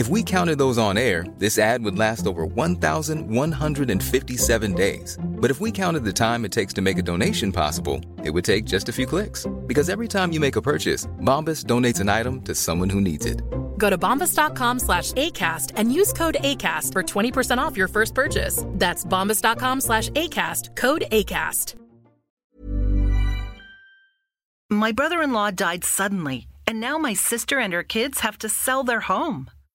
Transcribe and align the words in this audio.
If 0.00 0.08
we 0.08 0.22
counted 0.22 0.56
those 0.56 0.78
on 0.78 0.96
air, 0.96 1.26
this 1.36 1.58
ad 1.58 1.84
would 1.84 1.98
last 1.98 2.26
over 2.26 2.46
1,157 2.46 4.74
days. 4.74 5.18
But 5.22 5.50
if 5.50 5.60
we 5.60 5.70
counted 5.70 6.04
the 6.04 6.12
time 6.26 6.46
it 6.46 6.52
takes 6.52 6.72
to 6.76 6.80
make 6.80 6.96
a 6.96 7.02
donation 7.02 7.52
possible, 7.52 8.00
it 8.24 8.30
would 8.30 8.46
take 8.46 8.64
just 8.64 8.88
a 8.88 8.92
few 8.92 9.04
clicks. 9.04 9.46
Because 9.66 9.90
every 9.90 10.08
time 10.08 10.32
you 10.32 10.40
make 10.40 10.56
a 10.56 10.62
purchase, 10.62 11.06
Bombas 11.20 11.66
donates 11.66 12.00
an 12.00 12.08
item 12.08 12.40
to 12.42 12.54
someone 12.54 12.88
who 12.88 13.02
needs 13.02 13.26
it. 13.26 13.42
Go 13.76 13.90
to 13.90 13.98
bombas.com 13.98 14.78
slash 14.78 15.12
ACAST 15.12 15.72
and 15.76 15.92
use 15.92 16.14
code 16.14 16.38
ACAST 16.40 16.94
for 16.94 17.02
20% 17.02 17.58
off 17.58 17.76
your 17.76 17.88
first 17.88 18.14
purchase. 18.14 18.64
That's 18.66 19.04
bombas.com 19.04 19.82
slash 19.82 20.08
ACAST, 20.16 20.76
code 20.76 21.04
ACAST. 21.12 21.74
My 24.70 24.92
brother 24.92 25.20
in 25.20 25.34
law 25.34 25.50
died 25.50 25.84
suddenly, 25.84 26.46
and 26.66 26.80
now 26.80 26.96
my 26.96 27.12
sister 27.12 27.58
and 27.58 27.74
her 27.74 27.82
kids 27.82 28.20
have 28.20 28.38
to 28.38 28.48
sell 28.48 28.82
their 28.82 29.00
home. 29.00 29.50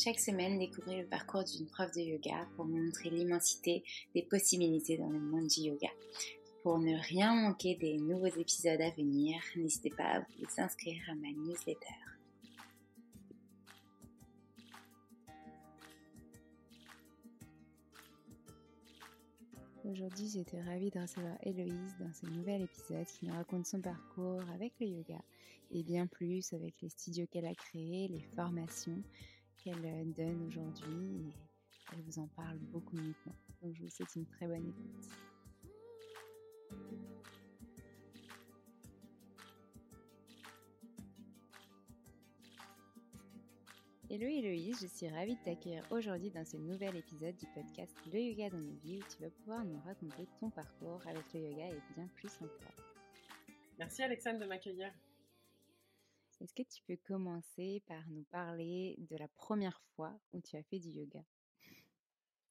Chaque 0.00 0.20
semaine, 0.20 0.60
découvrez 0.60 1.02
le 1.02 1.08
parcours 1.08 1.42
d'une 1.42 1.66
prof 1.66 1.90
de 1.90 2.00
yoga 2.00 2.46
pour 2.54 2.66
montrer 2.66 3.10
l'immensité 3.10 3.82
des 4.14 4.22
possibilités 4.22 4.96
dans 4.96 5.08
le 5.08 5.18
monde 5.18 5.48
du 5.48 5.62
yoga. 5.62 5.88
Pour 6.62 6.78
ne 6.78 6.96
rien 6.96 7.34
manquer 7.34 7.74
des 7.74 7.98
nouveaux 7.98 8.26
épisodes 8.26 8.80
à 8.80 8.90
venir, 8.90 9.40
n'hésitez 9.56 9.90
pas 9.90 10.04
à 10.04 10.20
vous 10.20 10.46
inscrire 10.58 11.02
à 11.10 11.16
ma 11.16 11.32
newsletter. 11.32 11.96
Aujourd'hui, 19.84 20.28
j'étais 20.32 20.62
ravie 20.62 20.90
de 20.90 21.00
recevoir 21.00 21.34
Héloïse 21.42 21.96
dans 21.98 22.12
ce 22.12 22.26
nouvel 22.26 22.62
épisode 22.62 23.06
qui 23.06 23.26
nous 23.26 23.34
raconte 23.34 23.66
son 23.66 23.80
parcours 23.80 24.42
avec 24.54 24.74
le 24.78 24.86
yoga 24.86 25.20
et 25.72 25.82
bien 25.82 26.06
plus 26.06 26.52
avec 26.52 26.74
les 26.82 26.88
studios 26.88 27.26
qu'elle 27.26 27.46
a 27.46 27.54
créés, 27.54 28.06
les 28.06 28.22
formations 28.36 29.02
qu'elle 29.62 29.84
euh, 29.84 30.04
donne 30.16 30.46
aujourd'hui 30.46 31.28
et 31.28 31.32
elle 31.92 32.02
vous 32.02 32.18
en 32.18 32.28
parle 32.28 32.58
beaucoup 32.58 32.96
mieux 32.96 33.12
que 33.12 33.26
moi. 33.26 33.36
Donc 33.62 33.74
je 33.74 33.82
vous 33.82 33.90
souhaite 33.90 34.14
une 34.16 34.26
très 34.26 34.46
bonne 34.46 34.66
écoute. 34.66 35.08
Hello 44.10 44.26
Héloïse, 44.26 44.78
je 44.80 44.86
suis 44.86 45.08
ravie 45.08 45.36
de 45.36 45.42
t'accueillir 45.44 45.84
aujourd'hui 45.90 46.30
dans 46.30 46.44
ce 46.44 46.56
nouvel 46.56 46.96
épisode 46.96 47.36
du 47.36 47.46
podcast 47.54 47.94
Le 48.10 48.18
Yoga 48.18 48.48
dans 48.48 48.58
nos 48.58 48.74
vies 48.82 49.00
où 49.00 49.14
tu 49.14 49.22
vas 49.22 49.28
pouvoir 49.28 49.64
nous 49.66 49.78
raconter 49.80 50.26
ton 50.40 50.48
parcours 50.48 51.02
avec 51.06 51.24
le 51.34 51.40
yoga 51.40 51.66
et 51.66 51.82
bien 51.94 52.08
plus 52.14 52.32
encore. 52.40 52.84
Merci 53.78 54.02
Alexandre 54.02 54.40
de 54.40 54.46
m'accueillir. 54.46 54.90
Est-ce 56.40 56.54
que 56.54 56.62
tu 56.62 56.82
peux 56.86 56.96
commencer 57.06 57.82
par 57.88 58.06
nous 58.10 58.22
parler 58.30 58.94
de 59.10 59.16
la 59.16 59.26
première 59.28 59.80
fois 59.96 60.12
où 60.32 60.40
tu 60.40 60.56
as 60.56 60.62
fait 60.62 60.78
du 60.78 60.90
yoga? 60.90 61.20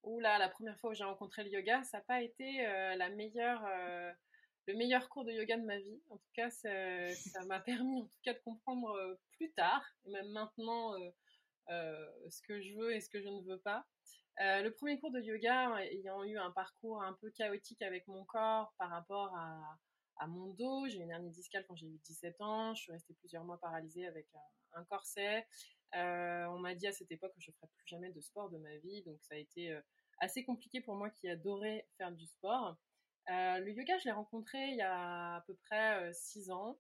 Oula, 0.03 0.37
la 0.37 0.49
première 0.49 0.77
fois 0.79 0.91
où 0.91 0.93
j'ai 0.93 1.05
rencontré 1.05 1.43
le 1.43 1.49
yoga, 1.49 1.83
ça 1.83 1.97
n'a 1.97 2.03
pas 2.03 2.21
été 2.21 2.63
le 4.67 4.75
meilleur 4.75 5.09
cours 5.09 5.23
de 5.23 5.31
yoga 5.31 5.57
de 5.57 5.65
ma 5.65 5.79
vie. 5.79 6.01
En 6.09 6.17
tout 6.17 6.29
cas, 6.33 6.49
ça 6.49 7.45
m'a 7.45 7.61
permis 7.61 8.01
en 8.01 8.05
tout 8.05 8.19
cas 8.23 8.33
de 8.33 8.39
comprendre 8.39 9.17
plus 9.31 9.51
tard, 9.53 9.85
et 10.05 10.11
même 10.11 10.29
maintenant, 10.31 10.93
ce 11.69 12.41
que 12.41 12.61
je 12.61 12.73
veux 12.75 12.93
et 12.93 12.99
ce 12.99 13.09
que 13.09 13.21
je 13.21 13.29
ne 13.29 13.41
veux 13.43 13.59
pas. 13.59 13.85
Le 14.37 14.69
premier 14.69 14.99
cours 14.99 15.11
de 15.11 15.21
yoga, 15.21 15.77
ayant 15.79 16.23
eu 16.23 16.37
un 16.37 16.51
parcours 16.51 17.01
un 17.01 17.13
peu 17.13 17.31
chaotique 17.31 17.81
avec 17.81 18.05
mon 18.07 18.25
corps 18.25 18.73
par 18.77 18.89
rapport 18.89 19.33
à, 19.35 19.77
à 20.19 20.27
mon 20.27 20.47
dos, 20.53 20.87
j'ai 20.87 20.99
une 20.99 21.11
hernie 21.11 21.31
discale 21.31 21.65
quand 21.67 21.75
j'ai 21.75 21.87
eu 21.87 21.99
17 22.05 22.41
ans, 22.41 22.73
je 22.73 22.81
suis 22.81 22.91
restée 22.91 23.13
plusieurs 23.15 23.43
mois 23.43 23.59
paralysée 23.59 24.05
avec 24.07 24.27
un, 24.73 24.83
corset. 24.85 25.47
Euh, 25.95 26.45
on 26.47 26.59
m'a 26.59 26.75
dit 26.75 26.87
à 26.87 26.91
cette 26.91 27.11
époque 27.11 27.33
que 27.33 27.41
je 27.41 27.49
ne 27.49 27.55
ferais 27.55 27.67
plus 27.67 27.87
jamais 27.87 28.11
de 28.11 28.21
sport 28.21 28.49
de 28.49 28.57
ma 28.57 28.75
vie, 28.77 29.01
donc 29.03 29.19
ça 29.23 29.35
a 29.35 29.37
été 29.37 29.71
euh, 29.71 29.81
assez 30.19 30.43
compliqué 30.43 30.81
pour 30.81 30.95
moi 30.95 31.09
qui 31.09 31.29
adorais 31.29 31.87
faire 31.97 32.11
du 32.11 32.25
sport. 32.27 32.77
Euh, 33.29 33.59
le 33.59 33.71
yoga, 33.71 33.97
je 33.97 34.05
l'ai 34.05 34.11
rencontré 34.11 34.69
il 34.69 34.75
y 34.75 34.81
a 34.81 35.37
à 35.37 35.41
peu 35.41 35.55
près 35.55 36.13
6 36.13 36.51
ans, 36.51 36.79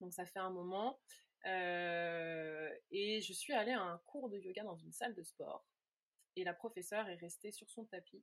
donc 0.00 0.12
ça 0.12 0.26
fait 0.26 0.38
un 0.38 0.50
moment. 0.50 1.00
Et 1.44 3.20
je 3.22 3.32
suis 3.32 3.52
allée 3.52 3.72
à 3.72 3.82
un 3.82 3.98
cours 3.98 4.28
de 4.30 4.38
yoga 4.38 4.64
dans 4.64 4.76
une 4.76 4.92
salle 4.92 5.14
de 5.14 5.22
sport. 5.22 5.64
Et 6.34 6.44
la 6.44 6.54
professeure 6.54 7.08
est 7.08 7.16
restée 7.16 7.52
sur 7.52 7.68
son 7.70 7.84
tapis. 7.84 8.22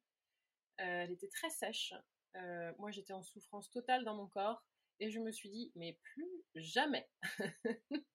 Elle 0.77 1.11
était 1.11 1.29
très 1.29 1.49
sèche. 1.49 1.93
Euh, 2.35 2.71
moi, 2.77 2.91
j'étais 2.91 3.13
en 3.13 3.23
souffrance 3.23 3.69
totale 3.71 4.03
dans 4.03 4.15
mon 4.15 4.27
corps. 4.27 4.63
Et 4.99 5.09
je 5.09 5.19
me 5.19 5.31
suis 5.31 5.49
dit, 5.49 5.71
mais 5.75 5.99
plus 6.01 6.45
jamais. 6.55 7.09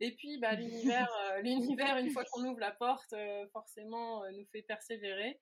et 0.00 0.14
puis, 0.14 0.38
bah, 0.38 0.54
l'univers, 0.54 1.10
l'univers, 1.42 1.96
une 1.98 2.10
fois 2.10 2.24
qu'on 2.24 2.44
ouvre 2.44 2.60
la 2.60 2.70
porte, 2.70 3.14
forcément, 3.52 4.30
nous 4.32 4.46
fait 4.46 4.62
persévérer. 4.62 5.40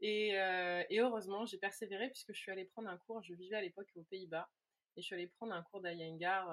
Et, 0.00 0.30
et 0.30 1.00
heureusement, 1.00 1.46
j'ai 1.46 1.58
persévéré 1.58 2.08
puisque 2.08 2.32
je 2.32 2.38
suis 2.38 2.50
allée 2.50 2.64
prendre 2.64 2.88
un 2.88 2.98
cours. 2.98 3.22
Je 3.22 3.34
vivais 3.34 3.56
à 3.56 3.62
l'époque 3.62 3.88
aux 3.96 4.02
Pays-Bas 4.04 4.50
et 4.96 5.02
je 5.02 5.06
suis 5.06 5.14
allée 5.14 5.28
prendre 5.28 5.52
un 5.54 5.62
cours 5.62 5.80
d'Ayengar 5.80 6.50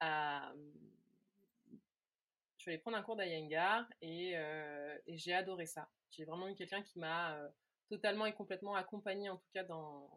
à 0.00 0.52
je 2.58 2.62
suis 2.62 2.70
allée 2.70 2.78
prendre 2.78 2.96
un 2.96 3.02
cours 3.02 3.16
d'Ayengar 3.16 3.86
et, 4.00 4.32
et 5.06 5.16
j'ai 5.16 5.32
adoré 5.32 5.66
ça. 5.66 5.88
J'ai 6.10 6.24
vraiment 6.24 6.48
eu 6.48 6.54
quelqu'un 6.54 6.82
qui 6.82 6.98
m'a 6.98 7.38
totalement 7.88 8.26
et 8.26 8.32
complètement 8.32 8.74
accompagnée 8.74 9.28
en 9.28 9.36
tout 9.36 9.50
cas 9.52 9.64
dans, 9.64 10.10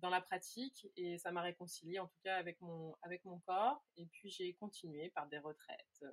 dans 0.00 0.10
la 0.10 0.20
pratique 0.20 0.88
et 0.96 1.18
ça 1.18 1.32
m'a 1.32 1.42
réconcilié 1.42 1.98
en 1.98 2.06
tout 2.06 2.18
cas 2.22 2.36
avec 2.36 2.60
mon, 2.60 2.94
avec 3.02 3.24
mon 3.24 3.38
corps. 3.40 3.84
Et 3.96 4.06
puis 4.06 4.30
j'ai 4.30 4.54
continué 4.54 5.10
par 5.10 5.26
des 5.28 5.38
retraites, 5.38 6.02
euh, 6.02 6.10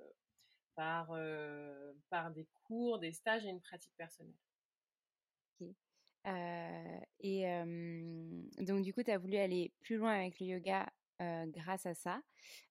par, 0.74 1.10
euh, 1.12 1.92
par 2.10 2.30
des 2.30 2.46
cours, 2.64 2.98
des 2.98 3.12
stages 3.12 3.44
et 3.44 3.48
une 3.48 3.60
pratique 3.60 3.94
personnelle. 3.96 4.34
Ok. 5.60 5.68
Euh, 6.26 7.00
et 7.20 7.44
donc 8.64 8.82
du 8.82 8.94
coup, 8.94 9.02
tu 9.02 9.10
as 9.10 9.18
voulu 9.18 9.36
aller 9.36 9.72
plus 9.80 9.96
loin 9.96 10.12
avec 10.12 10.38
le 10.38 10.46
yoga 10.46 10.88
grâce 11.46 11.86
à 11.86 11.94
ça. 11.94 12.20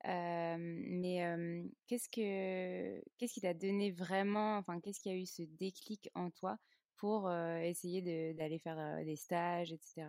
mais 0.05 1.65
qu'est-ce 1.87 2.09
que 2.09 3.01
qu'est-ce 3.17 3.33
qui 3.33 3.41
t'a 3.41 3.53
donné 3.53 3.91
vraiment, 3.91 4.57
enfin 4.57 4.79
qu'est-ce 4.79 4.99
qui 4.99 5.09
a 5.09 5.15
eu 5.15 5.25
ce 5.25 5.43
déclic 5.43 6.09
en 6.15 6.31
toi 6.31 6.57
pour 6.97 7.31
essayer 7.33 8.33
d'aller 8.33 8.59
faire 8.59 9.03
des 9.03 9.15
stages, 9.15 9.71
etc. 9.71 10.07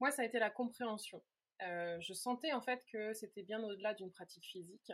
Moi, 0.00 0.10
ça 0.10 0.22
a 0.22 0.24
été 0.24 0.38
la 0.38 0.50
compréhension. 0.50 1.22
Je 1.60 2.12
sentais 2.12 2.52
en 2.52 2.60
fait 2.60 2.82
que 2.90 3.12
c'était 3.14 3.42
bien 3.42 3.62
au-delà 3.62 3.94
d'une 3.94 4.10
pratique 4.10 4.44
physique. 4.44 4.92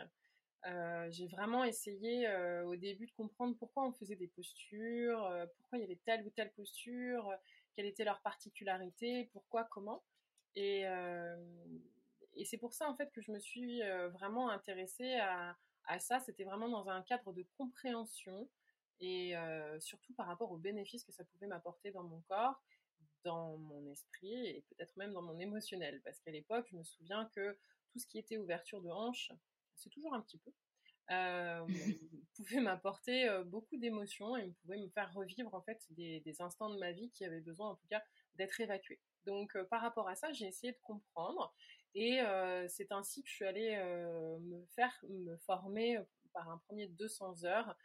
J'ai 1.09 1.27
vraiment 1.27 1.63
essayé 1.63 2.27
au 2.65 2.75
début 2.75 3.05
de 3.05 3.11
comprendre 3.13 3.55
pourquoi 3.57 3.87
on 3.87 3.93
faisait 3.93 4.15
des 4.15 4.27
postures, 4.27 5.31
pourquoi 5.57 5.77
il 5.77 5.81
y 5.81 5.83
avait 5.83 5.99
telle 6.05 6.25
ou 6.25 6.29
telle 6.31 6.51
posture, 6.53 7.31
quelle 7.75 7.85
était 7.85 8.03
leur 8.03 8.21
particularité, 8.21 9.29
pourquoi, 9.31 9.65
comment. 9.65 10.03
Et, 10.55 10.85
c'est 12.43 12.57
pour 12.57 12.73
ça 12.73 12.89
en 12.89 12.95
fait 12.95 13.11
que 13.11 13.21
je 13.21 13.31
me 13.31 13.39
suis 13.39 13.81
vraiment 14.13 14.49
intéressée 14.49 15.15
à 15.19 15.99
ça. 15.99 16.19
C'était 16.19 16.45
vraiment 16.45 16.69
dans 16.69 16.89
un 16.89 17.03
cadre 17.03 17.31
de 17.31 17.45
compréhension 17.57 18.49
et 18.99 19.33
surtout 19.79 20.13
par 20.13 20.27
rapport 20.27 20.51
aux 20.51 20.57
bénéfices 20.57 21.03
que 21.03 21.11
ça 21.11 21.23
pouvait 21.25 21.47
m'apporter 21.47 21.91
dans 21.91 22.03
mon 22.03 22.21
corps 22.21 22.61
dans 23.25 23.57
mon 23.57 23.85
esprit 23.87 24.47
et 24.47 24.63
peut-être 24.69 24.95
même 24.95 25.11
dans 25.11 25.23
mon 25.23 25.37
émotionnel. 25.39 25.99
Parce 26.05 26.19
qu'à 26.21 26.31
l'époque, 26.31 26.67
je 26.71 26.77
me 26.77 26.83
souviens 26.83 27.29
que 27.35 27.57
tout 27.91 27.99
ce 27.99 28.07
qui 28.07 28.19
était 28.19 28.37
ouverture 28.37 28.81
de 28.81 28.89
hanche, 28.89 29.31
c'est 29.75 29.89
toujours 29.89 30.13
un 30.13 30.21
petit 30.21 30.37
peu, 30.37 30.51
euh, 31.11 31.67
pouvait 32.35 32.61
m'apporter 32.61 33.27
euh, 33.27 33.43
beaucoup 33.43 33.77
d'émotions 33.77 34.37
et 34.37 34.51
pouvait 34.61 34.77
me 34.77 34.87
faire 34.89 35.13
revivre 35.13 35.53
en 35.53 35.61
fait 35.61 35.79
des, 35.91 36.23
instants 36.39 36.69
de 36.69 36.79
ma 36.79 36.91
vie 36.91 37.09
qui 37.11 37.25
avaient 37.25 37.41
besoin 37.41 37.69
en 37.69 37.75
tout 37.75 37.87
cas 37.89 38.01
d'être 38.35 38.59
évacués. 38.61 38.99
Donc 39.25 39.57
par 39.69 39.81
rapport 39.81 40.07
à 40.07 40.15
ça, 40.15 40.31
j'ai 40.31 40.45
essayé 40.45 40.73
de 40.73 40.79
comprendre 40.83 41.53
et 41.95 42.19
c'est 42.67 42.91
ainsi 42.91 43.23
que 43.23 43.29
je 43.29 43.33
suis 43.33 43.45
allée 43.45 43.75
me 44.41 44.63
faire 44.75 44.93
me 45.09 45.37
former 45.37 45.99
par 46.33 46.49
un 46.49 46.57
premier 46.59 46.87
200 46.87 47.45
heures 47.45 47.75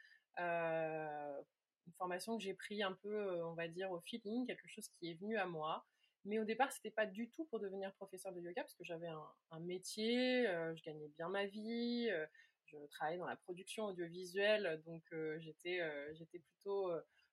une 1.91 1.97
formation 1.97 2.37
que 2.37 2.43
j'ai 2.43 2.55
pris 2.55 2.83
un 2.83 2.93
peu, 2.93 3.15
euh, 3.15 3.47
on 3.47 3.55
va 3.55 3.69
dire, 3.69 3.91
au 3.91 4.01
feeling, 4.01 4.47
quelque 4.47 4.69
chose 4.69 4.89
qui 4.99 5.11
est 5.11 5.15
venu 5.15 5.37
à 5.37 5.47
moi. 5.47 5.85
Mais 6.25 6.39
au 6.39 6.45
départ, 6.45 6.71
c'était 6.71 6.91
pas 6.91 7.07
du 7.07 7.31
tout 7.31 7.47
pour 7.47 7.61
devenir 7.61 7.93
professeur 7.95 8.33
de 8.33 8.41
yoga 8.41 8.63
parce 8.63 8.75
que 8.75 8.85
j'avais 8.85 9.09
un, 9.09 9.61
métier, 9.61 10.47
euh, 10.47 10.75
je 10.77 10.83
gagnais 10.85 11.09
bien 11.17 11.29
ma 11.31 11.47
vie, 11.47 12.09
euh, 12.11 12.27
je 12.67 12.77
travaillais 12.91 13.19
dans 13.19 13.27
la 13.27 13.37
production 13.37 13.87
audiovisuelle, 13.87 14.81
donc 14.87 15.03
j'étais 15.39 15.81
j'étais 16.15 16.39
plutôt 16.39 16.93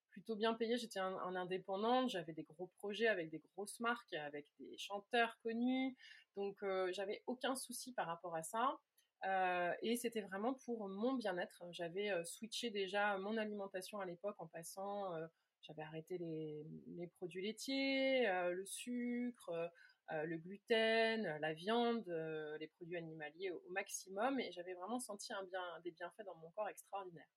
plutôt 0.09 0.35
bien 0.35 0.55
payée. 0.55 0.77
J'étais 0.77 0.99
un, 0.99 1.15
un, 1.15 1.35
indépendante, 1.35 2.09
j'avais 2.09 2.33
des 2.33 2.41
gros 2.41 2.71
projets 2.77 3.07
avec 3.07 3.29
des 3.29 3.39
grosses 3.53 3.79
marques, 3.79 4.13
avec 4.13 4.47
des 4.57 4.75
chanteurs 4.79 5.37
connus, 5.43 5.95
donc 6.35 6.57
j'avais 6.89 7.21
aucun 7.27 7.55
souci 7.55 7.93
par 7.93 8.07
rapport 8.07 8.35
à 8.35 8.41
ça. 8.41 8.79
Euh, 9.25 9.73
et 9.81 9.95
c'était 9.95 10.21
vraiment 10.21 10.53
pour 10.53 10.87
mon 10.87 11.13
bien-être. 11.13 11.63
J'avais 11.71 12.11
euh, 12.11 12.23
switché 12.23 12.69
déjà 12.69 13.17
mon 13.17 13.37
alimentation 13.37 13.99
à 13.99 14.05
l'époque 14.05 14.35
en 14.39 14.47
passant, 14.47 15.13
euh, 15.15 15.27
j'avais 15.61 15.81
arrêté 15.81 16.17
les, 16.17 17.07
produits 17.17 17.41
laitiers, 17.41 18.27
le 18.51 18.65
sucre, 18.65 19.69
le 20.09 20.37
gluten, 20.37 21.37
la 21.41 21.53
viande, 21.53 22.07
les 22.59 22.67
produits 22.67 22.95
animaliers 22.95 23.51
au, 23.51 23.61
maximum, 23.71 24.39
et 24.39 24.51
j'avais 24.53 24.75
vraiment 24.75 24.99
senti 24.99 25.33
des 25.83 25.91
bienfaits 25.91 26.23
dans 26.25 26.35
mon 26.35 26.51
corps 26.51 26.69
extraordinaires. 26.69 27.27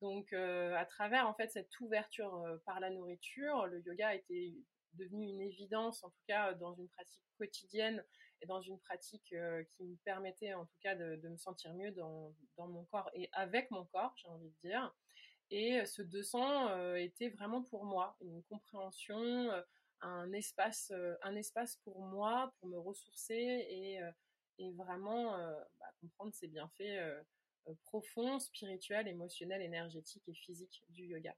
Donc, 0.00 0.32
à 0.32 0.86
travers 0.86 1.28
en 1.28 1.34
fait 1.34 1.50
cette 1.50 1.78
ouverture 1.80 2.58
par 2.64 2.80
la 2.80 2.88
nourriture, 2.88 3.66
le 3.66 3.80
yoga 3.80 4.14
été 4.14 4.56
devenu 4.94 5.28
une 5.28 5.42
évidence, 5.42 6.02
en 6.04 6.10
tout 6.10 6.24
cas 6.26 6.54
dans 6.54 6.74
une 6.74 6.88
pratique 6.88 7.24
quotidienne 7.36 8.02
et 8.40 8.46
dans 8.46 8.60
une 8.60 8.78
pratique 8.78 9.32
euh, 9.32 9.64
qui 9.70 9.84
me 9.84 9.96
permettait 10.04 10.54
en 10.54 10.64
tout 10.64 10.78
cas 10.80 10.94
de, 10.94 11.16
me 11.28 11.36
sentir 11.36 11.74
mieux 11.74 11.90
dans, 11.92 12.34
mon 12.58 12.84
corps 12.84 13.10
et 13.14 13.28
avec 13.32 13.70
mon 13.70 13.84
corps, 13.86 14.14
j'ai 14.16 14.28
envie 14.28 14.50
de 14.50 14.68
dire. 14.68 14.94
Et 15.50 15.84
ce 15.86 16.02
200 16.02 16.68
euh, 16.68 16.94
était 16.96 17.30
vraiment 17.30 17.62
pour 17.62 17.84
moi 17.84 18.16
une 18.20 18.42
compréhension, 18.44 19.18
euh, 19.18 19.62
un 20.00 20.32
espace, 20.32 20.92
un 21.22 21.34
espace 21.34 21.76
pour 21.84 22.00
moi, 22.00 22.52
pour 22.60 22.68
me 22.68 22.78
ressourcer 22.78 23.34
et, 23.34 24.00
vraiment 24.76 25.36
bah, 25.80 25.86
comprendre 26.00 26.32
ces 26.34 26.46
bienfaits 26.46 27.24
profonds, 27.84 28.38
spirituels, 28.38 29.08
émotionnels, 29.08 29.62
énergétiques 29.62 30.28
et 30.28 30.34
physiques 30.34 30.84
du 30.88 31.06
yoga. 31.06 31.34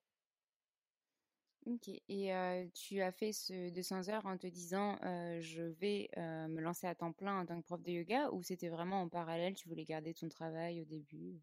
Et 2.08 2.70
tu 2.74 3.00
as 3.00 3.12
fait 3.12 3.32
ce 3.32 3.70
200 3.70 4.08
heures 4.08 4.26
en 4.26 4.36
te 4.38 4.46
disant 4.46 4.96
je 5.40 5.62
vais 5.62 6.08
me 6.16 6.60
lancer 6.60 6.86
à 6.86 6.94
temps 6.94 7.12
plein 7.12 7.40
en 7.40 7.46
tant 7.46 7.60
que 7.60 7.66
prof 7.66 7.82
de 7.82 7.90
yoga 7.92 8.30
ou 8.32 8.42
c'était 8.42 8.68
vraiment 8.68 9.02
en 9.02 9.08
parallèle, 9.08 9.54
tu 9.54 9.68
voulais 9.68 9.84
garder 9.84 10.14
ton 10.14 10.28
travail 10.28 10.80
au 10.82 10.84
début? 10.84 11.40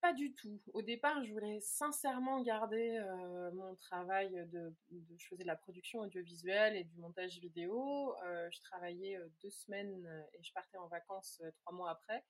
Pas 0.00 0.12
du 0.12 0.34
tout. 0.34 0.60
Au 0.72 0.82
départ, 0.82 1.24
je 1.24 1.32
voulais 1.32 1.60
sincèrement 1.60 2.40
garder 2.42 2.98
euh, 2.98 3.50
mon 3.52 3.74
travail 3.76 4.30
de, 4.52 4.72
de, 4.90 5.16
Je 5.16 5.26
faisais 5.26 5.42
de 5.42 5.48
la 5.48 5.56
production 5.56 6.00
audiovisuelle 6.00 6.76
et 6.76 6.84
du 6.84 6.96
montage 6.98 7.38
vidéo. 7.38 8.14
Euh, 8.24 8.48
je 8.50 8.60
travaillais 8.60 9.18
deux 9.42 9.50
semaines 9.50 10.26
et 10.32 10.42
je 10.42 10.52
partais 10.52 10.78
en 10.78 10.86
vacances 10.86 11.42
trois 11.60 11.72
mois 11.72 11.90
après. 11.90 12.24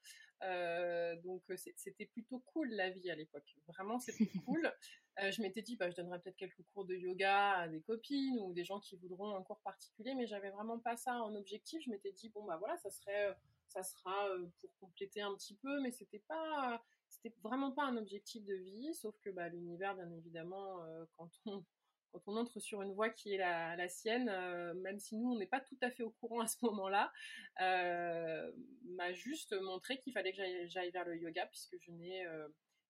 donc 1.23 1.43
c'était 1.77 2.07
plutôt 2.07 2.41
cool 2.53 2.71
la 2.71 2.91
vie 2.91 3.11
à 3.11 3.15
l'époque. 3.15 3.57
Vraiment, 3.67 3.99
c'était 3.99 4.31
cool. 4.47 4.73
je 5.19 5.43
m'étais 5.43 5.63
dit, 5.63 5.77
bah, 5.77 5.91
je 5.91 5.97
donnerais 5.97 6.21
peut-être 6.21 6.37
quelques 6.37 6.63
cours 6.73 6.85
de 6.85 6.95
yoga 6.95 7.59
à 7.59 7.69
des 7.69 7.81
copines 7.83 8.39
ou 8.41 8.53
des 8.53 8.65
gens 8.65 8.81
qui 8.81 8.97
voudront 8.97 9.37
un 9.37 9.43
cours 9.43 9.61
particulier, 9.61 10.15
mais 10.15 10.27
j'avais 10.27 10.51
vraiment 10.51 10.79
pas 10.79 10.97
ça 10.97 11.23
en 11.23 11.35
objectif. 11.35 11.83
Je 11.85 11.91
m'étais 11.91 12.13
dit, 12.13 12.31
bon, 12.31 12.45
bah 12.45 12.57
voilà, 12.57 12.77
ça 12.79 12.91
serait, 12.91 13.37
ça 13.69 13.83
sera 13.83 14.29
pour 14.61 14.71
compléter 14.81 15.21
un 15.21 15.35
petit 15.35 15.57
peu, 15.57 15.81
mais 15.81 15.91
c'était 15.91 16.23
pas 16.29 16.83
c'était 17.09 17.35
vraiment 17.43 17.73
pas 17.73 17.85
un 17.85 17.97
objectif 17.97 18.45
de 18.45 18.55
vie, 18.55 18.95
sauf 18.95 19.19
que 19.21 19.31
bah, 19.31 19.49
l'univers, 19.49 19.95
bien 19.95 20.11
évidemment, 20.13 20.83
euh, 20.85 21.05
quand 21.17 21.31
on 21.47 21.65
quand 22.13 22.23
on 22.27 22.37
entre 22.39 22.59
sur 22.59 22.81
une 22.81 22.95
voie 22.95 23.11
qui 23.11 23.35
est 23.35 23.37
la, 23.37 23.77
la 23.77 23.87
sienne, 23.91 24.31
euh, 24.31 24.73
même 24.73 24.99
si 24.99 25.15
nous 25.15 25.31
on 25.31 25.37
n'est 25.37 25.47
pas 25.47 25.61
tout 25.61 25.77
à 25.83 25.91
fait 25.91 26.03
au 26.03 26.11
courant 26.11 26.41
à 26.41 26.47
ce 26.47 26.57
moment-là, 26.63 27.13
euh, 27.61 28.51
m'a 28.85 29.13
juste 29.13 29.53
montré 29.61 29.99
qu'il 29.99 30.15
fallait 30.15 30.33
que 30.33 30.39
j'aille 30.69 30.91
vers 30.91 31.05
le 31.05 31.19
yoga 31.19 31.45
puisque 31.47 31.77
je 31.79 31.91
n'ai 31.91 32.25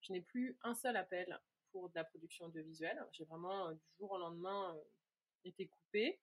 je 0.02 0.12
n'ai 0.12 0.20
plus 0.20 0.56
un 0.62 0.72
seul 0.72 0.96
appel 0.96 1.36
pour 1.72 1.90
de 1.90 1.96
la 1.96 2.04
production 2.04 2.46
audiovisuelle. 2.46 3.04
J'ai 3.10 3.24
vraiment 3.24 3.72
du 3.72 3.82
jour 3.98 4.12
au 4.12 4.18
lendemain 4.18 4.78
été 5.44 5.66
coupée. 5.66 6.20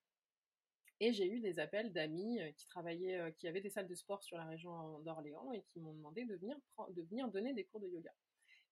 Et 0.99 1.11
j'ai 1.11 1.27
eu 1.27 1.39
des 1.39 1.59
appels 1.59 1.91
d'amis 1.91 2.39
euh, 2.41 2.51
qui 2.53 2.65
travaillaient, 2.67 3.19
euh, 3.19 3.31
qui 3.31 3.47
avaient 3.47 3.61
des 3.61 3.69
salles 3.69 3.87
de 3.87 3.95
sport 3.95 4.23
sur 4.23 4.37
la 4.37 4.45
région 4.45 4.99
d'Orléans 4.99 5.51
et 5.51 5.63
qui 5.63 5.79
m'ont 5.79 5.93
demandé 5.93 6.25
de 6.25 6.35
venir, 6.35 6.57
de 6.89 7.01
venir 7.03 7.27
donner 7.27 7.53
des 7.53 7.65
cours 7.65 7.81
de 7.81 7.87
yoga. 7.87 8.11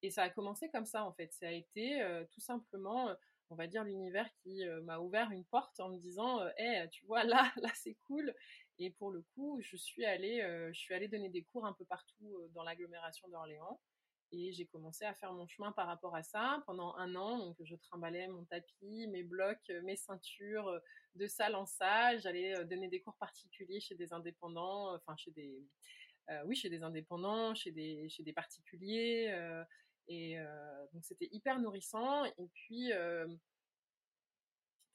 Et 0.01 0.09
ça 0.09 0.23
a 0.23 0.29
commencé 0.29 0.69
comme 0.69 0.85
ça 0.85 1.05
en 1.05 1.13
fait. 1.13 1.31
Ça 1.33 1.47
a 1.47 1.51
été 1.51 2.01
euh, 2.01 2.23
tout 2.31 2.41
simplement, 2.41 3.09
on 3.49 3.55
va 3.55 3.67
dire, 3.67 3.83
l'univers 3.83 4.29
qui 4.41 4.65
m'a 4.83 4.99
ouvert 4.99 5.31
une 5.31 5.45
porte 5.45 5.79
en 5.79 5.89
me 5.89 5.97
disant, 5.97 6.39
hé, 6.57 6.85
tu 6.91 7.05
vois, 7.05 7.23
là, 7.23 7.51
là, 7.61 7.69
c'est 7.75 7.95
cool. 8.05 8.33
Et 8.79 8.89
pour 8.89 9.11
le 9.11 9.21
coup, 9.33 9.59
je 9.61 9.77
suis 9.77 10.05
allée, 10.05 10.41
je 10.73 10.79
suis 10.79 10.93
allée 10.93 11.07
donner 11.07 11.29
des 11.29 11.43
cours 11.43 11.65
un 11.65 11.73
peu 11.73 11.85
partout 11.85 12.35
dans 12.53 12.63
l'agglomération 12.63 13.29
d'Orléans. 13.29 13.79
Et 14.35 14.51
j'ai 14.51 14.65
commencé 14.65 15.05
à 15.05 15.13
faire 15.13 15.31
mon 15.31 15.47
chemin 15.47 15.71
par 15.71 15.85
rapport 15.85 16.15
à 16.15 16.23
ça 16.23 16.63
pendant 16.65 16.95
un 16.95 17.15
an. 17.15 17.37
Donc, 17.37 17.55
je 17.63 17.75
trimballais 17.75 18.27
mon 18.27 18.43
tapis, 18.45 19.05
mes 19.07 19.21
blocs, 19.21 19.71
mes 19.83 19.95
ceintures 19.95 20.81
de 21.13 21.27
salle 21.27 21.53
en 21.53 21.67
salle. 21.67 22.19
J'allais 22.19 22.57
euh, 22.57 22.63
donner 22.63 22.87
des 22.87 22.99
cours 22.99 23.15
particuliers 23.17 23.79
chez 23.79 23.93
des 23.93 24.11
indépendants, 24.11 24.95
enfin, 24.95 25.15
chez 25.17 25.29
des, 25.29 25.63
euh, 26.31 26.41
oui, 26.45 26.55
chez 26.55 26.69
des 26.69 26.81
indépendants, 26.81 27.53
chez 27.53 27.71
des, 27.71 28.09
chez 28.09 28.23
des 28.23 28.33
particuliers. 28.33 29.27
Euh, 29.29 29.63
et 30.07 30.37
donc, 30.91 31.05
c'était 31.05 31.29
hyper 31.31 31.59
nourrissant. 31.59 32.25
Et 32.25 32.49
puis, 32.53 32.91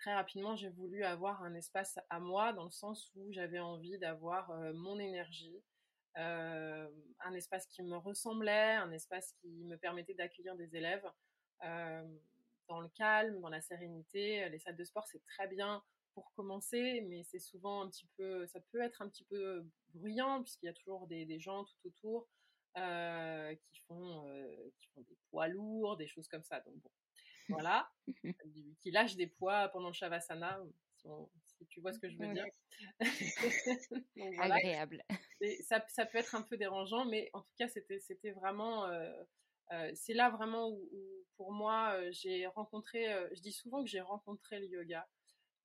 très 0.00 0.14
rapidement, 0.14 0.54
j'ai 0.57 0.68
voulu 0.68 1.02
avoir 1.04 1.42
un 1.45 1.54
espace 1.54 1.99
à 2.11 2.18
moi 2.21 2.52
dans 2.52 2.64
le 2.64 2.71
sens 2.71 3.11
où 3.14 3.33
j'avais 3.33 3.59
envie 3.59 3.99
d'avoir 3.99 4.52
mon 4.75 4.99
énergie, 4.99 5.57
euh, 5.57 5.77
un 6.17 7.35
espace 7.35 7.67
qui 7.67 7.83
me 7.83 7.97
ressemblait, 7.97 8.75
un 8.75 8.91
espace 8.93 9.33
qui 9.41 9.49
me 9.65 9.77
permettait 9.77 10.15
d'accueillir 10.15 10.57
des 10.57 10.75
élèves. 10.77 11.09
Euh, 11.65 12.03
dans 12.69 12.81
le 12.81 12.88
calme, 12.91 13.41
dans 13.41 13.49
la 13.49 13.61
sérénité. 13.61 14.49
Les 14.50 14.59
salles 14.59 14.77
de 14.77 14.85
sport, 14.85 15.07
c'est 15.07 15.25
très 15.25 15.49
bien 15.49 15.83
pour 16.12 16.33
commencer, 16.35 17.00
mais 17.09 17.23
c'est 17.25 17.38
souvent 17.38 17.83
un 17.83 17.88
petit 17.88 18.07
peu, 18.17 18.47
ça 18.47 18.61
peut 18.73 18.81
être 18.83 19.00
un 19.03 19.09
petit 19.09 19.25
peu 19.25 19.67
bruyant 19.95 20.43
puisqu'il 20.43 20.67
y 20.67 20.69
a 20.69 20.75
toujours 20.75 21.07
des, 21.07 21.41
gens 21.41 21.65
tout 21.65 21.87
autour 21.87 22.29
qui 22.75 23.81
font 23.87 24.25
qui 24.81 24.88
font 24.88 25.00
des 25.03 25.17
poids 25.31 25.49
lourds, 25.49 25.97
des 25.97 26.09
choses 26.09 26.29
comme 26.29 26.45
ça. 26.45 26.61
Donc 26.61 26.75
bon, 26.75 26.91
voilà, 27.49 27.91
qui 28.81 28.91
lâchent 28.91 29.17
des 29.17 29.29
poids 29.29 29.69
pendant 29.69 29.88
le 29.88 29.95
shavasana, 29.95 30.61
si, 31.45 31.67
tu 31.69 31.81
vois 31.81 31.93
ce 31.93 31.99
que 31.99 32.09
je 32.11 32.19
veux 32.19 32.33
dire. 32.35 32.47
Agréable. 34.41 35.03
Ça, 35.62 36.07
peut 36.07 36.18
être 36.18 36.35
un 36.35 36.42
peu 36.42 36.57
dérangeant, 36.57 37.04
mais 37.04 37.30
en 37.33 37.40
tout 37.40 37.54
cas, 37.59 37.68
c'était, 37.68 38.30
vraiment. 38.33 38.88
c'est 39.95 40.14
là 40.14 40.30
vraiment 40.30 40.68
où, 40.71 40.88
pour 41.37 41.52
moi, 41.52 41.97
j'ai 42.11 42.47
rencontré. 42.47 43.07
je 43.33 43.40
dis 43.40 43.52
souvent 43.52 43.83
que 43.83 43.88
j'ai 43.88 44.00
rencontré 44.00 44.59
le 44.59 44.66
yoga. 44.66 45.09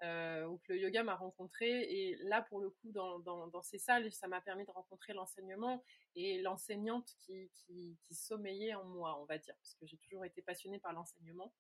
ou 0.02 0.58
que 0.60 0.74
le 0.74 0.80
yoga 0.80 1.04
m'a 1.04 1.16
rencontré. 1.16 1.68
Et 1.68 2.16
là, 2.24 2.42
pour 2.42 2.60
le 2.60 2.70
coup, 2.70 2.92
dans, 2.92 3.62
ces 3.64 3.80
salles, 3.80 4.12
ça 4.12 4.28
m'a 4.28 4.42
permis 4.42 4.66
de 4.66 4.72
rencontrer 4.72 5.14
l'enseignement 5.14 5.84
et 6.16 6.42
l'enseignante 6.42 7.10
qui, 7.20 7.50
sommeillait 8.12 8.76
en 8.76 8.86
moi, 8.86 9.20
on 9.22 9.26
va 9.26 9.38
dire, 9.38 9.56
parce 9.56 9.76
que 9.76 9.88
j'ai 9.88 9.98
toujours 9.98 10.26
été 10.26 10.42
passionnée 10.42 10.80
par 10.80 10.94
l'enseignement. 10.94 11.54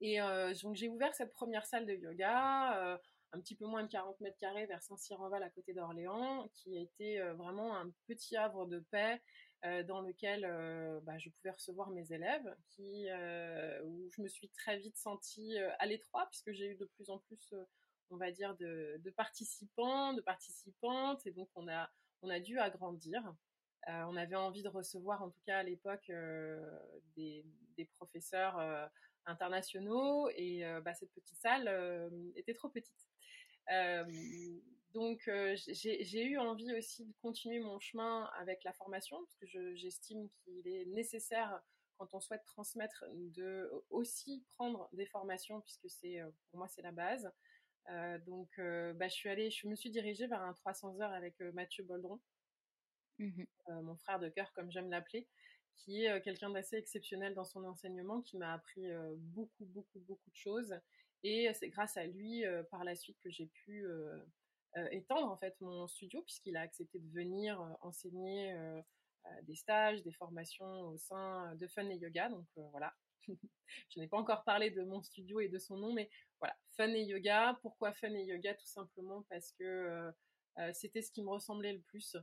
Et 0.00 0.18
donc 0.62 0.76
j'ai 0.76 0.88
ouvert 0.88 1.14
cette 1.14 1.32
première 1.32 1.64
salle 1.66 1.86
de 1.86 1.94
yoga, 1.94 3.00
un 3.32 3.40
petit 3.40 3.56
peu 3.56 3.66
moins 3.66 3.82
de 3.82 3.88
40 3.88 4.20
mètres 4.20 4.38
carrés 4.38 4.66
vers 4.66 4.82
Saint-Cyr-en-Val 4.82 5.42
à 5.42 5.50
côté 5.50 5.72
d'Orléans, 5.74 6.48
qui 6.54 6.76
a 6.76 6.80
été 6.80 7.20
vraiment 7.32 7.76
un 7.76 7.90
petit 8.06 8.36
havre 8.36 8.66
de 8.66 8.80
paix 8.90 9.20
dans 9.84 10.00
lequel 10.00 10.42
bah, 11.02 11.18
je 11.18 11.30
pouvais 11.30 11.50
recevoir 11.50 11.90
mes 11.90 12.12
élèves, 12.12 12.46
où 12.78 14.10
je 14.10 14.22
me 14.22 14.28
suis 14.28 14.48
très 14.50 14.78
vite 14.78 14.96
sentie 14.96 15.58
à 15.78 15.86
l'étroit 15.86 16.26
puisque 16.26 16.52
j'ai 16.52 16.66
eu 16.66 16.76
de 16.76 16.86
plus 16.96 17.10
en 17.10 17.18
plus, 17.18 17.52
on 18.10 18.16
va 18.16 18.30
dire, 18.30 18.56
de, 18.56 19.10
participants, 19.16 20.12
de 20.12 20.22
participantes, 20.22 21.26
et 21.26 21.32
donc 21.32 21.48
on 21.56 21.68
a, 21.68 21.90
on 22.22 22.30
a 22.30 22.38
dû 22.38 22.58
agrandir. 22.58 23.22
on 23.86 24.16
avait 24.16 24.36
envie 24.36 24.62
de 24.62 24.68
recevoir, 24.68 25.22
en 25.22 25.30
tout 25.30 25.42
cas 25.44 25.58
à 25.58 25.62
l'époque, 25.62 26.10
des, 27.16 27.44
professeurs 27.96 28.90
internationaux 29.26 30.28
et 30.30 30.64
euh, 30.64 30.80
bah, 30.80 30.94
cette 30.94 31.12
petite 31.12 31.36
salle 31.38 31.68
euh, 31.68 32.08
était 32.36 32.54
trop 32.54 32.68
petite. 32.68 32.94
Euh, 33.72 34.04
donc 34.94 35.28
j'ai 35.56 36.24
eu 36.24 36.38
envie 36.38 36.74
aussi 36.74 37.04
de 37.04 37.12
continuer 37.20 37.60
mon 37.60 37.78
chemin 37.78 38.30
avec 38.38 38.64
la 38.64 38.72
formation 38.72 39.18
parce 39.18 39.36
que 39.36 39.74
j'estime 39.74 40.28
qu'il 40.30 40.66
est 40.66 40.86
nécessaire 40.86 41.60
quand 41.98 42.14
on 42.14 42.20
souhaite 42.20 42.44
transmettre 42.44 43.04
de 43.14 43.70
aussi 43.90 44.44
prendre 44.54 44.88
des 44.92 45.06
formations 45.06 45.60
puisque 45.60 45.90
c'est 45.90 46.18
pour 46.50 46.58
moi 46.60 46.68
c'est 46.68 46.80
la 46.80 46.92
base. 46.92 47.30
donc 48.24 48.48
bah, 48.56 49.08
je 49.08 49.14
suis 49.14 49.28
allée, 49.28 49.50
je 49.50 49.68
me 49.68 49.74
suis 49.74 49.90
dirigée 49.90 50.26
vers 50.28 50.40
un 50.40 50.54
300 50.54 51.00
heures 51.00 51.12
avec 51.12 51.38
Mathieu 51.40 51.84
Boldron, 51.84 52.20
mmh 53.18 53.44
mon 53.68 53.96
frère 53.96 54.18
de 54.18 54.30
cœur 54.30 54.50
comme 54.54 54.70
j'aime 54.70 54.88
l'appeler, 54.88 55.28
qui 55.76 56.06
est 56.06 56.22
quelqu'un 56.22 56.48
d'assez 56.48 56.76
exceptionnel 56.76 57.34
dans 57.34 57.44
son 57.44 57.64
enseignement, 57.64 58.22
qui 58.22 58.38
m'a 58.38 58.54
appris 58.54 58.86
beaucoup, 59.16 59.66
beaucoup, 59.66 60.00
beaucoup 60.00 60.30
de 60.30 60.36
choses. 60.36 60.74
Et 61.22 61.50
c'est 61.54 61.68
grâce 61.68 61.96
à 61.96 62.06
lui, 62.06 62.44
par 62.70 62.84
la 62.84 62.94
suite, 62.94 63.18
que 63.22 63.30
j'ai 63.30 63.46
pu 63.46 63.84
étendre 64.90 65.28
en 65.28 65.36
fait 65.36 65.56
mon 65.60 65.86
studio, 65.88 66.22
puisqu'il 66.22 66.56
a 66.56 66.60
accepté 66.60 66.98
de 66.98 67.10
venir 67.10 67.60
enseigner 67.80 68.54
des 69.42 69.56
stages, 69.56 70.02
des 70.02 70.12
formations 70.12 70.88
au 70.88 70.96
sein 70.98 71.54
de 71.56 71.66
Fun 71.66 71.88
et 71.88 71.96
Yoga. 71.96 72.28
Donc 72.28 72.46
voilà, 72.56 72.94
je 73.28 73.98
n'ai 73.98 74.06
pas 74.06 74.18
encore 74.18 74.44
parlé 74.44 74.70
de 74.70 74.82
mon 74.84 75.02
studio 75.02 75.40
et 75.40 75.48
de 75.48 75.58
son 75.58 75.76
nom, 75.76 75.92
mais 75.92 76.08
voilà, 76.40 76.56
Fun 76.76 76.92
et 76.92 77.04
Yoga. 77.04 77.58
Pourquoi 77.62 77.92
Fun 77.92 78.14
et 78.14 78.24
Yoga? 78.24 78.54
Tout 78.54 78.66
simplement 78.66 79.24
parce 79.28 79.52
que 79.52 80.12
c'était 80.72 81.02
ce 81.02 81.10
qui 81.10 81.22
me 81.22 81.30
ressemblait 81.30 81.72
le 81.72 81.82
plus 81.82 82.16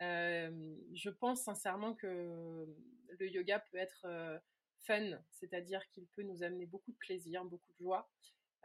je 0.00 1.10
pense 1.10 1.42
sincèrement 1.42 1.94
que 1.94 2.66
le 3.18 3.28
yoga 3.28 3.58
peut 3.70 3.78
être 3.78 4.06
fun, 4.86 5.18
c'est-à-dire 5.30 5.86
qu'il 5.90 6.06
peut 6.08 6.22
nous 6.22 6.42
amener 6.42 6.66
beaucoup 6.66 6.92
de 6.92 6.96
plaisir, 6.96 7.44
beaucoup 7.44 7.72
de 7.72 7.78
joie, 7.78 8.10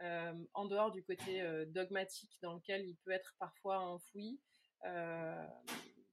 en 0.00 0.64
dehors 0.66 0.90
du 0.90 1.02
côté 1.02 1.42
dogmatique 1.68 2.38
dans 2.42 2.54
lequel 2.54 2.84
il 2.86 2.96
peut 2.96 3.12
être 3.12 3.34
parfois 3.38 3.80
enfoui. 3.80 4.40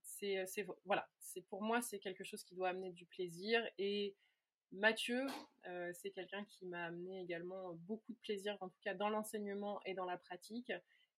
c'est, 0.03 0.65
voilà, 0.85 1.09
c'est 1.19 1.41
pour 1.47 1.61
moi 1.63 1.81
c'est 1.81 1.99
quelque 1.99 2.23
chose 2.23 2.43
qui 2.43 2.55
doit 2.55 2.69
amener 2.69 2.91
du 2.91 3.05
plaisir 3.05 3.67
et 3.77 4.15
Mathieu, 4.71 5.27
c'est 5.93 6.11
quelqu'un 6.11 6.45
qui 6.45 6.65
m'a 6.65 6.85
amené 6.85 7.21
également 7.21 7.73
beaucoup 7.73 8.13
de 8.13 8.19
plaisir, 8.19 8.57
en 8.61 8.69
tout 8.69 8.79
cas 8.81 8.93
dans 8.93 9.09
l'enseignement 9.09 9.81
et 9.85 9.93
dans 9.93 10.05
la 10.05 10.17
pratique. 10.17 10.71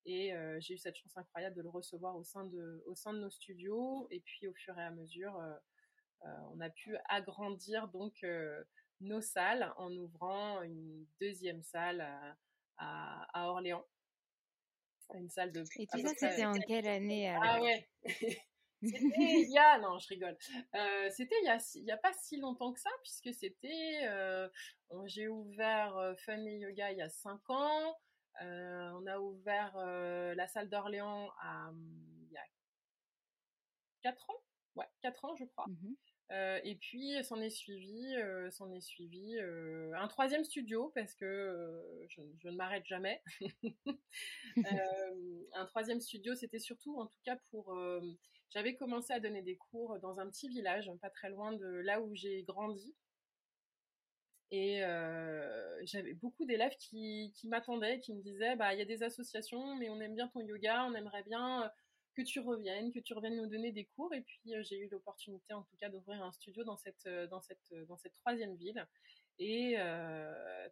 Et 0.06 0.34
j'ai 0.60 0.74
eu 0.74 0.78
cette 0.78 0.96
chance 0.96 1.16
incroyable 1.16 1.56
de 1.56 1.62
le 1.62 1.70
recevoir 1.70 2.16
au 2.16 2.24
sein 2.24 2.46
de, 2.46 2.84
au 2.88 2.96
sein 2.96 3.14
de 3.14 3.20
nos 3.20 3.30
studios. 3.30 4.08
Et 4.10 4.22
puis 4.22 4.48
au 4.48 4.54
fur 4.54 4.78
et 4.78 4.84
à 4.84 4.92
mesure, 4.92 5.40
on 6.52 6.60
a 6.62 6.70
pu 6.70 6.96
agrandir 7.10 7.88
donc 7.90 8.26
nos 9.02 9.22
salles 9.22 9.74
en 9.78 9.92
ouvrant 9.92 10.62
une 10.62 11.06
deuxième 11.20 11.62
salle 11.64 12.02
à, 12.78 13.28
à, 13.34 13.50
Orléans. 13.50 13.86
Une 15.14 15.30
salle 15.30 15.52
de. 15.52 15.64
Et 15.78 15.86
tout 15.86 16.00
ça, 16.00 16.14
c'était 16.16 16.46
en 16.46 16.54
quelle 16.54 16.88
année 16.88 17.30
alors? 17.30 17.44
Ah 17.46 17.62
ouais 17.62 17.88
C'était 18.86 19.42
il 19.42 19.52
y 19.52 19.58
a, 19.58 19.80
non, 19.80 19.98
je 19.98 20.08
rigole. 20.10 20.36
c'était 21.12 21.36
il 21.42 21.46
y 21.46 21.50
a, 21.50 21.58
il 21.76 21.86
y 21.86 21.92
a 21.92 21.98
pas 21.98 22.12
si 22.14 22.38
longtemps 22.38 22.74
que 22.74 22.80
ça, 22.80 22.90
puisque 23.02 23.34
c'était, 23.34 24.10
j'ai 25.06 25.28
ouvert 25.28 26.14
Fun 26.26 26.44
et 26.46 26.58
Yoga 26.58 26.92
il 26.92 26.98
y 26.98 27.02
a 27.02 27.10
5 27.10 27.50
ans. 27.50 27.96
Euh, 28.42 28.92
on 28.96 29.06
a 29.06 29.20
ouvert 29.20 29.76
euh, 29.78 30.34
la 30.36 30.48
salle 30.48 30.70
d'Orléans 30.70 31.32
il 32.26 32.32
y 32.32 32.38
a 32.38 32.44
4 34.02 34.30
ans? 34.30 34.42
Ouais, 34.76 34.88
4 35.02 35.26
ans, 35.26 35.36
je 35.36 35.46
crois. 35.46 35.66
Mmh 35.68 35.94
euh, 36.32 36.60
et 36.64 36.76
puis 36.76 37.24
s'en 37.24 37.42
est 37.42 37.50
suivi, 37.50 38.16
s'en 38.52 38.72
est 38.72 38.82
suivi 38.82 39.38
un 39.40 40.08
troisième 40.08 40.44
studio 40.44 40.92
parce 40.96 41.14
que 41.16 42.08
je, 42.10 42.22
ne 42.50 42.56
m'arrête 42.56 42.86
jamais. 42.86 43.22
un 45.54 45.66
troisième 45.66 46.02
studio, 46.02 46.36
c'était 46.36 46.60
surtout, 46.60 47.00
en 47.00 47.08
tout 47.08 47.20
cas 47.24 47.38
pour, 47.52 47.78
j'avais 48.50 48.76
commencé 48.76 49.14
à 49.14 49.20
donner 49.20 49.42
des 49.42 49.58
cours 49.58 50.00
dans 50.00 50.20
un 50.20 50.30
petit 50.30 50.50
village, 50.50 50.90
pas 51.02 51.10
très 51.10 51.30
loin 51.30 51.54
de 51.54 51.68
là 51.68 52.02
où 52.02 52.14
j'ai 52.16 52.44
grandi. 52.44 52.96
Et 54.52 54.82
j'avais 55.84 56.14
beaucoup 56.14 56.46
d'élèves 56.46 56.76
qui, 56.78 57.34
m'attendaient, 57.46 58.00
qui 58.00 58.14
me 58.14 58.22
disaient, 58.22 58.56
bah 58.56 58.74
il 58.74 58.80
y 58.80 58.84
a 58.84 58.86
des 58.86 59.04
associations, 59.04 59.76
mais 59.76 59.90
on 59.90 60.00
aime 60.00 60.16
bien 60.16 60.28
ton 60.28 60.42
yoga, 60.42 60.86
on 60.86 60.94
aimerait 60.94 61.24
bien 61.24 61.72
que 62.16 62.22
tu 62.22 62.40
reviennes, 62.40 62.92
que 62.92 63.00
tu 63.00 63.14
reviennes 63.14 63.38
nous 63.38 63.48
donner 63.48 63.72
des 63.72 63.86
cours. 63.86 64.14
Et 64.14 64.22
puis 64.22 64.54
j'ai 64.62 64.78
eu 64.78 64.90
l'opportunité, 64.90 65.54
en 65.54 65.64
tout 65.64 65.76
cas, 65.78 65.90
d'ouvrir 65.90 66.24
un 66.24 66.32
studio 66.32 66.64
dans 66.64 66.78
cette 66.78 67.08
dans 67.30 67.42
cette 67.42 67.74
dans 67.88 67.98
cette 67.98 68.14
troisième 68.14 68.56
ville 68.56 68.88
et 69.40 69.76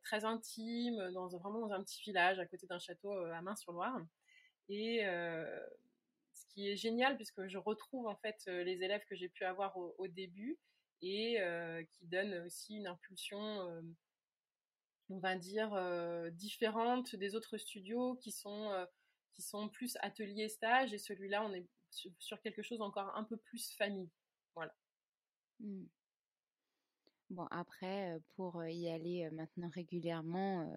très 0.03 0.25
intime, 0.25 1.11
dans 1.13 1.27
vraiment 1.27 1.59
dans 1.59 1.73
un 1.73 1.83
petit 1.83 2.01
village 2.01 2.39
à 2.39 2.45
côté 2.45 2.67
d'un 2.67 2.79
château 2.79 3.11
à 3.11 3.41
Main-sur-Loire. 3.41 3.99
Et 4.69 5.03
ce 6.33 6.45
qui 6.53 6.69
est 6.69 6.77
génial 6.77 7.15
puisque 7.15 7.47
je 7.47 7.57
retrouve 7.57 8.07
en 8.07 8.15
fait 8.15 8.45
les 8.47 8.83
élèves 8.83 9.03
que 9.09 9.15
j'ai 9.15 9.29
pu 9.29 9.43
avoir 9.43 9.75
au 9.77 10.07
début 10.07 10.59
et 11.01 11.37
qui 11.91 12.05
donne 12.05 12.33
aussi 12.45 12.75
une 12.75 12.87
impulsion, 12.87 13.83
on 15.09 15.19
va 15.19 15.35
dire, 15.35 15.75
différente 16.33 17.15
des 17.15 17.35
autres 17.35 17.57
studios 17.57 18.15
qui 18.15 18.31
sont, 18.31 18.71
qui 19.33 19.41
sont 19.41 19.69
plus 19.69 19.97
atelier 20.01 20.49
stage 20.49 20.93
et 20.93 20.97
celui-là, 20.97 21.43
on 21.43 21.53
est 21.53 21.65
sur, 21.89 22.41
quelque 22.41 22.61
chose 22.61 22.81
encore 22.81 23.15
un 23.15 23.23
peu 23.23 23.37
plus 23.37 23.73
famille. 23.75 24.09
Voilà. 24.55 24.73
Mmh. 25.59 25.85
Bon, 27.29 27.47
après, 27.49 28.19
pour 28.35 28.65
y 28.65 28.89
aller 28.89 29.29
maintenant 29.31 29.69
régulièrement, 29.73 30.69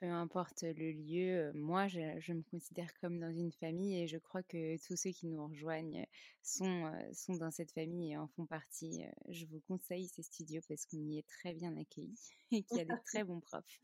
peu 0.00 0.06
importe 0.06 0.62
le 0.62 0.92
lieu, 0.92 1.52
moi, 1.54 1.88
je, 1.88 2.32
me 2.32 2.42
considère 2.42 2.92
comme 3.00 3.18
dans 3.18 3.32
une 3.32 3.52
famille 3.52 4.00
et 4.00 4.06
je 4.06 4.18
crois 4.18 4.42
que 4.42 4.76
tous 4.86 4.96
ceux 4.96 5.10
qui 5.10 5.26
nous 5.26 5.46
rejoignent 5.46 6.06
sont, 6.42 6.92
sont 7.12 7.36
dans 7.36 7.50
cette 7.50 7.72
famille 7.72 8.12
et 8.12 8.16
en 8.16 8.28
font 8.28 8.46
partie. 8.46 9.02
Je 9.28 9.46
vous 9.46 9.60
conseille 9.66 10.08
ces 10.08 10.22
studios 10.22 10.60
parce 10.68 10.86
qu'on 10.86 10.98
y 10.98 11.18
est 11.18 11.26
très 11.26 11.52
bien 11.52 11.76
accueillis 11.76 12.30
et 12.52 12.62
qu'il 12.62 12.76
y 12.76 12.80
a 12.80 12.84
des 12.84 13.02
très 13.06 13.24
bons 13.24 13.40
profs. 13.40 13.80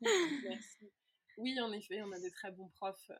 Merci. 0.00 0.92
Oui, 1.40 1.58
en 1.58 1.72
effet, 1.72 2.02
on 2.02 2.12
a 2.12 2.20
des 2.20 2.30
très 2.30 2.50
bons 2.50 2.68
profs. 2.68 3.10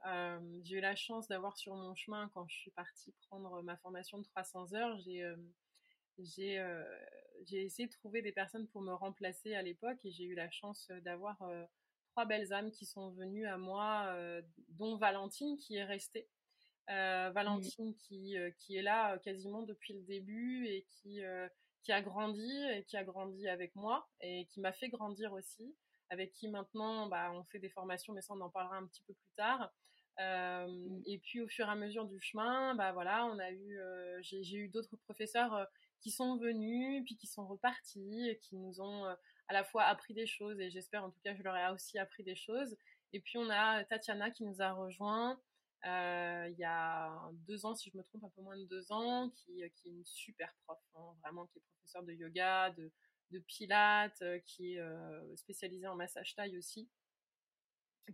j'ai 0.63 0.77
eu 0.77 0.81
la 0.81 0.95
chance 0.95 1.27
d'avoir 1.29 1.57
sur 1.57 1.75
mon 1.75 1.95
chemin, 1.95 2.31
quand 2.35 2.47
je 2.49 2.55
suis 2.55 2.71
partie 2.71 3.15
prendre 3.29 3.63
ma 3.63 3.79
formation 3.79 4.19
de 4.19 4.25
300 4.25 4.75
heures, 4.75 4.99
j'ai 4.99 5.25
j'ai 6.19 6.63
j'ai 7.47 7.63
essayé 7.63 7.89
de 7.89 7.93
trouver 7.95 8.21
des 8.21 8.31
personnes 8.33 8.69
pour 8.69 8.83
me 8.83 8.93
remplacer 8.93 9.55
à 9.55 9.63
l'époque 9.63 9.97
et 10.05 10.11
j'ai 10.11 10.25
eu 10.25 10.35
la 10.35 10.51
chance 10.51 10.91
d'avoir 11.03 11.39
trois 12.11 12.27
belles 12.27 12.53
âmes 12.53 12.71
qui 12.71 12.85
sont 12.85 13.09
venues 13.13 13.47
à 13.47 13.57
moi, 13.57 14.15
dont 14.69 14.99
Valentine 14.99 15.57
qui 15.57 15.77
est 15.77 15.85
restée. 15.85 16.29
Valentine 16.89 17.95
qui, 17.95 18.37
qui 18.59 18.77
est 18.77 18.83
là 18.83 19.17
quasiment 19.21 19.63
depuis 19.63 19.95
le 19.95 20.03
début 20.03 20.67
et 20.67 20.85
qui, 20.91 21.23
qui 21.83 21.93
a 21.93 22.03
grandi 22.03 22.53
et 22.75 22.85
qui 22.85 22.99
a 22.99 23.05
grandi 23.05 23.49
avec 23.49 23.75
moi 23.77 24.07
et 24.21 24.45
qui 24.51 24.61
m'a 24.61 24.75
fait 24.75 24.91
grandir 24.91 25.33
aussi, 25.33 25.75
avec 26.11 26.33
qui 26.33 26.49
maintenant 26.49 27.07
bah, 27.09 27.33
on 27.33 27.45
fait 27.45 27.59
des 27.59 27.71
formations, 27.71 28.13
mais 28.13 28.21
ça 28.21 28.35
on 28.35 28.41
en 28.41 28.51
parlera 28.51 28.77
un 28.77 28.87
petit 28.87 29.03
peu 29.03 29.15
plus 29.15 29.33
tard. 29.37 29.73
Mmh. 30.19 31.03
Et 31.07 31.19
puis 31.19 31.41
au 31.41 31.49
fur 31.49 31.67
et 31.67 31.71
à 31.71 31.75
mesure 31.75 32.05
du 32.05 32.21
chemin, 32.21 32.75
bah 32.75 32.93
voilà, 32.93 33.25
on 33.27 33.39
a 33.39 33.51
eu, 33.51 33.79
j'ai 34.21 34.57
eu 34.57 34.69
d'autres 34.69 34.97
professeurs 34.97 35.67
qui 36.01 36.11
sont 36.11 36.37
venus, 36.37 37.03
puis 37.05 37.17
qui 37.17 37.27
sont 37.27 37.47
repartis, 37.47 38.37
qui 38.43 38.57
nous 38.57 38.83
ont 38.83 39.05
à 39.07 39.53
la 39.53 39.65
fois 39.65 39.85
appris 39.85 40.13
des 40.13 40.27
choses, 40.27 40.61
et 40.61 40.71
j'espère 40.71 41.05
en 41.05 41.11
tout 41.11 41.21
cas 41.25 41.35
je 41.35 41.43
leur 41.43 41.57
ai 41.57 41.71
aussi 41.73 41.99
appris 41.99 42.23
des 42.23 42.37
choses. 42.37 42.77
Et 43.13 43.21
puis 43.21 43.39
on 43.39 43.49
a 43.49 43.83
Tatiana 43.85 44.31
qui 44.31 44.45
nous 44.45 44.61
a 44.61 44.73
rejoint 44.73 45.41
il 45.85 46.57
y 46.59 46.65
a 46.65 47.31
deux 47.47 47.65
ans, 47.65 47.75
si 47.75 47.91
je 47.91 47.97
me 47.97 48.03
trompe, 48.03 48.25
un 48.25 48.31
peu 48.31 48.43
moins 48.43 48.57
de 48.57 48.65
deux 48.65 48.93
ans, 48.93 49.31
qui, 49.31 49.63
qui 49.77 49.89
est 49.89 49.93
une 49.93 50.05
super 50.05 50.53
prof, 50.65 50.79
hein, 50.95 51.15
vraiment, 51.23 51.47
qui 51.47 51.59
est 51.59 51.63
professeur 51.63 52.03
de 52.03 52.13
yoga, 52.13 52.71
de, 52.71 52.93
de 53.31 53.39
pilates, 53.39 54.23
qui 54.45 54.75
est 54.75 55.37
spécialisée 55.37 55.87
en 55.87 55.97
massage 55.97 56.35
taille 56.35 56.57
aussi. 56.59 56.89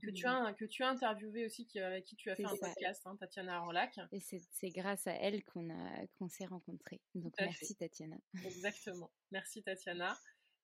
Que 0.02 0.11
tu 0.11 0.26
as 0.26 0.52
que 0.54 0.64
tu 0.64 0.82
as 0.82 0.88
interviewé 0.88 1.46
aussi 1.46 1.66
qui, 1.66 1.78
avec 1.80 2.04
qui 2.04 2.16
tu 2.16 2.30
as 2.30 2.37
fait 2.37 2.44
un 2.44 2.56
podcast 2.56 3.02
hein, 3.06 3.16
Tatiana 3.18 3.62
Orlac. 3.62 3.99
Et 4.12 4.20
c'est 4.20 4.70
grâce 4.70 5.06
à 5.06 5.12
elle 5.12 5.44
qu'on 5.44 5.70
a 5.70 6.06
qu'on 6.18 6.28
s'est 6.28 6.46
rencontrés. 6.46 7.00
Donc 7.14 7.35
merci 7.40 7.75
Tatiana. 7.76 8.16
Exactement. 8.44 9.11
Merci 9.30 9.62
Tatiana. 9.62 10.18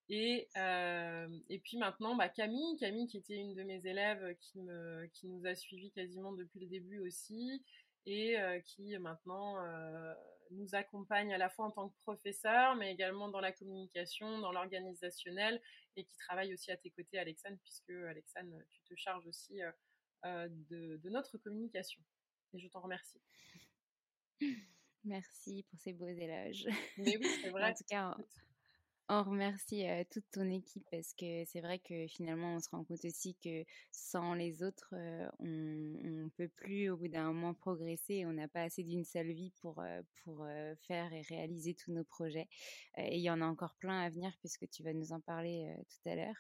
Et 0.09 0.49
euh, 0.56 1.28
et 1.49 1.59
puis 1.61 1.78
maintenant 1.78 2.14
bah, 2.16 2.28
Camille. 2.28 2.76
Camille 2.78 3.06
qui 3.06 3.18
était 3.18 3.37
une 3.37 3.54
de 3.54 3.62
mes 3.62 3.87
élèves 3.87 4.37
qui 4.40 4.61
me 4.61 5.06
qui 5.14 5.28
nous 5.28 5.47
a 5.47 5.54
suivis 5.54 5.92
quasiment 5.92 6.32
depuis 6.32 6.61
le 6.61 6.66
début 6.66 6.99
aussi. 6.99 7.64
Et 8.04 8.38
euh, 8.38 8.61
qui 8.61 8.97
maintenant 8.99 9.64
euh, 9.64 10.14
nous 10.52 10.75
accompagne 10.75 11.32
à 11.32 11.38
la 11.38 11.50
fois 11.50 11.66
en 11.66 11.71
tant 11.71 11.88
que 11.88 11.97
professeur, 12.02 12.75
mais 12.76 12.92
également 12.92 13.28
dans 13.28 13.40
la 13.40 13.52
communication, 13.52 14.38
dans 14.38 14.52
l'organisationnel, 14.52 15.61
et 15.97 16.04
qui 16.04 16.16
travaille 16.16 16.54
aussi 16.54 16.71
à 16.71 16.76
tes 16.76 16.90
côtés, 16.90 17.18
Alexandre, 17.18 17.59
puisque 17.62 17.90
Alexandre, 17.90 18.56
tu 18.71 18.80
te 18.82 18.94
charges 18.97 19.26
aussi 19.26 19.62
euh, 19.62 19.71
euh, 20.25 20.49
de, 20.71 20.97
de, 20.97 21.11
notre 21.11 21.38
communication. 21.38 22.00
Et 22.54 22.59
je 22.59 22.68
t'en 22.68 22.80
remercie. 22.80 23.21
Merci 25.04 25.64
pour 25.68 25.80
ces 25.80 25.92
beaux 25.92 26.06
éloges. 26.06 26.66
Mais 26.99 27.16
oui, 27.16 27.26
c'est 27.42 27.50
vrai. 27.50 27.71
en 27.71 27.75
tout 27.75 27.85
cas, 27.88 28.14
on 28.18 28.25
remercie 29.09 29.85
toute 30.11 30.25
ton 30.32 30.50
équipe 30.50 30.87
parce 30.90 31.12
que 31.14 31.44
c'est 31.44 31.61
vrai 31.61 31.78
que 31.78 32.06
finalement 32.06 32.56
on 32.56 32.61
se 32.61 32.71
rend 32.71 32.85
compte 32.85 33.04
aussi 33.04 33.37
que 33.42 33.64
sans 33.90 34.35
les 34.35 34.62
autres 34.62 34.94
on, 35.38 35.47
ne 35.47 36.28
peut 36.30 36.49
plus 36.49 36.88
au 36.88 36.97
bout 36.97 37.09
d'un 37.09 37.32
moment 37.32 37.54
progresser. 37.54 38.25
On 38.26 38.32
n'a 38.32 38.49
pas 38.49 38.62
assez 38.62 38.82
d'une 38.82 39.04
seule 39.04 39.32
vie 39.32 39.52
pour 39.61 39.82
pour 40.25 40.47
faire 40.87 41.12
et 41.12 41.23
réaliser 41.23 41.75
tous 41.75 41.92
nos 41.92 42.04
projets. 42.04 42.49
Et 42.97 43.16
il 43.16 43.23
y 43.23 43.30
en 43.30 43.40
a 43.40 43.47
encore 43.47 43.75
plein 43.76 44.00
à 44.00 44.09
venir 44.09 44.32
puisque 44.40 44.68
tu 44.71 44.82
vas 44.82 44.92
nous 44.92 45.12
en 45.12 45.21
parler 45.21 45.75
tout 45.90 46.09
à 46.09 46.14
l'heure. 46.14 46.38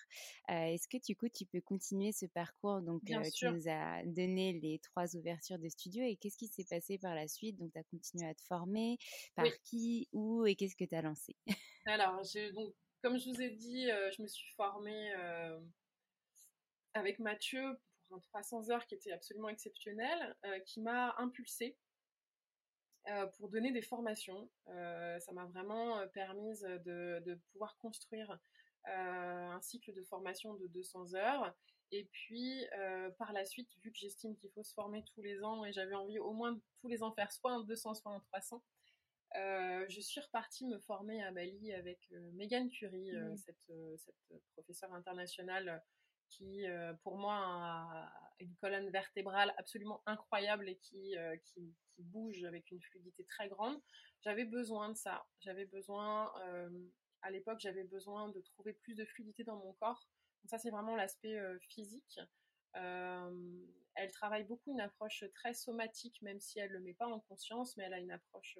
Est-ce 0.48 0.88
que 0.88 0.98
du 1.04 1.16
coup 1.16 1.28
tu 1.28 1.44
peux 1.46 1.60
continuer 1.60 2.12
ce 2.12 2.26
parcours? 2.26 2.80
Donc 2.80 3.02
tu 3.04 3.46
nous 3.46 3.68
as 3.68 4.02
donné 4.04 4.58
les 4.60 4.78
trois 4.78 5.14
ouvertures 5.16 5.58
de 5.58 5.68
studio 5.68 6.02
et 6.04 6.16
qu'est-ce 6.16 6.38
qui 6.38 6.48
s'est 6.48 6.66
passé 6.68 6.98
par 6.98 7.14
la 7.14 7.28
suite? 7.28 7.58
Donc 7.58 7.72
tu 7.72 7.78
as 7.78 7.84
continué 7.84 8.26
à 8.26 8.34
te 8.34 8.42
former. 8.42 8.98
Par 9.34 9.46
qui? 9.64 10.08
Où? 10.12 10.46
Et 10.46 10.54
qu'est-ce 10.56 10.76
que 10.76 10.84
tu 10.84 10.94
as 10.94 11.02
lancé? 11.02 11.36
Alors 11.86 12.22
donc, 12.54 12.74
comme 13.02 13.18
je 13.18 13.28
vous 13.28 13.42
ai 13.42 13.50
dit, 13.50 13.90
euh, 13.90 14.10
je 14.16 14.22
me 14.22 14.28
suis 14.28 14.52
formée 14.54 15.12
euh, 15.14 15.58
avec 16.94 17.18
Mathieu 17.18 17.78
pour 18.06 18.16
un 18.16 18.20
300 18.20 18.70
heures 18.70 18.86
qui 18.86 18.94
était 18.94 19.12
absolument 19.12 19.48
exceptionnel, 19.48 20.36
euh, 20.44 20.58
qui 20.60 20.80
m'a 20.80 21.14
impulsée 21.18 21.76
pour 23.36 23.48
donner 23.48 23.72
des 23.72 23.82
formations. 23.82 24.48
ça 24.66 25.32
m'a 25.32 25.46
vraiment 25.46 26.06
permis 26.14 26.60
de, 26.60 27.20
de, 27.26 27.34
pouvoir 27.50 27.76
construire 27.78 28.38
un 28.84 29.60
cycle 29.60 29.92
de 29.92 30.04
formation 30.04 30.54
de 30.54 30.68
200 30.68 31.14
heures. 31.14 31.52
Et 31.90 32.04
puis, 32.12 32.64
par 33.18 33.32
la 33.32 33.44
suite, 33.44 33.68
vu 33.82 33.90
que 33.90 33.98
j'estime 33.98 34.36
qu'il 34.36 34.52
faut 34.52 34.62
se 34.62 34.72
former 34.74 35.02
tous 35.12 35.20
les 35.20 35.42
ans 35.42 35.64
et 35.64 35.72
j'avais 35.72 35.96
envie 35.96 36.20
au 36.20 36.32
moins 36.32 36.56
tous 36.80 36.86
les 36.86 37.02
ans 37.02 37.12
faire 37.12 37.32
soit 37.32 37.50
un 37.50 37.64
200, 37.64 37.94
soit 37.94 38.12
un 38.12 38.20
300, 38.20 38.62
euh, 39.36 39.86
je 39.88 40.00
suis 40.00 40.20
repartie 40.20 40.66
me 40.66 40.78
former 40.80 41.22
à 41.22 41.30
Bali 41.30 41.72
avec 41.72 42.00
euh, 42.12 42.30
Megan 42.34 42.68
Curie, 42.68 43.14
euh, 43.14 43.34
cette, 43.36 43.72
cette, 43.98 44.44
professeure 44.52 44.92
internationale 44.92 45.82
qui, 46.28 46.64
pour 47.02 47.18
moi, 47.18 47.34
a 47.34 48.12
une 48.40 48.54
colonne 48.56 48.88
vertébrale 48.88 49.52
absolument 49.58 50.02
incroyable 50.06 50.66
et 50.66 50.76
qui, 50.78 51.14
qui, 51.44 51.74
qui, 51.90 52.02
bouge 52.04 52.42
avec 52.44 52.70
une 52.70 52.80
fluidité 52.80 53.26
très 53.26 53.50
grande. 53.50 53.78
J'avais 54.22 54.46
besoin 54.46 54.88
de 54.88 54.96
ça. 54.96 55.26
J'avais 55.40 55.66
besoin, 55.66 56.32
à 57.20 57.30
l'époque, 57.30 57.60
j'avais 57.60 57.84
besoin 57.84 58.30
de 58.30 58.40
trouver 58.40 58.72
plus 58.72 58.94
de 58.94 59.04
fluidité 59.04 59.44
dans 59.44 59.58
mon 59.58 59.74
corps. 59.74 60.08
Donc 60.42 60.48
ça, 60.48 60.56
c'est 60.56 60.70
vraiment 60.70 60.96
l'aspect 60.96 61.38
physique. 61.68 62.18
elle 62.72 64.10
travaille 64.12 64.44
beaucoup 64.44 64.72
une 64.72 64.80
approche 64.80 65.24
très 65.34 65.52
somatique, 65.52 66.22
même 66.22 66.40
si 66.40 66.60
elle 66.60 66.70
ne 66.70 66.78
le 66.78 66.80
met 66.80 66.94
pas 66.94 67.08
en 67.08 67.20
conscience, 67.20 67.76
mais 67.76 67.84
elle 67.84 67.94
a 67.94 68.00
une 68.00 68.10
approche 68.10 68.58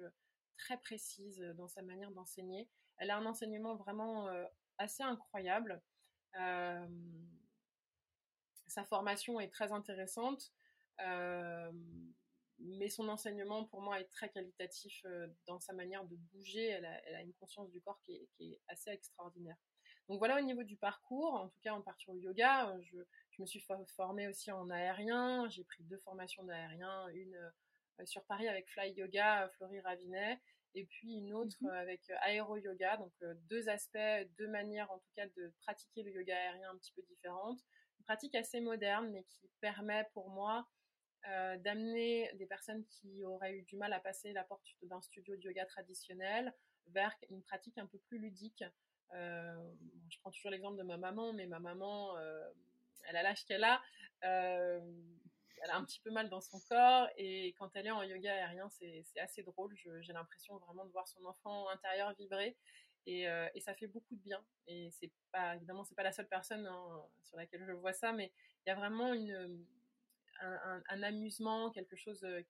très 0.57 0.77
précise 0.77 1.41
euh, 1.41 1.53
dans 1.53 1.67
sa 1.67 1.81
manière 1.81 2.11
d'enseigner. 2.11 2.69
Elle 2.97 3.11
a 3.11 3.17
un 3.17 3.25
enseignement 3.25 3.75
vraiment 3.75 4.27
euh, 4.27 4.45
assez 4.77 5.03
incroyable. 5.03 5.81
Euh, 6.39 6.87
sa 8.67 8.83
formation 8.83 9.39
est 9.39 9.49
très 9.49 9.71
intéressante, 9.71 10.51
mais 12.59 12.89
son 12.89 13.09
enseignement 13.09 13.65
pour 13.65 13.81
moi 13.81 13.99
est 13.99 14.09
très 14.11 14.29
qualitatif 14.29 15.05
dans 15.45 15.59
sa 15.59 15.73
manière 15.73 16.05
de 16.05 16.15
bouger. 16.15 16.69
Elle 16.69 16.85
a, 16.85 17.21
une 17.21 17.33
conscience 17.33 17.69
du 17.69 17.81
corps 17.81 17.99
qui 18.01 18.27
est, 18.39 18.61
assez 18.67 18.89
extraordinaire. 18.89 19.57
Donc 20.07 20.17
voilà 20.17 20.39
au 20.39 20.41
niveau 20.41 20.63
du 20.63 20.75
parcours, 20.75 21.35
en 21.35 21.49
tout 21.49 21.59
cas 21.61 21.73
en 21.73 21.81
partie 21.81 22.09
au 22.09 22.15
yoga, 22.15 22.75
je, 22.81 22.97
je 23.31 23.41
me 23.41 23.47
suis 23.47 23.63
formée 23.95 24.27
aussi 24.27 24.51
en 24.51 24.69
aérien, 24.69 25.47
j'ai 25.49 25.63
pris 25.63 25.83
deux 25.83 25.97
formations 25.97 26.43
d'aérien, 26.43 27.07
une 27.09 27.35
euh, 27.35 27.49
sur 28.05 28.23
Paris 28.25 28.47
avec 28.47 28.69
Fly 28.69 28.93
Yoga, 28.93 29.43
euh, 29.43 29.49
Florie 29.57 29.81
Ravinet, 29.81 30.39
et 30.75 30.85
puis 30.85 31.13
une 31.13 31.33
autre 31.33 31.55
mhm. 31.61 31.69
euh, 31.69 31.81
avec 31.81 32.01
Aero 32.27 32.57
Yoga, 32.57 32.97
donc 32.97 33.13
deux 33.49 33.69
aspects, 33.69 33.97
deux 34.37 34.47
manières 34.47 34.91
en 34.91 34.99
tout 34.99 35.11
cas 35.15 35.27
de 35.27 35.53
pratiquer 35.61 36.03
le 36.03 36.11
yoga 36.11 36.35
aérien 36.35 36.71
un 36.71 36.77
petit 36.77 36.93
peu 36.93 37.01
différentes. 37.03 37.59
Une 37.99 38.05
pratique 38.05 38.35
assez 38.35 38.59
moderne, 38.59 39.09
mais 39.11 39.23
qui 39.23 39.49
permet 39.61 40.07
pour 40.13 40.29
moi 40.29 40.67
d'amener 41.59 42.29
des 42.33 42.45
personnes 42.45 42.83
qui 42.85 43.23
auraient 43.23 43.53
eu 43.53 43.61
du 43.61 43.77
mal 43.77 43.93
à 43.93 44.01
passer 44.01 44.33
la 44.33 44.43
porte 44.43 44.61
d'un 44.81 45.01
studio 45.01 45.37
de 45.37 45.41
yoga 45.43 45.65
traditionnel 45.65 46.53
vers 46.87 47.15
une 47.29 47.41
pratique 47.43 47.77
un 47.77 47.85
peu 47.85 47.97
plus 47.97 48.17
ludique. 48.17 48.61
je 49.13 50.19
prends 50.19 50.31
toujours 50.31 50.51
l'exemple 50.51 50.77
de 50.77 50.83
ma 50.83 50.97
maman, 50.97 51.31
mais 51.31 51.47
ma 51.47 51.59
maman, 51.59 52.17
elle 53.07 53.15
a 53.15 53.23
l'âge 53.23 53.45
qu'elle 53.45 53.63
a 53.63 53.81
elle 55.63 55.71
a 55.71 55.77
un 55.77 55.85
petit 55.85 56.01
peu 56.01 56.11
mal 56.11 56.29
dans 56.29 56.41
son 56.41 56.59
corps 56.69 57.07
et 57.15 57.53
quand 57.57 57.69
elle 57.75 57.87
est 57.87 57.91
en 57.91 58.03
yoga 58.03 58.33
aérien, 58.33 58.69
c'est 58.69 59.05
assez 59.17 59.43
drôle. 59.43 59.73
J'ai 59.75 60.11
l'impression 60.13 60.57
vraiment 60.57 60.85
de 60.85 60.91
voir 60.91 61.07
son 61.07 61.23
enfant 61.25 61.69
intérieur 61.69 62.13
vibrer 62.19 62.57
et, 63.05 63.29
euh, 63.29 63.47
et, 63.55 63.61
ça 63.61 63.73
fait 63.73 63.87
beaucoup 63.87 64.15
de 64.15 64.21
bien. 64.21 64.43
Et 64.67 64.89
c'est 64.91 65.11
pas 65.31 65.55
évidemment 65.55 65.85
c'est 65.85 65.95
pas 65.95 66.03
la 66.03 66.11
seule 66.11 66.27
personne 66.27 66.65
hein, 66.65 67.05
sur 67.23 67.37
laquelle 67.37 67.63
je 67.65 67.71
vois 67.71 67.93
ça, 67.93 68.11
mais 68.11 68.33
il 68.65 68.69
y 68.69 68.71
a 68.71 68.75
vraiment 68.75 69.13
un, 70.41 71.03
amusement, 71.03 71.71
quelque 71.71 71.95
chose. 71.95 72.23
Euh, 72.25 72.41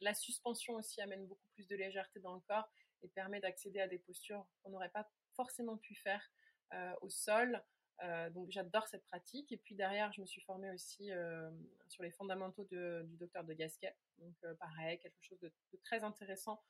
la 0.00 0.14
suspension 0.14 0.74
aussi 0.74 1.00
amène 1.00 1.26
beaucoup 1.26 1.48
plus 1.54 1.66
de 1.68 1.76
légèreté 1.76 2.20
dans 2.20 2.34
le 2.34 2.40
corps 2.40 2.68
et 3.02 3.08
permet 3.08 3.40
d'accéder 3.40 3.80
à 3.80 3.88
des 3.88 3.98
postures 3.98 4.46
qu'on 4.62 4.70
n'aurait 4.70 4.90
pas 4.90 5.08
forcément 5.34 5.76
pu 5.76 5.94
faire 5.94 6.28
euh, 6.74 6.92
au 7.02 7.08
sol. 7.08 7.62
Euh, 8.04 8.30
donc 8.30 8.50
j'adore 8.50 8.86
cette 8.86 9.04
pratique. 9.04 9.52
Et 9.52 9.56
puis 9.56 9.74
derrière, 9.74 10.12
je 10.12 10.20
me 10.20 10.26
suis 10.26 10.40
formée 10.42 10.70
aussi 10.70 11.10
euh, 11.10 11.50
sur 11.88 12.02
les 12.02 12.10
fondamentaux 12.10 12.64
du 12.64 13.16
docteur 13.16 13.44
de 13.44 13.54
Gasquet. 13.54 13.94
Donc 14.18 14.34
euh, 14.44 14.54
pareil, 14.54 14.98
quelque 15.00 15.20
chose 15.20 15.40
de, 15.40 15.52
très 15.84 16.04
intéressant. 16.04 16.60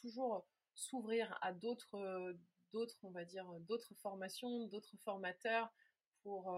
toujours 0.00 0.46
s'ouvrir 0.74 1.38
à 1.40 1.52
d'autres, 1.52 2.36
d'autres, 2.72 2.98
on 3.02 3.10
va 3.10 3.24
dire, 3.24 3.46
d'autres 3.60 3.94
formations, 3.94 4.66
d'autres 4.66 4.96
formateurs 5.04 5.72
pour, 6.22 6.54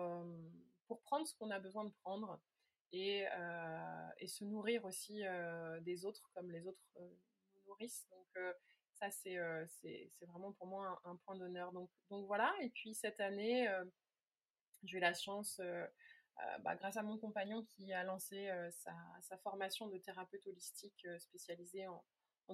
pour 0.87 1.01
prendre 1.03 1.27
ce 1.27 1.35
qu'on 1.35 1.51
a 1.51 1.59
besoin 1.59 1.85
de 1.85 1.93
prendre 2.03 2.41
et, 2.93 3.27
se 4.27 4.45
nourrir 4.45 4.85
aussi 4.85 5.23
des 5.83 6.05
autres 6.05 6.29
comme 6.35 6.51
les 6.51 6.67
autres 6.67 6.83
nous 6.97 7.65
nourrissent. 7.67 8.09
Ça, 8.99 9.11
c'est 9.11 9.39
euh, 9.39 9.65
vraiment 10.23 10.53
pour 10.53 10.67
moi 10.67 11.01
un, 11.05 11.17
point 11.17 11.37
d'honneur. 11.37 11.73
Donc, 11.73 11.91
voilà, 12.11 12.53
et 12.61 12.71
puis 12.71 12.95
cette 12.95 13.21
année, 13.21 13.69
euh, 13.69 13.85
j'ai 14.83 14.99
eu 14.99 15.01
la 15.01 15.15
chance, 15.15 15.61
euh, 15.61 15.87
bah, 16.61 16.77
grâce 16.77 16.97
à 16.97 17.03
mon 17.03 17.19
compagnon 17.19 17.65
qui 17.65 17.93
a 17.93 18.05
lancé 18.05 18.49
sa, 18.71 19.39
formation 19.39 19.89
de 19.89 19.99
thérapeute 19.99 20.47
holistique 20.47 21.07
spécialisée 21.19 21.87
en, 21.89 22.05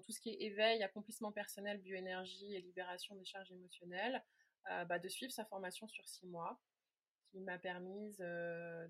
tout 0.03 0.11
ce 0.11 0.21
qui 0.21 0.31
est 0.31 0.43
éveil, 0.43 0.83
accomplissement 0.83 1.33
personnel, 1.33 1.79
bioénergie 1.79 2.55
et 2.55 2.61
libération 2.61 3.15
des 3.15 3.25
charges 3.25 3.53
émotionnelles, 3.53 4.25
bah, 4.65 4.99
de 4.99 5.09
suivre 5.09 5.33
sa 5.33 5.45
formation 5.45 5.87
sur 5.87 6.09
six 6.09 6.27
mois, 6.27 6.59
qui 7.31 7.41
m'a 7.41 7.59
permise 7.59 8.19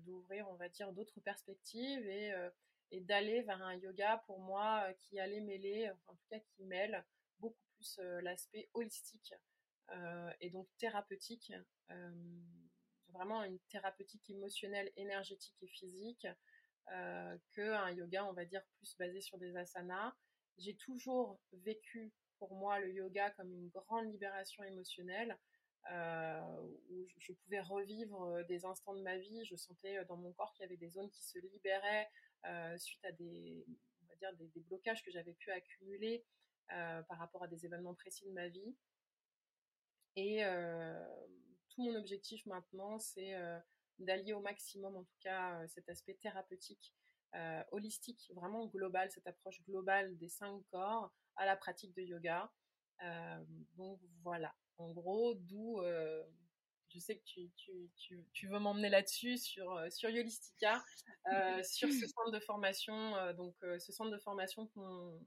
d'ouvrir, 0.05 0.49
on 0.49 0.55
va 0.55 0.69
dire, 0.69 0.93
d'autres 0.93 1.19
perspectives 1.19 2.07
et 2.07 3.01
d'aller 3.01 3.41
vers 3.41 3.61
un 3.61 3.75
yoga 3.75 4.23
pour 4.25 4.39
moi 4.39 4.87
qui 5.01 5.19
allait 5.19 5.41
mêler, 5.41 5.91
en 6.07 6.15
tout 6.15 6.25
cas 6.29 6.39
qui 6.39 6.63
mêle 6.63 7.03
beaucoup 7.39 7.65
plus 7.75 7.99
l'aspect 8.21 8.69
holistique 8.73 9.33
et 10.39 10.49
donc 10.49 10.67
thérapeutique, 10.77 11.53
vraiment 13.09 13.43
une 13.43 13.59
thérapeutique 13.69 14.29
émotionnelle, 14.29 14.91
énergétique 14.95 15.55
et 15.61 15.67
physique, 15.67 16.27
qu'un 16.87 17.91
yoga, 17.91 18.25
on 18.25 18.33
va 18.33 18.45
dire, 18.45 18.63
plus 18.77 18.95
basé 18.97 19.21
sur 19.21 19.37
des 19.37 19.55
asanas. 19.55 20.13
J'ai 20.57 20.75
toujours 20.75 21.39
vécu 21.51 22.13
pour 22.37 22.55
moi 22.55 22.79
le 22.79 22.91
yoga 22.91 23.31
comme 23.31 23.51
une 23.51 23.69
grande 23.69 24.11
libération 24.11 24.63
émotionnelle. 24.63 25.37
où 26.89 27.07
je 27.19 27.33
pouvais 27.33 27.61
revivre 27.61 28.43
des 28.47 28.65
instants 28.65 28.95
de 28.95 29.01
ma 29.01 29.17
vie. 29.17 29.45
Je 29.45 29.55
sentais 29.55 30.03
dans 30.05 30.17
mon 30.17 30.33
corps 30.33 30.51
qu'il 30.53 30.63
y 30.63 30.65
avait 30.65 30.77
des 30.77 30.89
zones 30.89 31.09
qui 31.11 31.23
se 31.23 31.39
libéraient 31.39 32.09
suite 32.77 33.03
à 33.05 33.11
des, 33.11 33.65
on 34.01 34.07
va 34.07 34.15
dire, 34.15 34.33
des, 34.37 34.47
des 34.47 34.61
blocages 34.61 35.03
que 35.03 35.11
j'avais 35.11 35.33
pu 35.33 35.51
accumuler 35.51 36.25
par 36.69 37.17
rapport 37.17 37.43
à 37.43 37.47
des 37.47 37.65
événements 37.65 37.93
précis 37.93 38.25
de 38.25 38.31
ma 38.31 38.47
vie. 38.47 38.75
Et 40.15 40.41
tout 41.69 41.83
mon 41.83 41.95
objectif 41.95 42.45
maintenant, 42.45 42.99
c'est 42.99 43.35
d'allier 43.99 44.33
au 44.33 44.41
maximum, 44.41 44.95
en 44.95 45.03
tout 45.03 45.17
cas, 45.21 45.67
cet 45.67 45.89
aspect 45.89 46.15
thérapeutique, 46.15 46.93
holistique, 47.71 48.31
vraiment 48.33 48.67
global, 48.67 49.11
cette 49.11 49.27
approche 49.27 49.61
globale 49.63 50.17
des 50.17 50.29
cinq 50.29 50.61
corps 50.71 51.11
à 51.35 51.45
la 51.45 51.55
pratique 51.55 51.93
de 51.95 52.01
yoga. 52.01 52.51
donc 53.75 53.99
voilà, 54.23 54.55
en 54.77 54.91
gros, 54.91 55.33
d'où 55.35 55.81
je 56.89 56.99
sais 56.99 57.17
que 57.17 57.23
tu, 57.25 57.51
tu, 57.57 57.91
tu, 57.97 58.25
tu 58.31 58.47
veux 58.47 58.59
m'emmener 58.59 58.89
là-dessus 58.89 59.37
sur, 59.37 59.81
sur 59.91 60.09
Yolistica, 60.09 60.81
sur 61.63 61.89
ce 61.91 62.07
centre 62.07 62.31
de 62.31 62.39
formation, 62.39 63.33
donc 63.33 63.55
ce 63.61 63.91
centre 63.91 64.11
de 64.11 64.17
formation 64.19 64.67
qu'on 64.67 65.19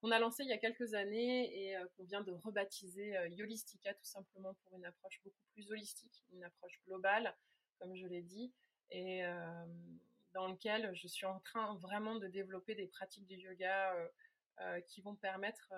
qu'on 0.00 0.10
a 0.10 0.18
lancé 0.18 0.44
il 0.44 0.48
y 0.48 0.52
a 0.52 0.58
quelques 0.58 0.94
années 0.94 1.62
et 1.62 1.76
euh, 1.76 1.86
qu'on 1.96 2.04
vient 2.04 2.22
de 2.22 2.32
rebaptiser 2.32 3.16
euh, 3.16 3.28
Yolistica 3.28 3.94
tout 3.94 4.04
simplement 4.04 4.54
pour 4.54 4.76
une 4.76 4.84
approche 4.84 5.20
beaucoup 5.24 5.44
plus 5.52 5.70
holistique, 5.70 6.24
une 6.32 6.44
approche 6.44 6.80
globale, 6.86 7.34
comme 7.78 7.94
je 7.94 8.06
l'ai 8.06 8.22
dit, 8.22 8.52
et 8.90 9.24
euh, 9.24 9.66
dans 10.32 10.48
lequel 10.48 10.94
je 10.94 11.08
suis 11.08 11.26
en 11.26 11.40
train 11.40 11.74
vraiment 11.76 12.16
de 12.16 12.28
développer 12.28 12.74
des 12.74 12.86
pratiques 12.86 13.26
du 13.26 13.36
yoga 13.36 13.94
qui 14.88 15.00
vont 15.02 15.14
permettre 15.14 15.72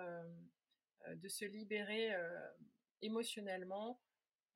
de 1.07 1.27
se 1.27 1.45
libérer 1.45 2.11
émotionnellement, 3.03 3.99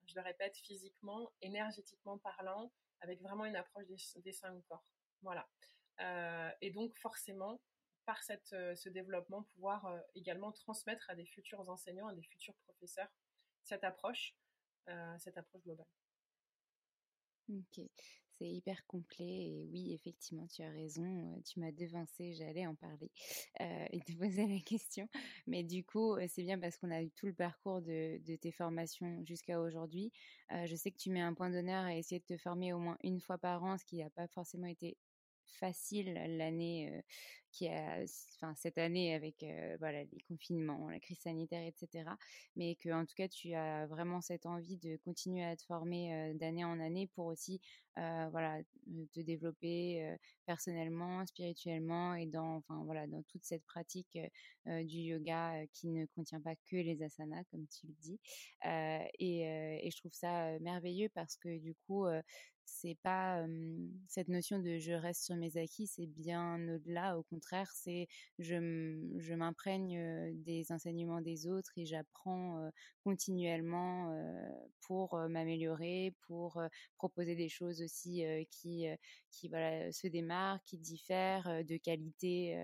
je 0.08 0.16
le 0.16 0.22
répète, 0.22 0.58
physiquement, 0.58 1.32
énergétiquement 1.42 2.18
parlant, 2.18 2.72
avec 3.02 3.22
vraiment 3.22 3.46
une 3.46 3.56
approche 3.56 3.86
des, 3.88 4.32
cinq 4.32 4.60
corps. 4.68 4.84
Voilà. 5.22 5.48
et 6.62 6.72
donc 6.72 6.96
forcément, 6.98 7.62
par 8.06 8.20
euh, 8.54 8.76
ce 8.76 8.90
développement, 8.90 9.44
pouvoir 9.54 9.86
euh, 9.86 10.00
également 10.16 10.52
transmettre 10.52 11.10
à 11.10 11.16
des 11.16 11.26
futurs 11.26 11.68
enseignants, 11.70 12.08
à 12.08 12.14
des 12.14 12.24
futurs 12.24 12.56
professeurs, 12.66 13.10
cette 13.64 13.84
approche, 13.84 14.36
euh, 14.90 15.16
cette 15.20 15.38
approche 15.38 15.64
globale. 15.64 15.88
Ok, 17.50 17.86
c'est 18.38 18.50
hyper 18.50 18.86
complet 18.88 19.24
et 19.28 19.68
oui, 19.72 19.94
effectivement, 19.94 20.48
tu 20.48 20.64
as 20.64 20.72
raison. 20.72 21.40
Tu 21.46 21.60
m'as 21.60 21.72
devancé, 21.72 22.34
j'allais 22.34 22.66
en 22.66 22.74
parler 22.74 23.12
et 23.60 24.00
te 24.00 24.14
poser 24.18 24.48
la 24.48 24.60
question. 24.62 25.08
Mais 25.46 25.64
du 25.64 25.84
coup, 25.84 26.18
c'est 26.28 26.42
bien 26.42 26.58
parce 26.58 26.78
qu'on 26.78 26.90
a 26.90 27.04
eu 27.04 27.12
tout 27.12 27.28
le 27.28 27.36
parcours 27.36 27.82
de, 27.82 28.18
de 28.26 28.36
tes 28.36 28.52
formations 28.52 29.24
jusqu'à 29.26 29.62
aujourd'hui. 29.62 30.12
je 30.50 30.76
sais 30.76 30.90
que 30.90 30.98
tu 30.98 31.12
mets 31.12 31.22
un 31.22 31.36
point 31.36 31.52
d'honneur 31.52 31.86
à 31.86 31.96
essayer 31.96 32.20
de 32.20 32.26
te 32.26 32.38
former 32.38 32.74
au 32.74 32.80
moins 32.80 32.98
une 33.04 33.22
fois 33.22 33.38
par 33.38 33.64
an, 33.64 33.78
ce 33.78 33.86
qui 33.86 33.98
n'a 33.98 34.10
pas 34.10 34.28
forcément 34.28 34.68
été 34.68 34.98
facile 35.48 36.14
l'année 36.38 37.04
qui 37.56 37.70
a, 37.70 38.04
enfin 38.36 38.54
cette 38.56 38.78
année 38.78 39.16
avec 39.16 39.46
voilà 39.80 40.04
les 40.04 40.20
confinements, 40.28 40.90
la 40.90 41.00
crise 41.00 41.20
sanitaire, 41.20 41.66
etc. 41.66 42.10
Mais 42.56 42.76
que 42.76 42.90
en 42.90 43.06
tout 43.06 43.16
cas 43.16 43.30
tu 43.30 43.54
as 43.54 43.88
vraiment 43.88 44.22
cette 44.22 44.46
envie 44.46 44.78
de 44.78 44.98
continuer 44.98 45.46
à 45.46 45.56
te 45.56 45.64
former 45.64 46.34
d'année 46.36 46.66
en 46.66 46.80
année 46.80 47.08
pour 47.16 47.28
aussi 47.28 47.62
voilà 47.96 48.60
te 49.14 49.22
développer 49.22 50.18
personnellement, 50.46 51.26
spirituellement 51.26 52.14
et 52.16 52.26
dans 52.26 52.58
enfin 52.58 52.84
voilà 52.84 53.08
dans 53.08 53.24
toute 53.24 53.46
cette 53.46 53.64
pratique 53.64 54.20
du 54.66 54.98
yoga 54.98 55.66
qui 55.72 55.88
ne 55.88 56.06
contient 56.08 56.42
pas 56.42 56.56
que 56.70 56.76
les 56.76 57.02
asanas 57.04 57.44
comme 57.52 57.66
tu 57.68 57.88
le 57.88 57.94
dis. 58.02 58.20
Et, 59.20 59.44
et, 59.88 59.92
je 59.92 59.98
trouve 59.98 60.14
ça 60.14 60.60
merveilleux 60.60 61.10
parce 61.14 61.38
que 61.38 61.58
du 61.58 61.74
coup 61.88 62.06
c'est 62.66 62.98
pas 63.04 63.46
cette 64.08 64.28
notion 64.28 64.60
de 64.60 64.78
je 64.78 64.92
reste 64.92 65.24
sur 65.24 65.36
mes 65.36 65.58
acquis, 65.58 65.88
c'est 65.88 66.08
bien 66.08 66.58
au-delà. 66.76 67.18
Au 67.18 67.24
contraire, 67.24 67.72
c'est 67.74 68.08
je 68.40 69.34
m'imprègne 69.34 70.34
des 70.44 70.72
enseignements 70.72 71.22
des 71.22 71.48
autres 71.48 71.72
et 71.78 71.86
j'apprends 71.86 72.70
continuellement 73.04 74.16
pour 74.82 75.18
m'améliorer, 75.30 76.14
pour 76.28 76.62
proposer 76.98 77.36
des 77.36 77.50
choses 77.50 77.82
aussi 77.82 78.24
qui 78.52 78.88
qui 79.32 79.50
voilà 79.50 79.92
se 79.92 80.08
démarquent, 80.08 80.66
qui 80.66 80.78
diffèrent 80.78 81.64
de 81.66 81.78
qualité 81.78 82.58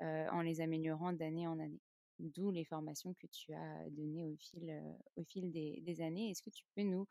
en 0.00 0.40
les 0.40 0.60
améliorant 0.60 1.12
d'année 1.12 1.46
en 1.46 1.58
année 1.58 1.80
d'où 2.22 2.50
les 2.50 2.64
formations 2.64 3.14
que 3.14 3.26
tu 3.26 3.52
as 3.52 3.90
données 3.90 4.24
au 4.24 4.36
fil, 4.36 4.70
euh, 4.70 4.92
au 5.16 5.24
fil 5.24 5.50
des, 5.50 6.00
années. 6.00 6.30
Est-ce 6.30 6.42
que 6.42 6.50
tu 6.50 6.64
peux 6.74 6.82
nous 6.82 7.06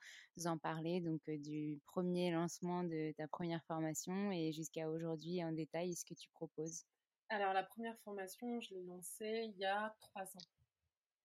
en 0.45 0.57
parler 0.57 1.01
donc 1.01 1.21
euh, 1.29 1.37
du 1.37 1.79
premier 1.85 2.31
lancement 2.31 2.83
de 2.83 3.13
ta 3.17 3.27
première 3.27 3.63
formation 3.65 4.31
et 4.31 4.51
jusqu'à 4.51 4.89
aujourd'hui 4.89 5.43
en 5.43 5.51
détail 5.51 5.95
ce 5.95 6.05
que 6.05 6.13
tu 6.13 6.29
proposes? 6.29 6.85
Alors 7.29 7.53
la 7.53 7.63
première 7.63 7.97
formation, 7.99 8.59
je 8.61 8.73
l'ai 8.73 8.83
lancée 8.83 9.51
il 9.53 9.57
y 9.57 9.65
a 9.65 9.95
trois 9.99 10.23
ans, 10.23 10.49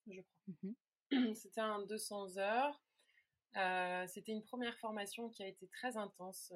je 0.07 0.21
crois. 0.21 0.55
Mmh 0.63 0.73
C'était 1.35 1.61
un 1.61 1.85
200 1.87 2.37
heures. 2.39 2.83
Euh, 3.57 4.07
c'était 4.09 4.33
une 4.33 4.43
première 4.43 4.77
formation 4.79 5.31
qui 5.31 5.43
a 5.43 5.47
été 5.47 5.69
très 5.69 5.97
intense, 5.97 6.53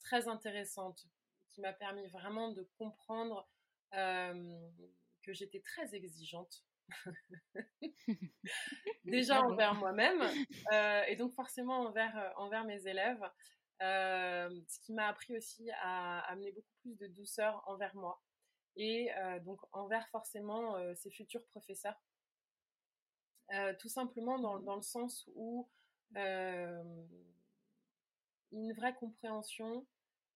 très 0.00 0.28
intéressante, 0.28 1.06
qui 1.50 1.60
m'a 1.60 1.74
permis 1.74 2.06
vraiment 2.08 2.52
de 2.52 2.66
comprendre 2.78 3.46
que 5.26 5.32
j'étais 5.32 5.60
très 5.60 5.94
exigeante. 5.94 6.64
Déjà 9.04 9.42
envers 9.42 9.74
moi-même 9.74 10.22
euh, 10.72 11.02
et 11.08 11.16
donc 11.16 11.32
forcément 11.32 11.80
envers, 11.80 12.16
euh, 12.16 12.30
envers 12.36 12.64
mes 12.64 12.86
élèves. 12.86 13.22
Euh, 13.82 14.48
ce 14.68 14.80
qui 14.80 14.94
m'a 14.94 15.08
appris 15.08 15.36
aussi 15.36 15.68
à 15.82 16.20
amener 16.30 16.52
beaucoup 16.52 16.72
plus 16.80 16.96
de 16.96 17.08
douceur 17.08 17.62
envers 17.66 17.94
moi 17.94 18.22
et 18.76 19.10
donc 19.42 19.60
envers 19.72 20.06
forcément 20.08 20.76
ses 20.94 21.10
futurs 21.10 21.44
professeurs. 21.46 21.98
tout 23.78 23.88
simplement 23.88 24.38
dans, 24.38 24.58
dans, 24.58 24.76
le 24.76 24.82
sens 24.82 25.26
où 25.34 25.66
une 28.52 28.72
vraie 28.74 28.94
compréhension, 28.96 29.86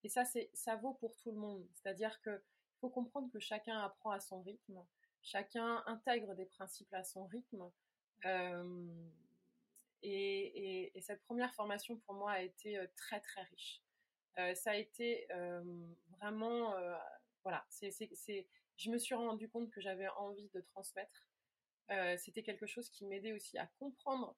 et 0.02 0.08
ça, 0.08 0.24
c'est, 0.24 0.50
ça 0.54 0.76
vaut 0.76 0.94
pour 0.94 1.14
tout 1.16 1.30
le 1.30 1.38
monde. 1.38 1.66
C'est-à-dire 1.74 2.18
que 2.22 2.42
faut 2.80 2.90
comprendre 2.90 3.30
que 3.30 3.38
chacun 3.38 3.78
apprend 3.78 4.10
à 4.10 4.20
son 4.20 4.40
rythme, 4.42 4.84
chacun 5.22 5.82
intègre 5.86 6.34
des 6.34 6.46
principes 6.46 6.92
à 6.92 7.04
son 7.04 7.26
rythme. 7.26 7.70
Euh, 8.24 8.88
et, 10.02 10.92
cette 11.00 11.22
première 11.22 11.54
formation 11.54 11.96
pour 11.98 12.14
moi 12.14 12.32
a 12.32 12.42
été 12.42 12.78
euh, 12.78 12.86
très 12.96 13.20
très 13.20 13.42
riche. 13.42 13.82
Euh, 14.38 14.54
ça 14.54 14.72
a 14.72 14.76
été 14.76 15.26
vraiment, 16.18 16.74
voilà, 17.42 17.64
c'est, 17.68 17.90
je 18.76 18.90
me 18.90 18.98
suis 18.98 19.14
rendu 19.14 19.48
compte 19.48 19.70
que 19.70 19.80
j'avais 19.80 20.08
envie 20.08 20.48
de 20.50 20.60
transmettre. 20.60 21.26
c'était 22.18 22.42
quelque 22.42 22.66
chose 22.66 22.88
qui 22.90 23.06
m'aidait 23.06 23.32
aussi 23.32 23.58
à 23.58 23.66
comprendre 23.78 24.36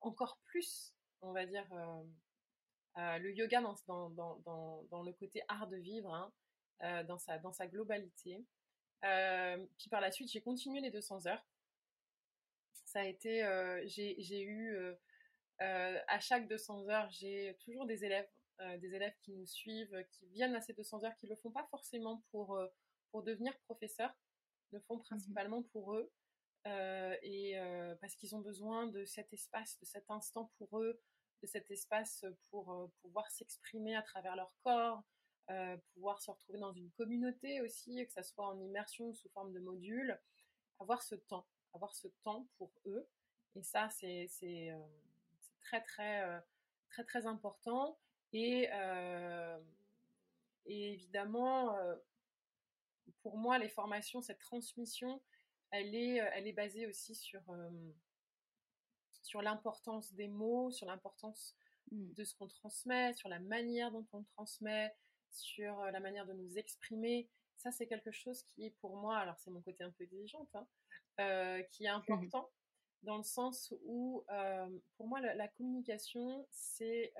encore 0.00 0.38
plus, 0.44 0.94
on 1.20 1.32
va 1.32 1.46
dire, 1.46 1.66
le 2.96 3.32
yoga 3.32 3.60
dans, 3.86 5.02
le 5.04 5.12
côté 5.12 5.42
art 5.48 5.68
de 5.68 5.76
vivre. 5.76 6.12
Hein. 6.14 6.32
Euh, 6.82 7.04
dans, 7.04 7.18
sa, 7.18 7.38
dans 7.38 7.52
sa 7.52 7.66
globalité. 7.66 8.44
Euh, 9.04 9.64
puis 9.78 9.88
par 9.88 10.00
la 10.00 10.10
suite, 10.10 10.30
j'ai 10.30 10.42
continué 10.42 10.80
les 10.80 10.90
200 10.90 11.26
heures. 11.26 11.46
Ça 12.84 13.00
a 13.00 13.04
été, 13.04 13.44
euh, 13.44 13.82
j'ai 13.86 14.42
eu, 14.42 14.76
à 15.60 16.20
chaque 16.20 16.48
200 16.48 16.88
heures, 16.88 17.08
j'ai 17.10 17.56
toujours 17.60 17.86
des 17.86 18.04
élèves, 18.04 18.28
des 18.78 18.94
élèves 18.94 19.14
qui 19.22 19.32
nous 19.32 19.46
suivent, 19.46 20.04
qui 20.10 20.26
viennent 20.26 20.54
à 20.54 20.60
ces 20.60 20.74
200 20.74 21.04
heures, 21.04 21.16
qui 21.16 21.26
le 21.26 21.36
font 21.36 21.50
pas 21.50 21.66
forcément 21.70 22.22
pour, 22.30 22.60
pour 23.10 23.22
devenir 23.22 23.56
professeurs, 23.60 24.14
le 24.72 24.80
font 24.80 24.96
mmh 24.96 25.04
principalement 25.04 25.62
pour 25.62 25.94
eux. 25.94 26.12
et 26.66 27.56
parce 28.00 28.14
qu'ils 28.16 28.34
ont 28.36 28.40
besoin 28.40 28.86
de 28.88 29.04
cet 29.04 29.32
espace, 29.32 29.78
de 29.80 29.86
cet 29.86 30.10
instant 30.10 30.52
pour 30.58 30.80
eux, 30.80 31.00
de 31.42 31.46
cet 31.46 31.70
espace 31.70 32.24
pour 32.50 32.90
pouvoir 33.00 33.30
s'exprimer 33.30 33.96
à 33.96 34.02
travers 34.02 34.36
leur 34.36 34.52
corps, 34.62 35.02
euh, 35.50 35.76
pouvoir 35.94 36.20
se 36.22 36.30
retrouver 36.30 36.58
dans 36.58 36.72
une 36.72 36.90
communauté 36.92 37.60
aussi, 37.60 38.04
que 38.06 38.12
ça 38.12 38.22
soit 38.22 38.46
en 38.46 38.58
immersion 38.60 39.08
ou 39.08 39.14
sous 39.14 39.28
forme 39.30 39.52
de 39.52 39.60
module, 39.60 40.18
avoir 40.80 41.02
ce 41.02 41.14
temps, 41.14 41.46
avoir 41.74 41.94
ce 41.94 42.08
temps 42.22 42.46
pour 42.56 42.72
eux. 42.86 43.06
Et 43.54 43.62
ça, 43.62 43.88
c'est 43.90 44.28
euh, 44.44 44.78
très 45.60 45.82
très 45.82 46.22
euh, 46.24 46.40
très 46.88 47.04
très 47.04 47.26
important. 47.26 47.98
Et, 48.32 48.68
et 50.66 50.92
évidemment, 50.92 51.78
pour 53.22 53.36
moi, 53.36 53.60
les 53.60 53.68
formations, 53.68 54.22
cette 54.22 54.40
transmission, 54.40 55.22
elle 55.70 55.94
est, 55.94 56.16
elle 56.16 56.48
est 56.48 56.52
basée 56.52 56.88
aussi 56.88 57.14
sur, 57.14 57.42
sur 59.22 59.40
l'importance 59.40 60.12
des 60.14 60.26
mots, 60.26 60.72
sur 60.72 60.88
l'importance 60.88 61.54
Mmh. 61.90 62.14
de 62.14 62.24
ce 62.24 62.34
qu'on 62.34 62.48
transmet, 62.48 63.12
sur 63.14 63.28
la 63.28 63.38
manière 63.38 63.90
dont 63.90 64.06
on 64.12 64.22
transmet, 64.22 64.94
sur 65.34 65.76
la 65.84 66.00
manière 66.00 66.26
de 66.26 66.32
nous 66.32 66.58
exprimer. 66.58 67.28
Ça, 67.56 67.70
c'est 67.70 67.86
quelque 67.86 68.10
chose 68.10 68.42
qui 68.42 68.66
est 68.66 68.74
pour 68.80 68.96
moi, 68.96 69.16
alors 69.18 69.38
c'est 69.38 69.50
mon 69.50 69.60
côté 69.60 69.84
un 69.84 69.90
peu 69.90 70.04
exigeante, 70.04 70.54
hein, 70.54 71.62
qui 71.70 71.84
est 71.84 71.88
important 71.88 72.50
dans 73.02 73.16
le 73.16 73.22
sens 73.22 73.72
où, 73.84 74.24
pour 74.96 75.06
moi, 75.06 75.20
la, 75.20 75.34
la 75.34 75.48
communication, 75.48 76.46
c'est 76.50 77.12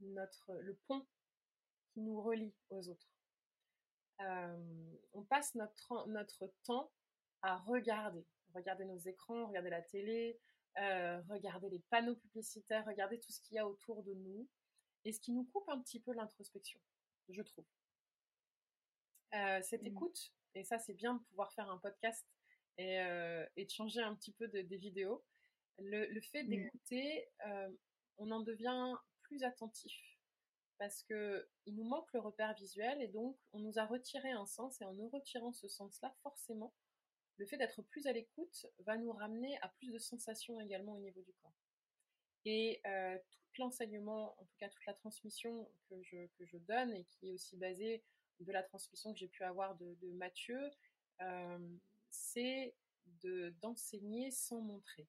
notre 0.00 0.54
le 0.54 0.74
pont 0.86 1.06
qui 1.92 2.00
nous 2.00 2.20
relie 2.20 2.54
aux 2.70 2.88
autres. 2.88 3.08
on 4.18 5.22
passe 5.28 5.54
notre, 5.54 6.06
notre 6.08 6.52
temps 6.64 6.90
à 7.42 7.56
regarder, 7.56 8.24
regarder 8.54 8.84
nos 8.84 8.98
écrans, 8.98 9.46
regarder 9.46 9.70
la 9.70 9.82
télé, 9.82 10.38
regarder 10.76 11.70
les 11.70 11.80
panneaux 11.90 12.16
publicitaires, 12.16 12.84
regarder 12.86 13.18
tout 13.20 13.32
ce 13.32 13.40
qu'il 13.40 13.56
y 13.56 13.58
a 13.58 13.66
autour 13.66 14.02
de 14.02 14.14
nous, 14.14 14.46
et 15.04 15.12
ce 15.12 15.20
qui 15.20 15.32
nous 15.32 15.44
coupe 15.44 15.68
un 15.68 15.80
petit 15.80 16.00
peu 16.00 16.12
l'introspection, 16.12 16.80
je 17.28 17.42
trouve. 17.42 17.66
Euh, 19.34 19.60
cette 19.62 19.82
mmh. 19.82 19.88
écoute, 19.88 20.32
et 20.54 20.64
ça 20.64 20.78
c'est 20.78 20.94
bien 20.94 21.14
de 21.14 21.22
pouvoir 21.24 21.52
faire 21.52 21.70
un 21.70 21.78
podcast 21.78 22.26
et, 22.78 23.00
euh, 23.00 23.44
et 23.56 23.64
de 23.64 23.70
changer 23.70 24.00
un 24.00 24.14
petit 24.14 24.32
peu 24.32 24.48
de, 24.48 24.62
des 24.62 24.76
vidéos, 24.76 25.24
le, 25.78 26.06
le 26.06 26.20
fait 26.20 26.42
mmh. 26.42 26.48
d'écouter, 26.48 27.28
on 28.18 28.30
en 28.30 28.40
devient 28.40 28.94
plus 29.22 29.42
attentif 29.42 30.16
parce 30.78 31.02
que 31.04 31.48
il 31.66 31.74
nous 31.74 31.84
manque 31.84 32.12
le 32.12 32.20
repère 32.20 32.54
visuel 32.54 33.00
et 33.02 33.08
donc 33.08 33.36
on 33.52 33.60
nous 33.60 33.78
a 33.78 33.84
retiré 33.86 34.30
un 34.30 34.46
sens 34.46 34.80
et 34.80 34.84
en 34.84 34.94
nous 34.94 35.08
retirant 35.08 35.52
ce 35.52 35.68
sens-là, 35.68 36.14
forcément, 36.22 36.72
le 37.38 37.46
fait 37.46 37.56
d'être 37.56 37.82
plus 37.82 38.06
à 38.06 38.12
l'écoute 38.12 38.66
va 38.80 38.96
nous 38.96 39.12
ramener 39.12 39.58
à 39.60 39.68
plus 39.68 39.92
de 39.92 39.98
sensations 39.98 40.60
également 40.60 40.94
au 40.94 41.00
niveau 41.00 41.20
du 41.22 41.32
corps. 41.34 41.52
Et 42.46 42.80
euh, 42.86 43.18
tout 43.52 43.60
l'enseignement, 43.60 44.40
en 44.40 44.44
tout 44.44 44.56
cas 44.58 44.68
toute 44.68 44.86
la 44.86 44.94
transmission 44.94 45.68
que 45.90 46.00
je, 46.02 46.26
que 46.38 46.46
je 46.46 46.56
donne 46.58 46.94
et 46.94 47.04
qui 47.04 47.28
est 47.28 47.32
aussi 47.32 47.56
basée 47.56 48.04
de 48.38 48.52
la 48.52 48.62
transmission 48.62 49.12
que 49.12 49.18
j'ai 49.18 49.26
pu 49.28 49.42
avoir 49.42 49.74
de, 49.74 49.94
de 50.00 50.12
Mathieu, 50.12 50.60
euh, 51.20 51.76
c'est 52.08 52.74
d'enseigner 53.60 54.30
sans 54.30 54.60
montrer. 54.60 55.08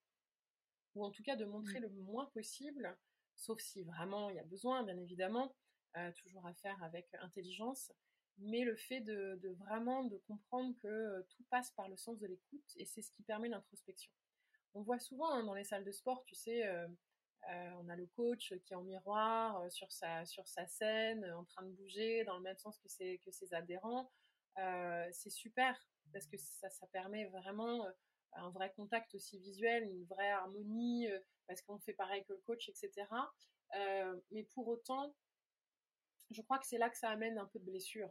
Ou 0.94 1.04
en 1.04 1.10
tout 1.12 1.22
cas 1.22 1.36
de 1.36 1.44
montrer 1.44 1.78
mmh. 1.78 1.82
le 1.82 1.88
moins 1.90 2.26
possible, 2.26 2.96
sauf 3.36 3.60
si 3.60 3.84
vraiment 3.84 4.30
il 4.30 4.36
y 4.36 4.40
a 4.40 4.44
besoin, 4.44 4.82
bien 4.82 4.98
évidemment, 4.98 5.54
euh, 5.96 6.10
toujours 6.12 6.44
à 6.46 6.54
faire 6.54 6.82
avec 6.82 7.06
intelligence, 7.20 7.92
mais 8.38 8.64
le 8.64 8.74
fait 8.74 9.00
de, 9.00 9.38
vraiment 9.58 10.04
de 10.04 10.16
comprendre 10.26 10.74
que 10.82 11.22
tout 11.30 11.44
passe 11.50 11.70
par 11.72 11.88
le 11.88 11.96
sens 11.96 12.18
de 12.18 12.26
l'écoute 12.26 12.72
et 12.76 12.84
c'est 12.84 13.02
ce 13.02 13.12
qui 13.12 13.22
permet 13.22 13.48
l'introspection. 13.48 14.12
On 14.74 14.82
voit 14.82 14.98
souvent 14.98 15.30
hein, 15.30 15.44
dans 15.44 15.54
les 15.54 15.64
salles 15.64 15.84
de 15.84 15.92
sport, 15.92 16.24
tu 16.24 16.34
sais, 16.34 16.64
on 17.48 17.88
a 17.88 17.96
le 17.96 18.06
coach 18.06 18.52
qui 18.64 18.72
est 18.72 18.76
en 18.76 18.82
miroir 18.82 19.70
sur, 19.72 19.90
sa, 19.90 20.24
sur 20.26 20.46
sa 20.46 20.66
scène, 20.66 21.24
en 21.32 21.44
train 21.44 21.62
de 21.62 21.70
bouger 21.70 22.24
dans 22.24 22.36
le 22.36 22.42
même 22.42 22.58
sens 22.58 22.78
que 22.78 22.88
ses, 22.88 23.20
adhérents. 23.52 24.10
c'est 25.12 25.30
super 25.30 25.78
parce 26.12 26.26
que 26.26 26.36
ça, 26.36 26.68
ça 26.70 26.86
permet 26.88 27.26
vraiment 27.26 27.86
un 28.34 28.50
vrai 28.50 28.72
contact 28.74 29.14
aussi 29.14 29.38
visuel, 29.38 29.84
une 29.84 30.04
vraie 30.04 30.30
harmonie, 30.30 31.08
parce 31.46 31.62
qu'on 31.62 31.78
fait 31.78 31.94
pareil 31.94 32.24
que 32.24 32.32
le 32.32 32.40
coach, 32.40 32.68
etc. 32.68 33.06
mais 34.30 34.44
pour 34.54 34.68
autant, 34.68 35.14
je 36.30 36.42
crois 36.42 36.58
que 36.58 36.66
c'est 36.66 36.78
là 36.78 36.90
que 36.90 36.98
ça 36.98 37.10
amène 37.10 37.38
un 37.38 37.46
peu 37.46 37.58
de 37.58 37.64
blessure. 37.64 38.10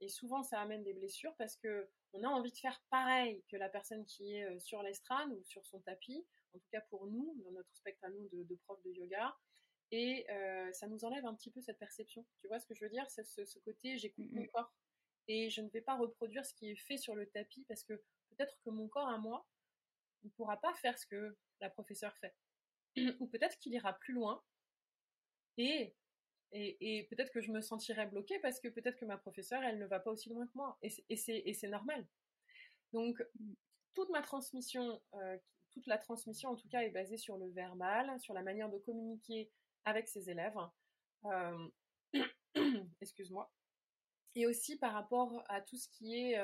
Et 0.00 0.08
souvent, 0.08 0.42
ça 0.42 0.60
amène 0.60 0.84
des 0.84 0.94
blessures 0.94 1.34
parce 1.36 1.56
que 1.56 1.90
on 2.12 2.22
a 2.22 2.28
envie 2.28 2.52
de 2.52 2.56
faire 2.58 2.80
pareil 2.88 3.44
que 3.50 3.56
la 3.56 3.68
personne 3.68 4.04
qui 4.06 4.36
est 4.36 4.44
euh, 4.44 4.58
sur 4.60 4.82
l'estrade 4.82 5.30
ou 5.32 5.42
sur 5.44 5.64
son 5.66 5.80
tapis, 5.80 6.26
en 6.54 6.58
tout 6.58 6.68
cas 6.70 6.80
pour 6.82 7.06
nous, 7.06 7.34
dans 7.44 7.52
notre 7.52 7.74
spectre 7.74 8.04
à 8.04 8.10
nous 8.10 8.28
de, 8.28 8.42
de 8.44 8.54
prof 8.64 8.80
de 8.84 8.90
yoga. 8.90 9.36
Et 9.90 10.26
euh, 10.30 10.72
ça 10.72 10.86
nous 10.86 11.04
enlève 11.04 11.24
un 11.24 11.34
petit 11.34 11.50
peu 11.50 11.60
cette 11.60 11.78
perception. 11.78 12.26
Tu 12.40 12.48
vois 12.48 12.58
ce 12.58 12.66
que 12.66 12.74
je 12.74 12.84
veux 12.84 12.90
dire? 12.90 13.10
C'est 13.10 13.24
ce, 13.24 13.58
côté, 13.60 13.96
j'écoute 13.96 14.30
mon 14.32 14.46
corps 14.48 14.72
et 15.28 15.50
je 15.50 15.60
ne 15.60 15.68
vais 15.70 15.80
pas 15.80 15.96
reproduire 15.96 16.44
ce 16.44 16.54
qui 16.54 16.70
est 16.70 16.76
fait 16.76 16.98
sur 16.98 17.14
le 17.14 17.28
tapis 17.30 17.64
parce 17.68 17.84
que 17.84 17.94
peut-être 18.30 18.58
que 18.64 18.70
mon 18.70 18.88
corps 18.88 19.08
à 19.08 19.18
moi 19.18 19.46
ne 20.24 20.30
pourra 20.30 20.60
pas 20.60 20.74
faire 20.74 20.98
ce 20.98 21.06
que 21.06 21.36
la 21.60 21.70
professeure 21.70 22.16
fait. 22.18 22.34
ou 23.20 23.26
peut-être 23.26 23.58
qu'il 23.58 23.72
ira 23.72 23.94
plus 23.94 24.14
loin 24.14 24.42
et 25.56 25.94
et, 26.52 27.06
peut-être 27.10 27.30
que 27.30 27.40
je 27.42 27.52
me 27.52 27.60
sentirais 27.60 28.06
bloquée 28.06 28.38
parce 28.40 28.58
que 28.60 28.68
peut-être 28.68 28.96
que 28.96 29.04
ma 29.04 29.18
professeure, 29.18 29.62
elle 29.62 29.78
ne 29.78 29.86
va 29.86 30.00
pas 30.00 30.10
aussi 30.10 30.30
loin 30.30 30.46
que 30.46 30.52
moi. 30.54 30.78
Et 30.82 31.16
c'est 31.16 31.68
normal. 31.68 32.06
Donc, 32.92 33.22
toute 33.94 34.08
ma 34.10 34.22
transmission, 34.22 35.02
euh, 35.14 35.36
toute 35.78 35.86
la 35.86 35.98
transmission 35.98 36.50
en 36.50 36.56
tout 36.56 36.68
cas 36.68 36.80
est 36.80 36.90
basée 36.90 37.16
sur 37.16 37.36
le 37.36 37.48
verbal, 37.50 38.18
sur 38.20 38.34
la 38.34 38.42
manière 38.42 38.68
de 38.68 38.78
communiquer 38.78 39.50
avec 39.84 40.08
ses 40.08 40.28
élèves. 40.28 40.58
Euh, 41.24 41.68
excuse-moi. 43.00 43.50
Et 44.34 44.46
aussi 44.46 44.76
par 44.76 44.92
rapport 44.92 45.44
à 45.48 45.60
tout 45.60 45.76
ce 45.76 45.88
qui 45.88 46.16
est 46.16 46.38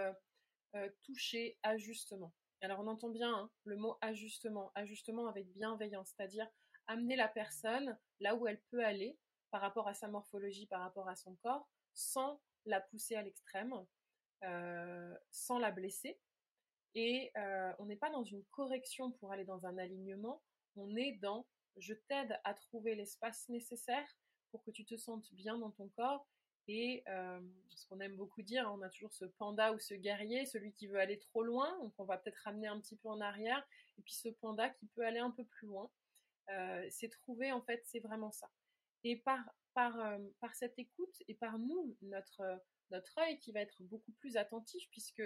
euh, 0.75 0.89
touché, 1.03 1.59
ajustement. 1.65 2.33
Alors 2.61 2.81
on 2.81 2.87
entend 2.87 3.11
bien 3.11 3.33
hein, 3.35 3.51
le 3.65 3.77
mot 3.77 3.99
ajustement, 4.01 4.71
ajustement 4.75 5.27
avec 5.27 5.51
bienveillance, 5.53 6.15
c'est-à-dire 6.17 6.49
amener 6.87 7.17
la 7.17 7.29
personne 7.29 7.99
là 8.21 8.37
où 8.37 8.47
elle 8.47 8.61
peut 8.71 8.85
aller 8.85 9.19
par 9.51 9.61
rapport 9.61 9.89
à 9.89 9.95
sa 9.95 10.09
morphologie, 10.09 10.67
par 10.67 10.81
rapport 10.81 11.09
à 11.09 11.17
son 11.17 11.35
corps, 11.37 11.69
sans 11.93 12.41
la 12.67 12.81
pousser 12.81 13.17
à 13.17 13.23
l'extrême, 13.23 13.75
euh, 14.45 15.15
sans 15.31 15.59
la 15.59 15.71
blesser. 15.71 16.19
Et 16.95 17.33
euh, 17.37 17.73
on 17.79 17.87
n'est 17.87 17.97
pas 17.97 18.11
dans 18.11 18.25
une 18.25 18.45
correction 18.53 19.11
pour 19.13 19.33
aller 19.33 19.45
dans 19.45 19.67
un 19.67 19.79
alignement, 19.79 20.43
on 20.77 20.95
est 20.97 21.19
dans 21.21 21.47
je 21.77 21.95
t'aide 21.95 22.39
à 22.45 22.55
trouver 22.55 22.95
l'espace 22.95 23.49
nécessaire 23.49 24.07
pour 24.53 24.63
que 24.63 24.71
tu 24.71 24.85
te 24.85 24.97
sentes 24.97 25.33
bien 25.35 25.59
dans 25.59 25.73
ton 25.73 25.89
corps. 25.89 26.25
Et 26.69 27.03
euh, 27.09 27.41
ce 27.75 27.89
qu'on 27.89 27.99
aime 27.99 28.17
beaucoup 28.17 28.43
dire, 28.43 28.71
on 28.73 28.81
a 28.81 28.89
toujours 28.89 29.13
ce 29.13 29.25
panda 29.25 29.73
ou 29.73 29.81
ce 29.81 29.95
guerrier, 29.95 30.47
celui 30.47 30.73
qui 30.73 30.87
veut 30.87 31.01
aller 31.01 31.19
trop 31.19 31.43
loin, 31.43 31.77
donc 31.83 31.93
on 31.99 32.05
va 32.05 32.17
peut-être 32.17 32.39
ramener 32.45 32.69
un 32.69 32.79
petit 32.81 32.97
peu 32.97 33.09
en 33.09 33.21
arrière, 33.21 33.67
et 33.99 34.03
puis 34.03 34.15
ce 34.15 34.29
panda 34.29 34.71
qui 34.71 34.87
peut 34.87 35.05
aller 35.05 35.19
un 35.19 35.33
peu 35.33 35.45
plus 35.45 35.67
loin. 35.67 35.91
c'est 36.91 37.09
trouver, 37.09 37.51
en 37.53 37.61
fait, 37.61 37.83
c'est 37.85 38.01
vraiment 38.01 38.31
ça. 38.31 38.49
Et 39.03 39.17
par, 39.17 39.41
par, 39.75 39.99
euh, 40.01 40.19
par 40.41 40.55
cette 40.55 40.79
écoute 40.79 41.23
et 41.29 41.35
par 41.35 41.59
nous, 41.59 41.97
notre, 42.03 42.41
euh, 42.41 42.57
notre 42.91 43.19
œil 43.19 43.39
qui 43.39 43.53
va 43.53 43.61
être 43.61 43.83
beaucoup 43.83 44.13
plus 44.13 44.37
attentif 44.37 44.89
puisque 44.91 45.23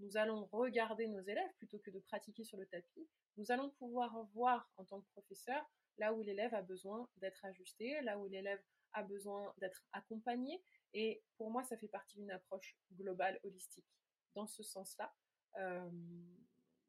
nous 0.00 0.16
allons 0.16 0.46
regarder 0.46 1.06
nos 1.06 1.20
élèves 1.20 1.52
plutôt 1.58 1.78
que 1.78 1.90
de 1.90 2.00
pratiquer 2.00 2.44
sur 2.44 2.58
le 2.58 2.66
tapis, 2.66 3.08
nous 3.36 3.50
allons 3.52 3.70
pouvoir 3.70 4.24
voir 4.34 4.70
en 4.76 4.84
tant 4.84 5.00
que 5.00 5.08
professeur 5.12 5.64
là 5.98 6.14
où 6.14 6.22
l'élève 6.22 6.54
a 6.54 6.62
besoin 6.62 7.08
d'être 7.18 7.44
ajusté, 7.44 8.00
là 8.02 8.18
où 8.18 8.26
l'élève 8.26 8.60
a 8.92 9.02
besoin 9.02 9.54
d'être 9.58 9.84
accompagné. 9.92 10.62
Et 10.94 11.22
pour 11.36 11.50
moi, 11.50 11.62
ça 11.62 11.76
fait 11.76 11.88
partie 11.88 12.16
d'une 12.16 12.30
approche 12.30 12.76
globale, 12.92 13.38
holistique. 13.44 13.86
Dans 14.34 14.46
ce 14.46 14.62
sens-là, 14.62 15.14
euh, 15.58 15.90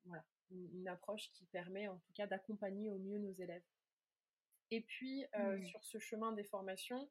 voilà, 0.06 0.26
une 0.50 0.88
approche 0.88 1.32
qui 1.34 1.46
permet 1.46 1.88
en 1.88 1.98
tout 2.00 2.14
cas 2.14 2.28
d'accompagner 2.28 2.90
au 2.90 2.98
mieux 2.98 3.20
nos 3.20 3.34
élèves. 3.34 3.64
Et 4.72 4.82
puis, 4.82 5.26
euh, 5.36 5.58
mmh. 5.58 5.66
sur 5.66 5.84
ce 5.84 6.00
chemin 6.00 6.32
des 6.32 6.46
formations, 6.46 7.10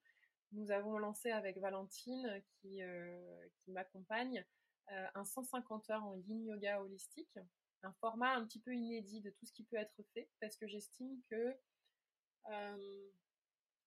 nous 0.52 0.70
avons 0.70 0.98
lancé 0.98 1.30
avec 1.30 1.58
Valentine, 1.58 2.42
qui, 2.54 2.82
euh, 2.82 3.48
qui 3.58 3.70
m'accompagne, 3.70 4.44
euh, 4.92 5.06
un 5.14 5.24
150 5.24 5.90
heures 5.90 6.04
en 6.04 6.16
yin 6.16 6.44
yoga 6.44 6.80
holistique, 6.80 7.38
un 7.82 7.92
format 7.94 8.34
un 8.34 8.44
petit 8.44 8.60
peu 8.60 8.74
inédit 8.74 9.20
de 9.20 9.30
tout 9.30 9.46
ce 9.46 9.52
qui 9.52 9.64
peut 9.64 9.76
être 9.76 10.02
fait, 10.14 10.28
parce 10.40 10.56
que 10.56 10.66
j'estime 10.66 11.20
que 11.30 11.56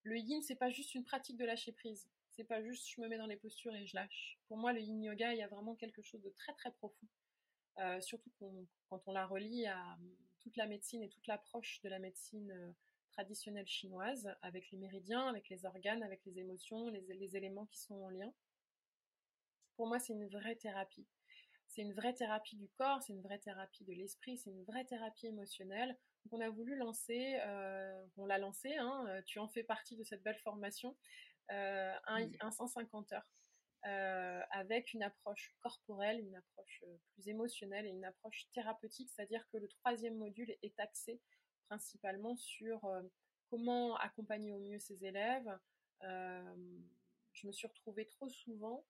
le 0.03 0.17
yin, 0.17 0.41
c'est 0.41 0.55
pas 0.55 0.69
juste 0.69 0.95
une 0.95 1.03
pratique 1.03 1.37
de 1.37 1.45
lâcher 1.45 1.71
prise. 1.71 2.07
C'est 2.31 2.43
pas 2.43 2.63
juste 2.63 2.87
je 2.89 3.01
me 3.01 3.07
mets 3.07 3.17
dans 3.17 3.27
les 3.27 3.35
postures 3.35 3.75
et 3.75 3.85
je 3.85 3.95
lâche. 3.95 4.39
Pour 4.47 4.57
moi, 4.57 4.73
le 4.73 4.81
yin 4.81 5.01
yoga, 5.03 5.33
il 5.33 5.39
y 5.39 5.43
a 5.43 5.47
vraiment 5.47 5.75
quelque 5.75 6.01
chose 6.01 6.21
de 6.21 6.29
très 6.29 6.53
très 6.53 6.71
profond. 6.71 7.07
surtout 8.01 8.31
quand 8.89 9.01
on 9.07 9.11
la 9.11 9.25
relie 9.25 9.65
à 9.67 9.97
toute 10.39 10.57
la 10.57 10.67
médecine 10.67 11.03
et 11.03 11.09
toute 11.09 11.27
l'approche 11.27 11.81
de 11.81 11.89
la 11.89 11.99
médecine 11.99 12.73
traditionnelle 13.13 13.67
chinoise, 13.67 14.27
avec 14.41 14.69
les 14.71 14.77
méridiens, 14.77 15.27
avec 15.27 15.47
les 15.49 15.65
organes, 15.65 16.03
avec 16.03 16.21
les 16.25 16.39
émotions, 16.39 16.89
les, 16.89 17.35
éléments 17.35 17.65
qui 17.67 17.79
sont 17.79 17.95
en 17.95 18.09
lien. 18.09 18.33
Pour 19.75 19.87
moi, 19.87 19.99
c'est 19.99 20.13
une 20.13 20.27
vraie 20.27 20.55
thérapie. 20.55 21.07
C'est 21.67 21.81
une 21.81 21.93
vraie 21.93 22.13
thérapie 22.13 22.55
du 22.55 22.69
corps, 22.69 23.01
c'est 23.01 23.13
une 23.13 23.21
vraie 23.23 23.39
thérapie 23.39 23.83
de 23.83 23.93
l'esprit, 23.93 24.37
c'est 24.37 24.51
une 24.51 24.63
vraie 24.63 24.85
thérapie 24.85 25.25
émotionnelle. 25.25 25.97
Donc 26.23 26.33
on 26.33 26.41
a 26.41 26.49
voulu 26.49 26.75
lancer, 26.75 27.39
euh, 27.45 28.05
on 28.17 28.27
l'a 28.27 28.37
lancé, 28.37 28.75
hein, 28.75 29.05
euh, 29.09 29.21
tu 29.25 29.39
en 29.39 29.47
fais 29.47 29.63
partie 29.63 29.97
de 29.97 30.03
cette 30.03 30.21
belle 30.21 30.37
formation, 30.43 30.95
euh, 31.51 31.93
un, 32.05 32.51
150 32.51 33.13
heures. 33.13 33.27
avec 34.51 34.93
une 34.93 35.01
approche 35.01 35.55
corporelle, 35.61 36.19
une 36.19 36.35
approche 36.35 36.83
plus 37.13 37.27
émotionnelle 37.27 37.87
et 37.87 37.89
une 37.89 38.05
approche 38.05 38.47
thérapeutique, 38.53 39.09
c'est-à-dire 39.09 39.45
que 39.51 39.57
le 39.57 39.67
troisième 39.67 40.15
module 40.15 40.55
est 40.61 40.79
axé 40.79 41.19
principalement 41.67 42.35
sur 42.35 42.79
comment 43.49 43.95
accompagner 43.97 44.53
au 44.53 44.59
mieux 44.59 44.79
ses 44.79 45.03
élèves. 45.03 45.59
Je 46.01 47.47
me 47.47 47.51
suis 47.51 47.67
retrouvée 47.67 48.05
trop 48.07 48.29
souvent 48.29 48.85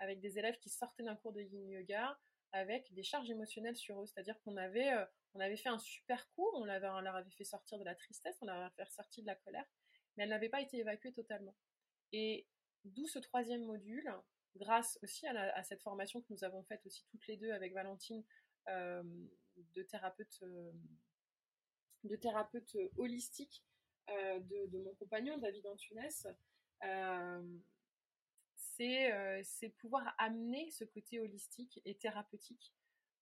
avec 0.00 0.20
des 0.20 0.38
élèves 0.38 0.58
qui 0.58 0.70
sortaient 0.70 1.02
d'un 1.02 1.16
cours 1.16 1.32
de 1.32 1.42
yin 1.42 1.68
yoga 1.68 2.18
avec 2.52 2.92
des 2.94 3.02
charges 3.02 3.30
émotionnelles 3.30 3.76
sur 3.76 4.00
eux. 4.02 4.06
C'est-à-dire 4.06 4.40
qu'on 4.40 4.56
avait, 4.56 4.92
on 5.34 5.40
avait 5.40 5.56
fait 5.56 5.68
un 5.68 5.78
super 5.78 6.28
cours, 6.32 6.52
on, 6.54 6.68
avait, 6.68 6.88
on 6.88 7.00
leur 7.00 7.14
avait 7.14 7.30
fait 7.30 7.44
sortir 7.44 7.78
de 7.78 7.84
la 7.84 7.94
tristesse, 7.94 8.36
on 8.40 8.46
leur 8.46 8.56
avait 8.56 8.74
fait 8.74 8.90
sortir 8.90 9.22
de 9.22 9.28
la 9.28 9.36
colère, 9.36 9.66
mais 10.16 10.24
elles 10.24 10.30
n'avaient 10.30 10.48
pas 10.48 10.60
été 10.60 10.78
évacuées 10.78 11.12
totalement. 11.12 11.54
Et 12.12 12.46
d'où 12.84 13.06
ce 13.06 13.18
troisième 13.18 13.64
module, 13.64 14.12
grâce 14.56 14.98
aussi 15.02 15.26
à, 15.28 15.62
cette 15.62 15.82
formation 15.82 16.20
que 16.22 16.32
nous 16.32 16.44
avons 16.44 16.62
faite 16.64 16.84
aussi 16.86 17.04
toutes 17.10 17.26
les 17.28 17.36
deux 17.36 17.52
avec 17.52 17.72
Valentine 17.72 18.24
de 18.66 19.82
thérapeute 19.82 20.42
de 22.04 22.16
thérapeute 22.16 22.76
holistique 22.96 23.62
de, 24.08 24.78
mon 24.78 24.94
compagnon 24.94 25.38
David 25.38 25.66
Antunes, 25.66 26.08
c'est 29.42 29.68
pouvoir 29.78 30.14
amener 30.18 30.70
ce 30.70 30.84
côté 30.84 31.20
holistique 31.20 31.80
et 31.84 31.96
thérapeutique 31.96 32.72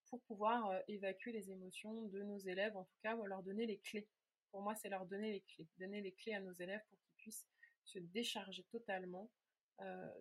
pour 0.06 0.22
pouvoir 0.22 0.72
évacuer 0.86 1.32
les 1.32 1.50
émotions 1.50 2.02
de 2.06 2.22
nos 2.22 2.38
élèves, 2.38 2.76
en 2.76 2.84
tout 2.84 2.98
cas, 3.02 3.16
ou 3.16 3.26
leur 3.26 3.42
donner 3.42 3.66
les 3.66 3.78
clés. 3.78 4.08
Pour 4.50 4.62
moi, 4.62 4.74
c'est 4.74 4.88
leur 4.88 5.06
donner 5.06 5.32
les 5.32 5.40
clés, 5.42 5.68
donner 5.78 6.00
les 6.00 6.12
clés 6.12 6.34
à 6.34 6.40
nos 6.40 6.54
élèves 6.54 6.82
pour 6.88 6.98
qu'ils 7.00 7.16
puissent 7.16 7.48
se 7.84 7.98
décharger 7.98 8.64
totalement 8.70 9.30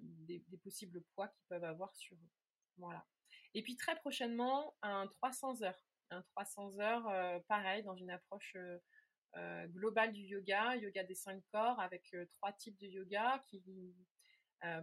des, 0.02 0.43
des, 0.50 0.58
possibles 0.58 1.02
poids 1.15 1.28
qu'ils 1.30 1.45
peuvent 1.50 1.63
avoir 1.63 1.95
sur 1.95 2.15
eux. 2.15 2.30
Voilà. 2.78 3.06
Et 3.54 3.63
puis 3.63 3.76
très 3.76 3.95
prochainement, 3.95 4.76
un 4.82 5.08
300 5.08 5.63
heures. 5.63 5.84
Un 6.10 6.21
300 6.21 6.80
heures, 6.80 7.43
pareil, 7.45 7.84
dans 7.84 7.95
une 7.95 8.12
approche 8.12 8.56
globale 9.67 10.13
du 10.13 10.21
yoga, 10.21 10.76
yoga 10.76 11.04
des 11.04 11.15
cinq 11.15 11.43
corps, 11.52 11.80
avec 11.80 12.15
trois 12.38 12.54
types 12.54 12.78
de 12.80 12.88
yoga 12.88 13.43
qui 13.47 13.60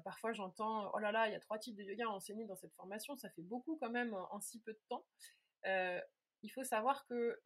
parfois 0.05 0.33
j'entends 0.33 0.91
oh 0.95 0.99
là 0.99 1.13
là 1.13 1.29
il 1.29 1.33
y 1.33 1.37
a 1.37 1.41
trois 1.41 1.59
types 1.59 1.77
de 1.77 1.83
yoga 1.83 2.09
enseignés 2.09 2.47
dans 2.47 2.57
cette 2.57 2.75
formation 2.75 3.17
ça 3.17 3.31
fait 3.31 3.43
beaucoup 3.43 3.77
quand 3.77 3.91
même 3.91 4.15
en, 4.15 4.41
si 4.41 4.61
peu 4.61 4.73
de 4.73 4.81
temps. 4.89 5.05
Il 6.43 6.51
faut 6.51 6.65
savoir 6.65 7.07
que 7.07 7.41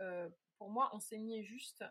pour 0.59 0.71
moi 0.71 0.95
enseigner 0.95 1.45
juste 1.45 1.85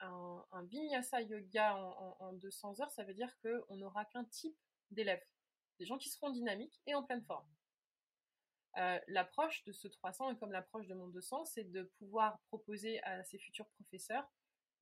un, 0.00 0.44
vinyasa 0.64 1.22
yoga 1.22 1.76
en, 1.76 2.16
en, 2.20 2.32
200 2.34 2.80
heures 2.80 2.92
ça 2.92 3.04
veut 3.04 3.14
dire 3.14 3.32
qu'on 3.42 3.76
n'aura 3.76 4.04
qu'un 4.06 4.24
type 4.24 4.56
d'élèves. 4.90 5.24
Des 5.78 5.86
gens 5.86 5.98
qui 5.98 6.08
seront 6.08 6.30
dynamiques 6.30 6.80
et 6.86 6.94
en 6.94 7.02
pleine 7.02 7.22
forme. 7.24 7.48
L'approche 9.08 9.64
de 9.64 9.72
ce 9.72 9.88
300 9.88 10.30
et 10.30 10.38
comme 10.38 10.52
l'approche 10.52 10.86
de 10.86 10.94
mon 10.94 11.08
200 11.08 11.44
c'est 11.46 11.64
de 11.64 11.84
pouvoir 11.98 12.40
proposer 12.48 13.02
à 13.04 13.24
ces 13.24 13.38
futurs 13.38 13.68
professeurs 13.70 14.30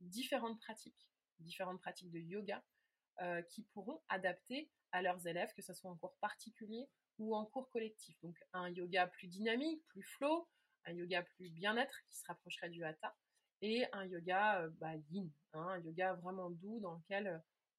différentes 0.00 0.58
pratiques 0.60 1.08
différentes 1.38 1.80
pratiques 1.80 2.10
de 2.10 2.18
yoga 2.18 2.62
qui 3.50 3.62
pourront 3.72 4.02
adapter 4.08 4.70
à 4.94 5.02
leurs 5.02 5.26
élèves, 5.26 5.52
que 5.54 5.62
ce 5.62 5.74
soit 5.74 5.90
en 5.90 5.96
cours 5.96 6.14
particulier 6.20 6.88
ou 7.18 7.34
en 7.34 7.44
cours 7.44 7.68
collectif. 7.68 8.16
Donc 8.22 8.36
un 8.52 8.70
yoga 8.70 9.08
plus 9.08 9.26
dynamique, 9.26 9.84
plus 9.88 10.04
flow, 10.04 10.48
un 10.86 10.92
yoga 10.92 11.24
plus 11.24 11.50
bien-être 11.50 12.00
qui 12.06 12.16
se 12.16 12.24
rapprocherait 12.26 12.70
du 12.70 12.84
hatha, 12.84 13.14
et 13.60 13.84
un 13.92 14.04
yoga 14.04 14.60
euh, 14.62 14.70
bah, 14.78 14.94
yin, 15.10 15.28
hein, 15.52 15.66
un 15.68 15.78
yoga 15.80 16.14
vraiment 16.14 16.48
doux 16.50 16.78
dans 16.78 16.94
lequel 16.94 17.26
euh, 17.26 17.38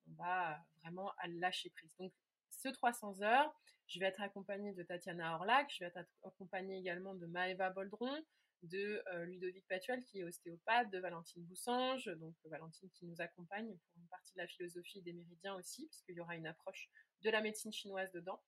on 0.10 0.24
va 0.24 0.60
vraiment 0.82 1.12
lâcher 1.26 1.70
prise. 1.70 1.96
Donc 1.98 2.12
ce 2.50 2.68
300 2.68 3.22
heures, 3.22 3.54
je 3.88 4.00
vais 4.00 4.08
être 4.08 4.22
accompagnée 4.22 4.74
de 4.74 4.84
Tatiana 4.84 5.36
Orlac, 5.36 5.72
je 5.74 5.86
vais 5.86 5.92
être 5.96 6.10
accompagnée 6.24 6.78
également 6.78 7.16
de 7.16 7.26
Maëva 7.28 7.70
Boldron, 7.70 8.22
de 8.64 9.02
euh, 9.14 9.26
Ludovic 9.26 9.66
Patuel 9.68 10.04
qui 10.04 10.20
est 10.20 10.24
ostéopathe, 10.26 10.90
de 10.90 11.00
Valentine 11.00 11.44
Boussange, 11.44 12.08
donc 12.18 12.36
Valentine 12.44 12.90
qui 12.90 13.06
nous 13.06 13.22
accompagne 13.22 13.74
pour 13.94 13.95
partie 14.08 14.34
de 14.34 14.40
la 14.40 14.48
philosophie 14.48 15.02
des 15.02 15.14
méridiens 15.14 15.56
aussi, 15.56 15.88
puisqu'il 15.88 16.16
y 16.16 16.22
aura 16.22 16.36
une 16.36 16.48
approche 16.48 16.90
de 17.22 17.30
la 17.30 17.42
médecine 17.42 17.74
chinoise 17.74 18.12
dedans. 18.12 18.42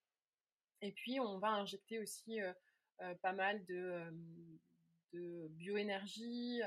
Et 0.82 0.91
puis 0.91 1.20
on 1.20 1.39
va 1.39 1.50
injecter 1.50 2.00
aussi 2.00 2.41
euh, 2.41 2.54
euh, 3.02 3.15
pas 3.15 3.34
mal 3.34 3.65
de, 3.65 4.12
de 5.13 5.48
bioénergie, 5.52 6.62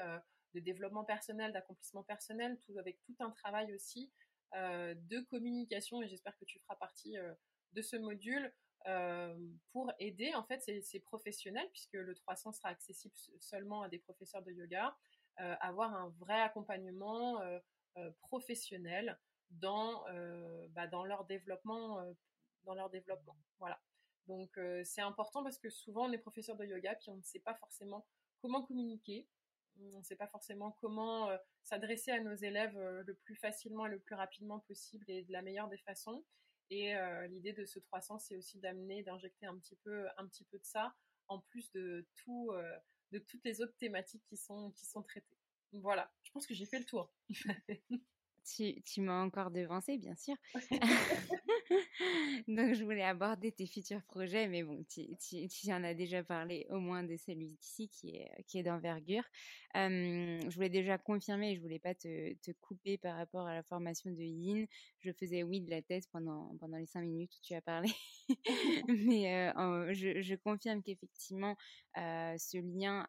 de 0.55 0.61
développement 0.61 1.05
personnel, 1.05 1.53
d'accomplissement 1.53 2.03
personnel, 2.03 2.59
tout 2.67 2.77
avec 2.79 3.01
tout 3.03 3.15
un 3.21 3.31
travail 3.31 3.73
aussi 3.75 4.11
de 4.53 5.21
communication. 5.27 6.03
Et 6.03 6.09
j'espère 6.09 6.37
que 6.39 6.45
tu 6.45 6.59
feras 6.59 6.75
partie 6.77 7.17
de 7.73 7.83
ce 7.83 7.97
module 7.97 8.53
euh, 8.87 9.37
pour 9.73 9.93
aider 9.99 10.35
en 10.35 10.43
fait 10.45 10.63
ces, 10.83 11.01
professionnels, 11.01 11.69
puisque 11.73 11.95
le 11.95 12.15
300 12.15 12.53
sera 12.53 12.71
accessible 12.71 13.15
seulement 13.39 13.83
à 13.83 13.89
des 13.89 13.99
professeurs 13.99 14.43
de 14.43 14.53
yoga, 14.53 14.97
euh, 15.41 15.55
avoir 15.61 15.95
un 15.95 16.09
vrai 16.19 16.41
accompagnement 16.41 17.41
euh, 17.97 18.11
professionnel 18.21 19.19
dans, 19.51 20.05
bah, 20.69 20.87
dans 20.87 21.05
leur 21.05 21.25
développement, 21.25 22.01
dans 22.63 22.75
leur 22.75 22.89
développement. 22.89 23.37
Voilà. 23.59 23.81
Donc 24.29 24.57
c'est 24.85 25.01
important 25.01 25.43
parce 25.43 25.59
que 25.59 25.69
souvent 25.71 26.09
on 26.09 26.13
est 26.13 26.19
professeur 26.19 26.57
de 26.57 26.65
yoga 26.65 26.95
puis 26.95 27.11
on 27.11 27.17
ne 27.17 27.23
sait 27.23 27.41
pas 27.41 27.55
forcément 27.57 28.07
comment 28.39 28.63
communiquer, 28.63 29.27
on 29.81 29.99
ne 29.99 30.05
sait 30.05 30.15
pas 30.15 30.29
forcément 30.29 30.71
comment 30.81 31.37
s'adresser 31.65 32.13
à 32.13 32.21
nos 32.21 32.37
élèves 32.37 32.79
le 32.79 33.13
plus 33.25 33.35
facilement 33.35 33.87
et 33.87 33.91
le 33.91 33.99
plus 33.99 34.15
rapidement 34.15 34.61
possible 34.61 35.05
et 35.09 35.25
de 35.25 35.33
la 35.33 35.43
meilleure 35.43 35.69
des 35.69 35.79
façons. 35.79 36.25
Et 36.71 36.95
euh, 36.95 37.27
l'idée 37.27 37.53
de 37.53 37.65
ce 37.65 37.81
300, 37.81 38.21
c'est 38.21 38.37
aussi 38.37 38.59
d'amener, 38.59 39.03
d'injecter 39.03 39.47
un 39.47 39.59
petit 39.59 39.77
peu, 39.77 40.07
un 40.17 40.27
petit 40.27 40.45
peu 40.45 40.59
de 40.59 40.65
ça, 40.65 40.95
en 41.27 41.41
plus 41.41 41.71
de 41.73 42.07
tout, 42.15 42.53
euh, 42.53 42.77
de 43.11 43.19
toutes 43.19 43.45
les 43.45 43.61
autres 43.61 43.77
thématiques 43.77 44.25
qui 44.29 44.37
sont, 44.37 44.71
qui 44.71 44.87
sont 44.87 45.03
traitées. 45.03 45.40
Voilà, 45.73 46.11
je 46.23 46.31
pense 46.33 46.47
que 46.47 46.55
j'ai 46.55 46.67
fait 46.67 46.79
le 46.79 46.85
tour. 46.85 47.13
Tu, 48.57 48.83
tu 48.83 49.01
m'as 49.03 49.23
encore 49.23 49.51
devancé, 49.51 49.99
bien 49.99 50.17
sûr. 50.17 50.35
Donc, 52.49 52.75
je 52.75 52.85
voulais 52.85 53.05
aborder 53.05 53.53
tes 53.53 53.67
futurs 53.67 54.03
projets, 54.03 54.49
mais 54.49 54.63
bon, 54.63 54.85
tu, 54.89 55.17
tu, 55.17 55.47
tu 55.49 55.73
en 55.73 55.85
as 55.85 55.95
déjà 55.95 56.23
parlé 56.23 56.67
au 56.71 56.79
moins 56.79 57.03
de 57.03 57.17
celui-ci 57.17 57.89
qui 57.89 58.17
est, 58.17 58.45
qui 58.47 58.59
est 58.59 58.63
d'envergure. 58.63 59.25
je 59.75 60.55
voulais 60.55 60.69
déjà 60.69 60.99
confirmer, 60.99 61.55
je 61.55 61.61
voulais 61.61 61.79
pas 61.79 61.95
te, 61.95 62.35
te, 62.35 62.51
couper 62.61 62.99
par 62.99 63.17
rapport 63.17 63.47
à 63.47 63.55
la 63.55 63.63
formation 63.63 64.11
de 64.11 64.23
Yin. 64.23 64.67
Je 65.01 65.13
faisais 65.13 65.43
oui 65.43 65.61
de 65.61 65.71
la 65.71 65.83
thèse 65.83 66.07
pendant, 66.07 66.57
pendant 66.59 66.79
les 66.79 66.87
cinq 66.87 67.03
minutes 67.03 67.35
où 67.37 67.41
tu 67.43 67.55
as 67.55 67.63
parlé. 67.63 67.91
mais 68.89 69.53
je, 69.95 70.21
je, 70.23 70.35
confirme 70.35 70.83
qu'effectivement, 70.83 71.57
ce 71.97 72.59
lien 72.59 73.07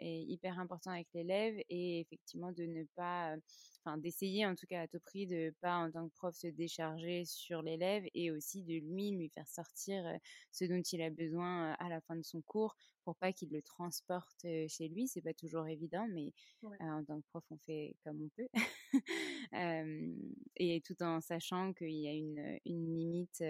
est 0.00 0.22
hyper 0.22 0.58
important 0.58 0.90
avec 0.90 1.08
l'élève 1.14 1.54
et 1.68 2.00
effectivement 2.00 2.52
de 2.52 2.64
ne 2.64 2.84
pas, 2.96 3.36
enfin, 3.84 3.98
d'essayer 3.98 4.46
en 4.46 4.54
tout 4.54 4.66
cas 4.66 4.82
à 4.82 4.88
tout 4.88 5.00
prix 5.00 5.26
de 5.26 5.54
pas 5.60 5.76
en 5.76 5.90
tant 5.90 6.08
que 6.08 6.14
prof 6.14 6.34
se 6.34 6.48
décharger 6.48 7.24
sur 7.24 7.62
l'élève 7.62 8.04
et 8.14 8.30
aussi 8.30 8.62
de 8.62 8.74
lui 8.74 9.10
lui 9.10 9.30
faire 9.30 9.48
sortir 9.48 10.04
ce 10.52 10.64
dont 10.64 10.82
il 10.82 11.02
a 11.02 11.10
besoin 11.10 11.72
à 11.72 11.88
la 11.88 12.00
fin 12.02 12.16
de 12.16 12.22
son 12.22 12.42
cours 12.42 12.76
pour 13.08 13.16
pas 13.16 13.32
qu'il 13.32 13.48
le 13.50 13.62
transporte 13.62 14.42
chez 14.42 14.86
lui. 14.86 15.08
C'est 15.08 15.22
pas 15.22 15.32
toujours 15.32 15.66
évident, 15.66 16.06
mais 16.12 16.30
en 16.78 17.02
tant 17.02 17.18
que 17.18 17.26
prof, 17.30 17.42
on 17.48 17.56
fait 17.56 17.96
comme 18.04 18.20
on 18.20 18.28
peut. 18.36 18.48
et 20.56 20.82
tout 20.82 21.02
en 21.02 21.22
sachant 21.22 21.72
qu'il 21.72 21.88
y 21.88 22.06
a 22.06 22.12
une, 22.12 22.58
une 22.66 22.94
limite, 22.94 23.42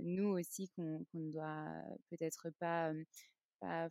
nous 0.00 0.28
aussi, 0.28 0.70
qu'on 0.70 1.04
ne 1.12 1.30
doit 1.30 1.68
peut-être 2.08 2.48
pas 2.58 2.94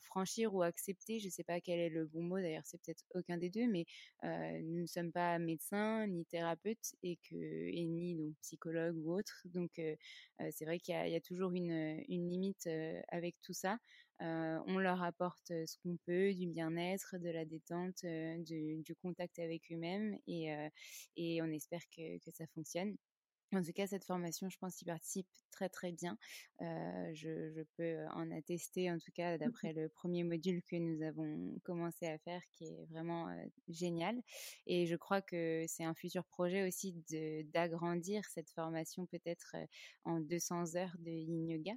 franchir 0.01 0.53
ou 0.53 0.63
accepter, 0.63 1.19
je 1.19 1.27
ne 1.27 1.31
sais 1.31 1.43
pas 1.43 1.59
quel 1.61 1.79
est 1.79 1.89
le 1.89 2.05
bon 2.05 2.23
mot, 2.23 2.39
d'ailleurs 2.39 2.65
c'est 2.65 2.81
peut-être 2.81 3.03
aucun 3.13 3.37
des 3.37 3.49
deux, 3.49 3.67
mais 3.67 3.85
nous 4.23 4.81
ne 4.81 4.85
sommes 4.85 5.11
pas 5.11 5.39
médecins 5.39 6.07
ni 6.07 6.25
thérapeutes 6.25 6.95
et, 7.03 7.17
que, 7.29 7.35
et 7.35 7.85
ni 7.85 8.15
donc 8.15 8.35
psychologues 8.41 8.97
ou 8.97 9.13
autres. 9.13 9.41
Donc 9.45 9.71
c'est 9.75 10.65
vrai 10.65 10.79
qu'il 10.79 10.95
y, 10.95 11.15
a 11.15 11.21
toujours 11.21 11.51
une, 11.53 11.97
limite 12.07 12.67
avec 13.09 13.35
tout 13.41 13.53
ça. 13.53 13.77
on 14.19 14.77
leur 14.77 15.03
apporte 15.03 15.47
ce 15.47 15.77
qu'on 15.83 15.97
peut, 16.05 16.33
du 16.33 16.47
bien-être, 16.47 17.17
de 17.17 17.29
la 17.29 17.45
détente, 17.45 18.05
du, 18.05 18.95
contact 19.01 19.39
avec 19.39 19.71
eux-mêmes 19.71 20.17
et, 20.27 21.41
on 21.41 21.51
espère 21.51 21.81
que 21.95 22.31
ça 22.31 22.45
fonctionne. 22.47 22.95
En 23.55 23.63
tout 23.63 23.71
cas, 23.71 23.87
cette 23.87 24.03
formation, 24.03 24.49
je 24.49 24.57
pense 24.57 24.75
qu'il 24.75 24.87
participe 24.87 25.27
très 25.49 25.69
très 25.69 25.93
bien. 25.93 26.17
Euh, 26.61 27.11
je, 27.13 27.49
je, 27.51 27.61
peux 27.77 28.05
en 28.11 28.29
attester, 28.31 28.91
en 28.91 28.97
tout 28.97 29.11
cas, 29.13 29.37
d'après 29.37 29.71
le 29.71 29.87
premier 29.87 30.25
module 30.25 30.61
que 30.63 30.75
nous 30.75 31.01
avons 31.01 31.57
commencé 31.63 32.05
à 32.07 32.17
faire, 32.17 32.41
qui 32.51 32.65
est 32.65 32.85
vraiment 32.89 33.29
euh, 33.29 33.45
génial. 33.69 34.21
Et 34.67 34.87
je 34.87 34.95
crois 34.97 35.21
que 35.21 35.63
c'est 35.69 35.85
un 35.85 35.93
futur 35.93 36.25
projet 36.25 36.67
aussi 36.67 36.93
d'agrandir 37.53 38.25
cette 38.25 38.49
formation 38.49 39.05
peut-être 39.05 39.55
euh, 39.55 39.65
en 40.03 40.19
200 40.19 40.75
heures 40.75 40.95
de 40.99 41.11
yin 41.11 41.47
yoga. 41.47 41.73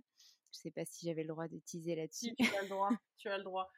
Je 0.52 0.58
sais 0.58 0.70
pas 0.72 0.84
si 0.84 1.06
j'avais 1.06 1.22
le 1.22 1.28
droit 1.28 1.46
de 1.46 1.58
teaser 1.58 1.94
là-dessus. 1.94 2.26
Si, 2.26 2.34
tu 2.34 2.56
as 2.56 2.62
le 2.62 2.68
droit. 2.68 2.90
tu 3.18 3.28
as 3.28 3.38
le 3.38 3.44
droit. 3.44 3.70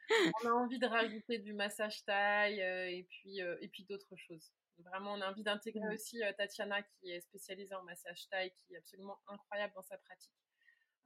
On 0.43 0.47
a 0.47 0.51
envie 0.53 0.79
de 0.79 0.87
rajouter 0.87 1.37
du 1.37 1.53
massage 1.53 2.03
taille 2.05 2.59
et 2.59 3.05
puis 3.09 3.39
et 3.39 3.67
puis 3.67 3.83
d'autres 3.83 4.15
choses. 4.15 4.51
Vraiment, 4.81 5.13
on 5.13 5.21
a 5.21 5.29
envie 5.29 5.43
d'intégrer 5.43 5.87
mmh. 5.87 5.93
aussi 5.93 6.23
euh, 6.23 6.31
Tatiana, 6.33 6.81
qui 6.81 7.11
est 7.11 7.21
spécialisée 7.21 7.75
en 7.75 7.83
massage 7.83 8.27
taille, 8.29 8.51
qui 8.51 8.73
est 8.73 8.77
absolument 8.77 9.19
incroyable 9.27 9.73
dans 9.73 9.81
sa 9.81 9.97
pratique. 9.97 10.33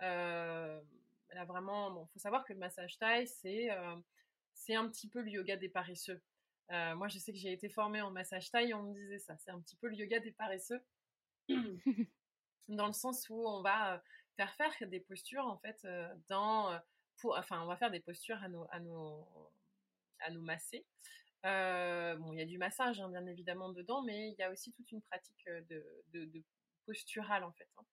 Euh, 0.01 0.82
elle 1.30 1.38
a 1.38 1.45
vraiment, 1.45 1.91
bon, 1.91 2.05
faut 2.07 2.19
savoir 2.19 2.43
que 2.45 2.53
le 2.53 2.59
massage 2.59 2.97
c'est 3.26 3.71
euh, 3.71 3.95
c'est 4.53 4.76
un 4.76 4.88
petit 4.88 5.09
peu 5.09 5.21
le 5.21 5.30
yoga 5.30 5.57
des 5.57 5.69
paresseux. 5.69 6.21
moi, 6.69 7.07
je 7.07 7.19
sais 7.19 7.32
que 7.32 7.38
j'ai 7.38 7.51
été 7.51 7.69
formée 7.69 8.01
en 8.01 8.11
massage 8.11 8.49
taille, 8.51 8.73
on 8.73 8.84
me 8.84 8.93
disait 8.93 9.19
ça. 9.19 9.38
C'est 9.38 9.51
un 9.51 9.59
petit 9.59 9.76
peu 9.76 9.88
le 9.88 9.95
yoga 9.95 10.19
des 10.19 10.32
paresseux, 10.32 10.82
dans 12.69 12.88
le 12.88 12.93
sens 12.93 13.30
où 13.30 13.47
on 13.47 13.61
va 13.61 14.01
faire 14.38 14.53
faire 14.55 14.73
des 14.88 14.99
postures 14.99 15.45
en 15.45 15.57
fait 15.57 15.86
dans 16.28 16.80
pour, 17.17 17.38
enfin, 17.38 17.61
on 17.61 17.67
va 17.67 17.78
faire 17.78 17.91
des 17.91 17.99
postures 17.99 18.41
à 18.43 18.49
nos, 18.49 18.67
à 18.71 18.80
nos, 18.80 19.28
à 20.19 20.32
nos 20.32 20.41
massés. 21.45 22.17
bon, 22.19 22.33
il 22.33 22.39
y 22.39 22.41
a 22.41 22.45
du 22.45 22.57
massage, 22.57 22.99
hein, 22.99 23.09
bien 23.09 23.25
évidemment, 23.25 23.69
dedans, 23.69 24.03
mais 24.03 24.29
il 24.29 24.35
y 24.37 24.43
a 24.43 24.51
aussi 24.51 24.71
toute 24.73 24.91
une 24.91 25.01
pratique 25.01 25.45
de, 25.69 25.83
de, 26.13 26.43
posturale, 26.85 27.43
en 27.43 27.51
fait. 27.53 27.69
Hein. 27.77 27.83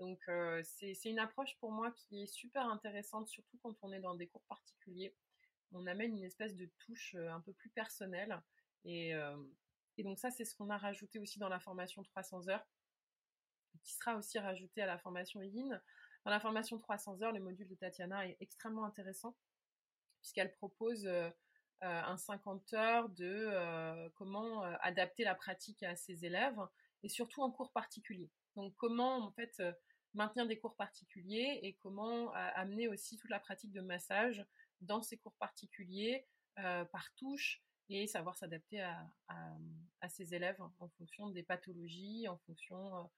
Donc, 0.00 0.20
c'est 0.64 1.04
une 1.04 1.18
approche 1.18 1.56
pour 1.60 1.70
moi 1.70 1.92
qui 1.92 2.22
est 2.22 2.26
super 2.26 2.66
intéressante, 2.66 3.28
surtout 3.28 3.58
quand 3.62 3.76
on 3.82 3.92
est 3.92 4.00
dans 4.00 4.14
des 4.14 4.26
cours 4.26 4.44
particuliers. 4.48 5.14
On 5.72 5.86
amène 5.86 6.16
une 6.16 6.24
espèce 6.24 6.56
de 6.56 6.70
touche 6.78 7.14
un 7.14 7.40
peu 7.40 7.52
plus 7.52 7.70
personnelle. 7.70 8.40
Et, 8.84 9.12
et 9.96 10.02
donc, 10.02 10.18
ça, 10.18 10.30
c'est 10.30 10.44
ce 10.44 10.54
qu'on 10.56 10.70
a 10.70 10.76
rajouté 10.76 11.18
aussi 11.18 11.38
dans 11.38 11.48
la 11.48 11.60
formation 11.60 12.02
300 12.02 12.48
heures, 12.48 12.66
qui 13.82 13.94
sera 13.94 14.16
aussi 14.16 14.38
rajouté 14.38 14.82
à 14.82 14.86
la 14.86 14.98
formation 14.98 15.42
Yin. 15.42 15.80
Dans 16.24 16.30
la 16.30 16.40
formation 16.40 16.78
300 16.78 17.22
heures, 17.22 17.32
le 17.32 17.40
module 17.40 17.68
de 17.68 17.74
Tatiana 17.74 18.26
est 18.26 18.36
extrêmement 18.40 18.84
intéressant, 18.84 19.36
puisqu'elle 20.20 20.52
propose 20.54 21.08
un 21.80 22.16
50 22.16 22.72
heures 22.74 23.08
de 23.10 24.08
comment 24.16 24.62
adapter 24.80 25.24
la 25.24 25.34
pratique 25.34 25.82
à 25.82 25.96
ses 25.96 26.24
élèves, 26.24 26.58
et 27.04 27.08
surtout 27.08 27.42
en 27.42 27.50
cours 27.50 27.70
particulier. 27.70 28.30
Donc 28.56 28.74
comment 28.76 29.18
en 29.18 29.30
fait 29.32 29.54
euh, 29.60 29.72
maintenir 30.14 30.46
des 30.46 30.58
cours 30.58 30.74
particuliers 30.76 31.60
et 31.62 31.74
comment 31.74 32.34
euh, 32.34 32.48
amener 32.54 32.88
aussi 32.88 33.18
toute 33.18 33.30
la 33.30 33.38
pratique 33.38 33.72
de 33.72 33.80
massage 33.80 34.44
dans 34.80 35.02
ces 35.02 35.18
cours 35.18 35.34
particuliers 35.34 36.26
euh, 36.58 36.84
par 36.86 37.14
touche 37.16 37.62
et 37.90 38.06
savoir 38.06 38.36
s'adapter 38.38 38.80
à, 38.80 40.08
ses 40.08 40.34
élèves 40.34 40.60
en 40.78 40.88
fonction 40.88 41.28
des 41.28 41.42
pathologies, 41.42 42.26
en 42.28 42.38
fonction 42.38 43.10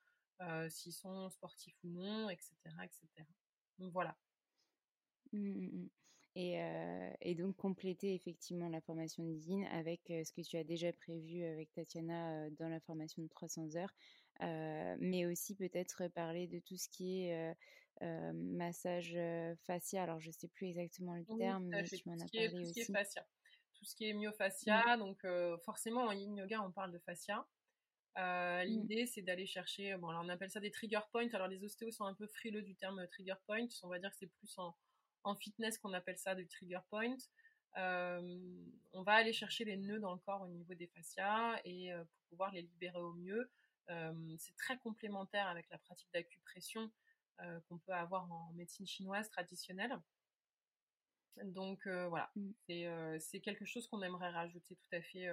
s'ils 0.68 0.92
sont 0.92 1.30
sportifs 1.30 1.76
ou 1.84 1.88
non, 1.88 2.28
etc. 2.30 2.56
etc. 2.82 3.06
Donc 3.78 3.92
voilà. 3.92 4.16
Mmh, 5.32 5.86
mmh, 6.36 7.10
mmh. 7.10 7.16
Et, 7.20 7.34
donc 7.34 7.56
compléter 7.56 8.14
effectivement 8.14 8.68
la 8.68 8.80
formation 8.80 9.24
de 9.24 9.74
avec 9.74 10.00
ce 10.06 10.32
que 10.32 10.42
tu 10.42 10.56
as 10.56 10.64
déjà 10.64 10.92
prévu 10.92 11.44
avec 11.44 11.72
Tatiana 11.72 12.50
dans 12.50 12.68
la 12.68 12.80
formation 12.80 13.22
de 13.22 13.28
300 13.28 13.76
heures, 13.76 13.94
mais 15.00 15.26
aussi 15.26 15.54
peut-être 15.54 16.08
parler 16.08 16.46
de 16.46 16.60
tout 16.60 16.76
ce 16.76 16.88
qui 16.88 17.24
est 17.24 17.56
massage 18.34 19.18
fascia. 19.66 20.02
Alors 20.02 20.20
je 20.20 20.30
sais 20.30 20.48
plus 20.48 20.68
exactement 20.68 21.14
le 21.14 21.24
terme, 21.38 21.68
mais 21.68 21.84
tu 21.84 22.08
m'en 22.08 22.14
as 22.14 22.28
parlé 22.28 22.50
tout 22.50 22.56
aussi. 22.56 22.68
Ce 22.68 22.72
qui 22.72 22.80
est 22.80 22.92
fascia. 22.92 23.26
Tout 23.74 23.84
ce 23.84 23.94
qui 23.94 24.08
est 24.08 24.14
myofascia, 24.14 24.96
donc 24.96 25.26
forcément 25.64 26.02
en 26.02 26.12
yin 26.12 26.36
yoga 26.36 26.62
on 26.62 26.72
parle 26.72 26.92
de 26.92 26.98
fascia. 26.98 27.46
Mmh. 28.16 28.62
L'idée, 28.64 29.06
c'est 29.06 29.20
d'aller 29.20 29.46
chercher, 29.46 29.94
bon, 29.98 30.08
alors 30.08 30.22
on 30.24 30.28
appelle 30.30 30.50
ça 30.50 30.60
des 30.60 30.70
trigger 30.70 31.00
points. 31.12 31.28
Alors, 31.34 31.48
les 31.48 31.62
ostéos 31.64 31.90
sont 31.90 32.04
un 32.04 32.14
peu 32.14 32.26
frileux 32.26 32.62
du 32.62 32.74
terme 32.74 33.06
trigger 33.08 33.34
points. 33.44 33.66
On 33.82 33.88
va 33.88 33.98
dire 33.98 34.10
que 34.10 34.16
c'est 34.16 34.32
plus 34.38 34.56
en, 34.58 34.74
en 35.26 35.34
fitness 35.34 35.76
qu'on 35.78 35.92
appelle 35.92 36.18
ça 36.18 36.34
du 36.34 36.46
trigger 36.46 36.78
point. 36.88 37.16
Euh, 37.76 38.38
on 38.92 39.02
va 39.02 39.14
aller 39.14 39.32
chercher 39.32 39.64
les 39.64 39.76
nœuds 39.76 39.98
dans 39.98 40.12
le 40.12 40.20
corps 40.20 40.42
au 40.42 40.48
niveau 40.48 40.72
des 40.74 40.86
fascias 40.86 41.60
et 41.64 41.92
euh, 41.92 41.98
pour 42.04 42.20
pouvoir 42.30 42.52
les 42.52 42.62
libérer 42.62 42.98
au 42.98 43.12
mieux. 43.12 43.50
Euh, 43.90 44.36
c'est 44.38 44.56
très 44.56 44.78
complémentaire 44.78 45.48
avec 45.48 45.68
la 45.70 45.78
pratique 45.78 46.08
d'acupression 46.14 46.90
qu'on 47.68 47.76
peut 47.76 47.92
avoir 47.92 48.32
en 48.32 48.50
médecine 48.54 48.86
chinoise 48.86 49.28
traditionnelle. 49.28 49.94
Donc 51.44 51.86
voilà, 51.86 52.30
mmh. 52.34 53.18
c'est 53.18 53.40
quelque 53.40 53.66
chose 53.66 53.86
qu'on 53.88 54.00
aimerait 54.00 54.30
rajouter 54.30 54.74
tout 54.74 54.96
à 54.96 55.02
fait 55.02 55.28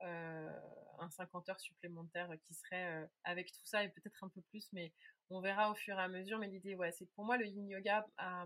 un 0.00 1.08
50 1.08 1.48
heures 1.48 1.60
supplémentaire 1.60 2.32
qui 2.42 2.52
serait 2.52 3.08
avec 3.22 3.52
tout 3.52 3.64
ça 3.64 3.84
et 3.84 3.88
peut-être 3.90 4.24
un 4.24 4.28
peu 4.28 4.40
plus, 4.50 4.68
mais 4.72 4.92
on 5.30 5.40
verra 5.40 5.70
au 5.70 5.76
fur 5.76 5.96
et 5.96 6.02
à 6.02 6.08
mesure. 6.08 6.40
Mais 6.40 6.48
l'idée, 6.48 6.74
ouais, 6.74 6.90
c'est 6.90 7.06
que 7.06 7.12
pour 7.12 7.24
moi, 7.24 7.36
le 7.36 7.46
yin 7.46 7.68
yoga 7.68 8.04
a, 8.16 8.44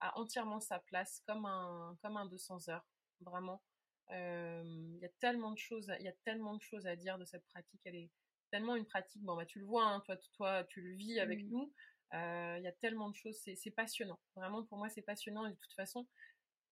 a 0.00 0.18
entièrement 0.18 0.60
sa 0.60 0.78
place 0.78 1.22
comme 1.26 1.46
un, 1.46 1.96
comme 2.02 2.16
un 2.16 2.26
200 2.26 2.68
heures, 2.68 2.86
vraiment. 3.20 3.62
Il 4.10 4.98
y 5.00 5.04
a 5.04 5.10
tellement 5.20 5.52
de 5.52 5.58
choses, 5.58 5.92
il 5.98 6.04
y 6.04 6.08
a 6.08 6.14
tellement 6.24 6.54
de 6.54 6.62
choses 6.62 6.86
à 6.86 6.96
dire 6.96 7.18
de 7.18 7.24
cette 7.24 7.44
pratique. 7.48 7.80
Elle 7.84 7.96
est 7.96 8.10
tellement 8.50 8.74
une 8.76 8.86
pratique. 8.86 9.22
Bon, 9.22 9.36
bah, 9.36 9.44
tu 9.44 9.58
le 9.58 9.66
vois, 9.66 9.84
hein, 9.84 10.00
toi, 10.06 10.16
toi, 10.32 10.64
tu 10.64 10.80
le 10.80 10.94
vis 10.94 11.20
avec 11.20 11.44
mmh. 11.44 11.48
nous. 11.50 11.72
Il 12.12 12.62
y 12.62 12.66
a 12.66 12.72
tellement 12.80 13.10
de 13.10 13.14
choses, 13.14 13.38
c'est 13.38 13.70
passionnant. 13.70 14.18
Vraiment, 14.34 14.64
pour 14.64 14.78
moi, 14.78 14.88
c'est 14.88 15.02
passionnant. 15.02 15.46
Et 15.46 15.50
de 15.50 15.56
toute 15.56 15.74
façon, 15.74 16.06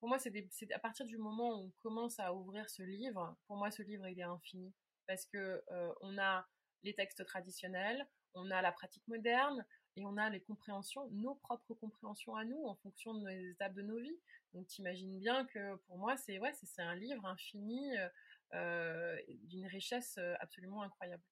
pour 0.00 0.08
moi, 0.08 0.18
c'est 0.18 0.32
à 0.72 0.78
partir 0.78 1.04
du 1.06 1.18
moment 1.18 1.60
où 1.60 1.66
on 1.66 1.72
commence 1.80 2.18
à 2.20 2.32
ouvrir 2.34 2.68
ce 2.70 2.82
livre, 2.82 3.36
pour 3.46 3.56
moi, 3.56 3.70
ce 3.70 3.82
livre, 3.82 4.08
il 4.08 4.18
est 4.18 4.22
infini. 4.22 4.72
Parce 5.06 5.26
que 5.26 5.62
on 6.00 6.16
a 6.18 6.46
les 6.82 6.94
textes 6.94 7.24
traditionnels, 7.26 8.06
on 8.34 8.50
a 8.50 8.62
la 8.62 8.72
pratique 8.72 9.06
moderne, 9.08 9.64
et 9.96 10.04
on 10.04 10.16
a 10.16 10.28
les 10.30 10.40
compréhensions, 10.40 11.08
nos 11.12 11.34
propres 11.34 11.74
compréhensions 11.74 12.36
à 12.36 12.44
nous 12.44 12.64
en 12.66 12.74
fonction 12.76 13.14
de 13.14 13.20
nos 13.20 13.28
étapes 13.28 13.74
de 13.74 13.82
nos 13.82 13.98
vies. 13.98 14.18
Donc 14.54 14.66
t'imagines 14.66 15.18
bien 15.18 15.46
que 15.46 15.76
pour 15.86 15.98
moi 15.98 16.16
c'est 16.16 16.38
ouais 16.38 16.52
c'est 16.52 16.82
un 16.82 16.94
livre 16.94 17.24
infini 17.26 17.96
euh, 17.96 18.08
euh, 18.54 19.16
d'une 19.44 19.66
richesse 19.66 20.16
euh, 20.18 20.34
absolument 20.40 20.82
incroyable. 20.82 21.22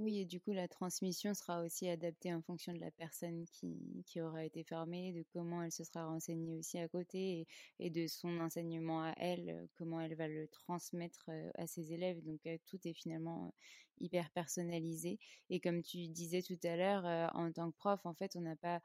Oui, 0.00 0.18
et 0.20 0.24
du 0.24 0.40
coup, 0.40 0.52
la 0.52 0.66
transmission 0.66 1.34
sera 1.34 1.62
aussi 1.62 1.86
adaptée 1.86 2.32
en 2.32 2.40
fonction 2.40 2.72
de 2.72 2.80
la 2.80 2.90
personne 2.90 3.44
qui, 3.52 4.02
qui 4.06 4.20
aura 4.22 4.44
été 4.44 4.64
formée, 4.64 5.12
de 5.12 5.22
comment 5.30 5.62
elle 5.62 5.70
se 5.72 5.84
sera 5.84 6.06
renseignée 6.06 6.56
aussi 6.56 6.78
à 6.78 6.88
côté 6.88 7.40
et, 7.40 7.46
et 7.86 7.90
de 7.90 8.06
son 8.06 8.40
enseignement 8.40 9.02
à 9.02 9.12
elle, 9.18 9.68
comment 9.76 10.00
elle 10.00 10.14
va 10.14 10.26
le 10.26 10.48
transmettre 10.48 11.28
à 11.54 11.66
ses 11.66 11.92
élèves. 11.92 12.22
Donc, 12.24 12.40
tout 12.66 12.78
est 12.88 12.94
finalement 12.94 13.52
hyper 14.00 14.30
personnalisé. 14.30 15.18
Et 15.50 15.60
comme 15.60 15.82
tu 15.82 16.08
disais 16.08 16.40
tout 16.42 16.58
à 16.64 16.76
l'heure, 16.76 17.30
en 17.36 17.52
tant 17.52 17.70
que 17.70 17.76
prof, 17.76 18.00
en 18.06 18.14
fait, 18.14 18.36
on 18.36 18.40
n'a 18.40 18.56
pas 18.56 18.80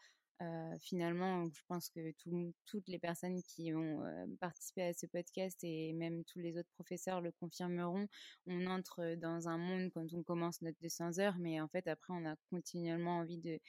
finalement, 0.82 1.46
je 1.46 1.62
pense 1.68 1.90
que 1.90 2.14
toutes 2.66 2.88
les 2.88 3.00
personnes 3.00 3.42
qui 3.44 3.74
ont 3.74 4.02
participé 4.40 4.84
à 4.84 4.94
ce 4.94 5.06
podcast 5.06 5.58
et 5.64 5.94
même 5.94 6.24
tous 6.26 6.40
les 6.40 6.58
autres 6.58 6.70
professeurs 6.76 7.22
le 7.22 7.32
confirmeront, 7.32 8.08
on 8.48 8.66
entre 8.68 9.16
dans 9.16 9.48
un 9.48 9.58
monde 9.58 9.92
quand 9.94 10.14
on 10.14 10.24
commence 10.24 10.62
notre 10.62 10.80
200 10.82 11.20
heures, 11.20 11.38
mais 11.40 11.62
en 11.62 11.68
fait 11.68 11.88
après 11.88 12.14
on 12.14 12.26
a 12.26 12.36
continuellement 12.50 13.20
envie 13.20 13.38
de, 13.38 13.60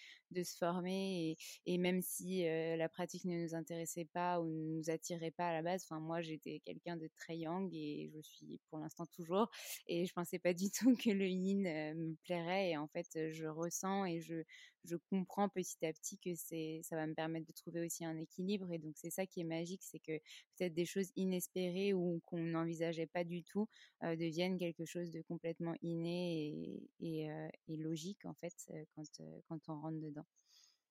se 0.42 0.56
former 0.56 1.36
et, 1.66 1.78
même 1.78 2.02
si 2.02 2.44
la 2.44 2.88
pratique 2.88 3.24
ne 3.24 3.42
nous 3.42 3.54
intéressait 3.54 4.08
pas 4.12 4.40
ou 4.40 4.46
ne 4.46 4.78
nous 4.78 4.90
attirait 4.90 5.30
pas 5.30 5.48
à 5.48 5.52
la 5.52 5.62
base, 5.62 5.84
enfin 5.84 6.00
moi 6.00 6.20
j'étais 6.20 6.60
quelqu'un 6.64 6.96
de 6.96 7.08
très 7.16 7.36
young 7.38 7.72
et 7.72 8.10
je 8.14 8.20
suis 8.20 8.60
pour 8.68 8.78
l'instant 8.78 9.06
toujours 9.06 9.50
et 9.86 10.04
je 10.04 10.12
pensais 10.12 10.38
pas 10.38 10.52
du 10.52 10.70
tout 10.70 10.96
que 10.96 11.10
le 11.10 11.28
yin 11.28 11.62
me 11.62 12.14
plairait 12.24 12.70
et 12.70 12.76
en 12.76 12.88
fait 12.88 13.06
je 13.30 13.46
ressens 13.46 14.04
et 14.06 14.20
je, 14.20 14.42
je 14.88 14.96
comprends 15.10 15.48
petit 15.48 15.84
à 15.84 15.92
petit 15.92 16.18
que 16.18 16.34
c'est 16.34 16.80
ça 16.82 16.96
va 16.96 17.06
me 17.06 17.14
permettre 17.14 17.46
de 17.46 17.52
trouver 17.52 17.84
aussi 17.84 18.04
un 18.04 18.16
équilibre. 18.18 18.70
Et 18.72 18.78
donc, 18.78 18.94
c'est 18.96 19.10
ça 19.10 19.26
qui 19.26 19.40
est 19.40 19.44
magique, 19.44 19.82
c'est 19.82 19.98
que 19.98 20.18
peut-être 20.56 20.74
des 20.74 20.86
choses 20.86 21.10
inespérées 21.16 21.94
ou 21.94 22.20
qu'on 22.26 22.38
n'envisageait 22.38 23.06
pas 23.06 23.24
du 23.24 23.42
tout 23.42 23.68
euh, 24.02 24.16
deviennent 24.16 24.58
quelque 24.58 24.84
chose 24.84 25.10
de 25.12 25.22
complètement 25.22 25.74
inné 25.82 26.82
et, 27.00 27.30
euh, 27.30 27.48
logique, 27.68 28.24
en 28.24 28.34
fait, 28.34 28.54
euh, 28.70 28.84
quand, 28.94 29.04
quand 29.48 29.68
on 29.68 29.80
rentre 29.80 30.00
dedans. 30.00 30.26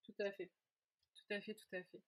Tout 0.04 0.16
à 0.20 0.32
fait. 0.32 0.52
Tout 1.16 1.34
à 1.34 1.41
fait, 1.41 1.54
tout 1.56 1.76
à 1.76 1.84
fait. 1.84 2.02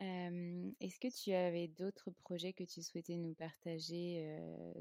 Est-ce 0.00 1.00
que 1.00 1.08
tu 1.08 1.32
avais 1.32 1.68
d'autres 1.68 2.10
projets 2.10 2.52
que 2.52 2.64
tu 2.64 2.82
souhaitais 2.82 3.16
nous 3.16 3.34
partager 3.34 4.38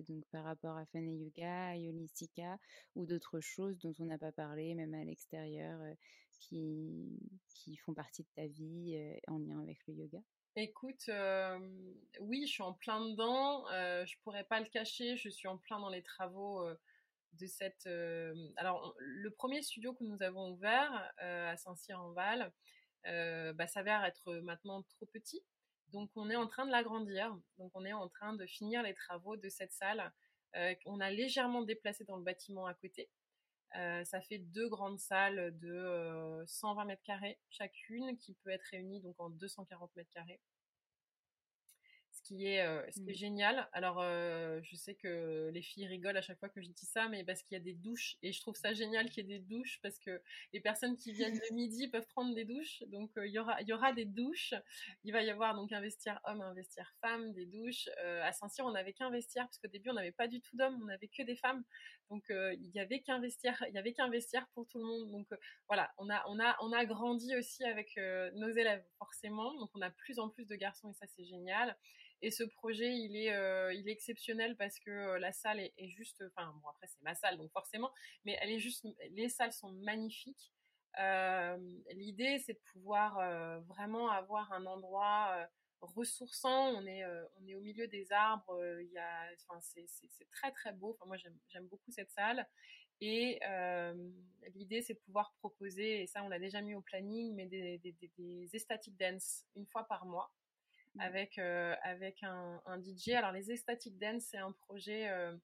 donc 0.08 0.26
par 0.32 0.44
rapport 0.44 0.76
à 0.76 0.86
Fun 0.88 1.02
Yoga, 1.02 1.70
à 1.70 2.58
ou 2.96 3.06
d'autres 3.06 3.40
choses 3.40 3.80
dont 3.80 3.94
on 4.00 4.06
n'a 4.06 4.18
pas 4.18 4.34
parlé, 4.34 4.76
même 4.76 4.94
à 4.94 5.04
l'extérieur, 5.04 5.80
qui, 6.40 7.18
qui 7.48 7.78
font 7.78 7.94
partie 7.94 8.24
de 8.24 8.30
ta 8.36 8.46
vie 8.48 9.00
en 9.28 9.38
lien 9.38 9.62
avec 9.62 9.78
le 9.88 9.94
yoga? 9.94 10.20
Écoute, 10.58 11.10
oui, 12.20 12.46
je 12.46 12.52
suis 12.52 12.64
en 12.64 12.74
plein 12.74 13.00
dedans. 13.10 13.66
Je 13.70 14.16
pourrais 14.24 14.44
pas 14.44 14.60
le 14.60 14.68
cacher. 14.68 15.16
Je 15.16 15.30
suis 15.30 15.48
en 15.48 15.58
plein 15.58 15.80
dans 15.80 15.90
les 15.90 16.04
travaux 16.04 16.66
de 17.34 17.48
cette. 17.48 17.88
alors, 18.58 18.96
le 19.00 19.30
premier 19.32 19.62
studio 19.62 19.94
que 19.94 20.04
nous 20.04 20.22
avons 20.22 20.52
ouvert 20.52 21.14
à 21.18 21.56
Saint-Cyr-en-Val, 21.58 22.52
bah, 23.06 23.68
s'avère 23.68 24.04
être 24.06 24.36
maintenant 24.38 24.84
trop 24.84 25.06
petit. 25.06 25.44
Donc 25.92 26.10
on 26.16 26.30
est 26.30 26.36
en 26.36 26.48
train 26.48 26.66
de 26.66 26.72
l'agrandir. 26.72 27.38
Donc 27.58 27.72
on 27.74 27.86
est 27.86 27.94
en 27.94 28.10
train 28.10 28.34
de 28.34 28.46
finir 28.46 28.84
les 28.84 28.94
travaux 28.94 29.38
de 29.38 29.50
cette 29.50 29.72
salle. 29.72 30.12
Euh, 30.56 30.74
on 30.86 31.00
a 31.00 31.10
légèrement 31.12 31.64
déplacé 31.64 32.06
dans 32.06 32.18
le 32.18 32.24
bâtiment 32.24 32.66
à 32.66 32.74
côté. 32.74 33.10
Euh, 33.76 34.04
ça 34.06 34.22
fait 34.22 34.38
deux 34.38 34.70
grandes 34.70 35.00
salles 35.00 35.58
de 35.60 36.44
120 36.48 36.86
mètres 36.86 37.04
carrés 37.04 37.40
chacune, 37.50 38.18
qui 38.18 38.34
peut 38.36 38.50
être 38.52 38.64
réunie 38.72 39.02
donc 39.02 39.16
en 39.20 39.30
240 39.30 39.96
mètres 39.96 40.12
carrés. 40.12 40.40
Ce 42.26 42.34
qui 42.34 42.48
est, 42.48 42.66
euh, 42.66 42.82
ce 42.90 43.02
qui 43.02 43.12
est 43.12 43.14
Mmh. 43.14 43.18
génial. 43.18 43.70
Alors, 43.72 44.02
euh, 44.02 44.60
je 44.64 44.76
sais 44.76 44.96
que 44.96 45.52
les 45.54 45.62
filles 45.62 45.86
rigolent 45.86 46.18
à 46.18 46.24
chaque 46.24 46.40
fois 46.40 46.50
que 46.50 46.60
je 46.60 46.70
dis 46.70 46.86
ça, 46.88 47.08
mais 47.08 47.24
parce 47.24 47.44
qu'il 47.44 47.54
y 47.54 47.62
a 47.62 47.64
des 47.64 47.76
douches 47.76 48.18
et 48.24 48.32
je 48.32 48.42
trouve 48.42 48.56
ça 48.56 48.74
génial 48.74 49.12
qu'il 49.12 49.30
y 49.30 49.32
ait 49.32 49.38
des 49.38 49.46
douches 49.46 49.80
parce 49.84 50.00
que 50.00 50.20
les 50.52 50.60
personnes 50.60 50.98
qui 50.98 51.12
viennent 51.12 51.36
le 51.36 51.40
midi 51.56 51.88
peuvent 51.88 52.08
prendre 52.08 52.34
des 52.34 52.44
douches. 52.44 52.82
Donc, 52.88 53.16
euh, 53.18 53.28
il 53.28 53.34
y 53.34 53.38
aura, 53.38 53.62
il 53.62 53.68
y 53.68 53.74
aura 53.74 53.94
des 53.94 54.06
douches. 54.06 54.56
Il 55.04 55.14
va 55.14 55.22
y 55.22 55.30
avoir 55.30 55.54
donc 55.54 55.72
un 55.72 55.82
vestiaire 55.82 56.20
homme, 56.24 56.42
un 56.42 56.56
vestiaire 56.56 56.92
femme, 57.00 57.32
des 57.34 57.46
douches. 57.46 57.90
À 58.00 58.32
Saint-Cyr, 58.32 58.66
on 58.66 58.72
n'avait 58.72 58.94
qu'un 58.94 59.12
vestiaire 59.12 59.46
parce 59.46 59.60
qu'au 59.60 59.68
début, 59.68 59.92
on 59.92 59.94
n'avait 59.94 60.12
pas 60.12 60.28
du 60.28 60.42
tout 60.42 60.58
d'hommes, 60.58 60.80
on 60.82 60.86
n'avait 60.86 61.10
que 61.10 61.22
des 61.22 61.36
femmes. 61.36 61.64
Donc, 62.10 62.24
il 62.30 62.72
y 62.74 62.80
avait 62.80 63.02
qu'un 63.02 63.20
vestiaire, 63.20 63.64
il 63.70 63.76
y 63.76 63.78
avait 63.78 63.94
qu'un 63.94 64.10
vestiaire 64.10 64.48
pour 64.56 64.66
tout 64.66 64.80
le 64.80 64.86
monde. 64.86 65.12
Donc, 65.12 65.28
voilà, 65.68 65.92
on 66.00 66.10
a, 66.10 66.24
on 66.28 66.40
a, 66.40 66.58
on 66.62 66.72
a 66.72 66.86
grandi 66.86 67.36
aussi 67.36 67.64
avec 67.66 67.98
nos 68.34 68.50
élèves, 68.50 68.84
forcément. 68.98 69.54
Donc, 69.60 69.70
on 69.76 69.82
a 69.82 69.92
plus 69.92 70.18
en 70.18 70.30
plus 70.30 70.48
de 70.48 70.56
garçons 70.56 70.90
et 70.90 70.94
ça, 70.94 71.06
c'est 71.06 71.26
génial. 71.26 71.78
Et 72.26 72.32
ce 72.32 72.44
projet, 72.44 72.92
il 72.92 73.16
est, 73.16 73.32
euh, 73.34 73.72
il 73.72 73.88
est 73.88 73.92
exceptionnel 73.92 74.58
parce 74.58 74.80
que 74.80 74.90
euh, 74.90 75.20
la 75.20 75.32
salle 75.32 75.60
est, 75.60 75.90
juste, 75.90 76.24
enfin 76.36 76.52
bon 76.60 76.70
après 76.70 76.88
c'est 76.88 77.04
ma 77.04 77.14
salle 77.14 77.38
donc 77.38 77.52
forcément, 77.52 77.92
mais 78.26 78.36
elle 78.42 78.50
est 78.50 78.58
juste, 78.58 78.84
les 79.12 79.30
salles 79.30 79.54
sont 79.54 79.72
magnifiques. 79.72 80.52
Euh, 81.00 81.56
L'idée 81.92 82.40
c'est 82.40 82.54
de 82.54 82.62
pouvoir 82.74 83.20
vraiment 83.68 84.10
avoir 84.10 84.52
un 84.54 84.66
endroit 84.66 85.48
ressourçant. 85.82 86.70
On 86.70 86.88
est, 86.88 87.06
au 87.06 87.62
milieu 87.62 87.86
des 87.88 88.12
arbres. 88.12 88.60
Il 88.82 88.90
y 88.92 88.98
a, 88.98 89.30
enfin 89.48 89.60
c'est 89.62 90.30
très 90.32 90.52
très 90.52 90.74
beau. 90.74 90.98
Enfin 90.98 91.06
moi 91.06 91.18
j'aime 91.18 91.68
beaucoup 91.68 91.92
cette 91.92 92.10
salle. 92.10 92.48
Et 93.02 93.40
l'idée, 94.56 94.82
c'est 94.82 94.96
de 94.96 95.00
pouvoir 95.00 95.32
proposer, 95.38 96.02
et 96.02 96.08
ça 96.08 96.24
on 96.24 96.30
l'a 96.30 96.40
déjà 96.40 96.62
mis 96.62 96.74
au 96.74 96.82
planning, 96.82 97.36
mais 97.36 97.46
des, 97.46 97.78
des, 97.78 97.92
des, 97.92 98.12
des 98.18 98.92
dance 98.98 99.46
une 99.56 99.68
fois 99.68 99.84
par 99.84 100.08
mois 100.08 100.32
avec, 101.00 101.38
euh, 101.38 101.76
avec 101.84 102.24
un, 102.24 102.62
DJ. 102.84 103.10
Alors 103.10 103.32
les 103.32 103.52
ecstatic 103.52 103.98
dance, 103.98 104.24
c'est 104.30 104.38
un 104.38 104.52
projet 104.52 105.10
euh, 105.10 105.36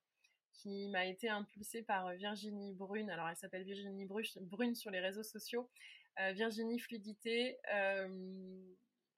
qui 0.53 0.87
m'a 0.89 1.05
été 1.05 1.29
impulsé 1.29 1.83
par 1.83 2.11
Virginie 2.13 2.73
Brune. 2.73 3.09
Alors 3.09 3.27
elle 3.29 3.35
s'appelle 3.35 3.63
Virginie 3.63 4.05
Bru- 4.05 4.23
Brune 4.41 4.75
sur 4.75 4.91
les 4.91 4.99
réseaux 4.99 5.23
sociaux. 5.23 5.69
Euh, 6.19 6.31
Virginie 6.33 6.79
Fluidité. 6.79 7.57
euh, 7.73 8.59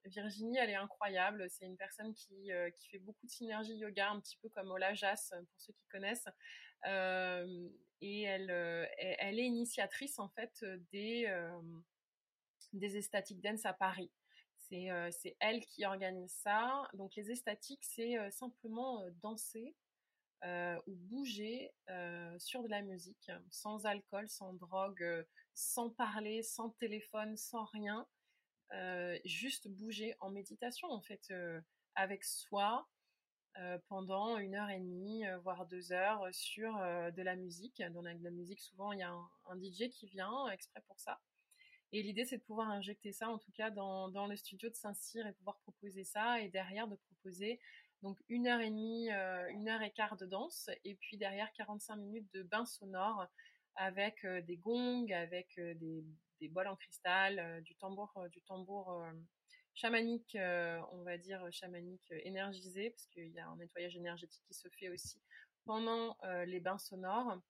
Virginie, 0.06 0.58
elle 0.58 0.70
est 0.70 0.74
incroyable. 0.74 1.48
C'est 1.48 1.64
une 1.64 1.76
personne 1.76 2.12
qui, 2.14 2.52
euh, 2.52 2.70
qui 2.70 2.88
fait 2.88 2.98
beaucoup 2.98 3.26
de 3.26 3.30
synergie 3.30 3.74
yoga, 3.76 4.10
un 4.10 4.20
petit 4.20 4.36
peu 4.36 4.48
comme 4.50 4.70
Ola 4.70 4.92
Jas, 4.94 5.30
pour 5.32 5.60
ceux 5.60 5.72
qui 5.72 5.86
connaissent. 5.88 6.28
Euh, 6.86 7.68
et 8.02 8.22
elle, 8.22 8.50
euh, 8.50 8.86
elle, 8.98 9.38
est 9.38 9.46
initiatrice 9.46 10.18
en 10.18 10.28
fait 10.28 10.62
des, 10.92 11.24
euh, 11.28 11.58
des 12.74 12.98
ecstatic 12.98 13.40
dance 13.40 13.64
à 13.64 13.72
Paris. 13.72 14.10
C'est 14.68 14.90
euh, 14.90 15.10
c'est 15.10 15.36
elle 15.40 15.64
qui 15.66 15.84
organise 15.84 16.32
ça. 16.32 16.88
Donc 16.94 17.14
les 17.16 17.30
estatiques, 17.30 17.84
c'est 17.84 18.18
euh, 18.18 18.30
simplement 18.30 19.02
euh, 19.02 19.10
danser 19.22 19.74
ou 20.86 20.94
bouger 20.94 21.72
sur 22.36 22.62
de 22.62 22.68
la 22.68 22.82
musique, 22.82 23.30
sans 23.50 23.86
alcool, 23.86 24.28
sans 24.28 24.52
drogue, 24.52 25.24
sans 25.54 25.88
parler, 25.88 26.42
sans 26.42 26.68
téléphone, 26.68 27.34
sans 27.38 27.64
rien. 27.64 28.06
Juste 29.24 29.68
bouger 29.68 30.14
en 30.20 30.28
méditation 30.28 30.90
en 30.90 31.00
fait, 31.00 31.32
avec 31.94 32.24
soi 32.24 32.86
pendant 33.88 34.36
une 34.36 34.54
heure 34.54 34.68
et 34.68 34.80
demie, 34.80 35.24
voire 35.44 35.64
deux 35.64 35.94
heures 35.94 36.28
sur 36.30 36.74
de 36.74 37.22
la 37.22 37.36
musique. 37.36 37.82
Dans 37.94 38.02
la, 38.02 38.12
musique, 38.12 38.60
souvent 38.60 38.92
il 38.92 38.98
y 38.98 39.02
a 39.02 39.14
un 39.46 39.56
DJ 39.56 39.88
qui 39.88 40.06
vient 40.08 40.46
exprès 40.48 40.82
pour 40.86 41.00
ça. 41.00 41.22
Et 41.94 42.02
l'idée, 42.02 42.24
c'est 42.24 42.38
de 42.38 42.42
pouvoir 42.42 42.70
injecter 42.70 43.12
ça, 43.12 43.28
en 43.28 43.38
tout 43.38 43.52
cas, 43.52 43.70
dans, 43.70 44.26
le 44.26 44.34
studio 44.34 44.68
de 44.68 44.74
Saint-Cyr 44.74 45.28
et 45.28 45.32
pouvoir 45.32 45.60
proposer 45.60 46.02
ça. 46.02 46.40
Et 46.40 46.48
derrière, 46.48 46.88
de 46.88 46.96
proposer 46.96 47.60
donc 48.02 48.18
une 48.28 48.48
heure 48.48 48.60
et 48.60 48.68
demie, 48.68 49.12
euh, 49.12 49.48
une 49.50 49.68
heure 49.68 49.80
et 49.80 49.92
quart 49.92 50.16
de 50.16 50.26
danse. 50.26 50.68
Et 50.82 50.96
puis 50.96 51.16
derrière, 51.18 51.52
45 51.52 51.94
minutes 51.94 52.28
de 52.34 52.42
bain 52.42 52.66
sonore 52.66 53.28
avec 53.76 54.24
euh, 54.24 54.42
des 54.42 54.56
gongs, 54.56 55.08
avec 55.12 55.56
euh, 55.58 55.74
des, 55.74 56.04
des 56.40 56.48
bols 56.48 56.66
en 56.66 56.74
cristal, 56.74 57.62
du 57.62 57.76
tambour, 57.76 58.12
du 58.32 58.42
tambour 58.42 59.00
chamanique, 59.74 60.36
on 60.90 61.02
va 61.04 61.16
dire 61.16 61.46
chamanique 61.52 62.10
énergisé, 62.24 62.90
parce 62.90 63.06
qu'il 63.06 63.28
y 63.28 63.38
a 63.38 63.46
un 63.46 63.56
nettoyage 63.56 63.96
énergétique 63.96 64.42
qui 64.48 64.54
se 64.54 64.68
fait 64.68 64.88
aussi 64.88 65.22
pendant 65.64 66.16
les 66.44 66.58
bains 66.58 66.78
sonores 66.78 67.40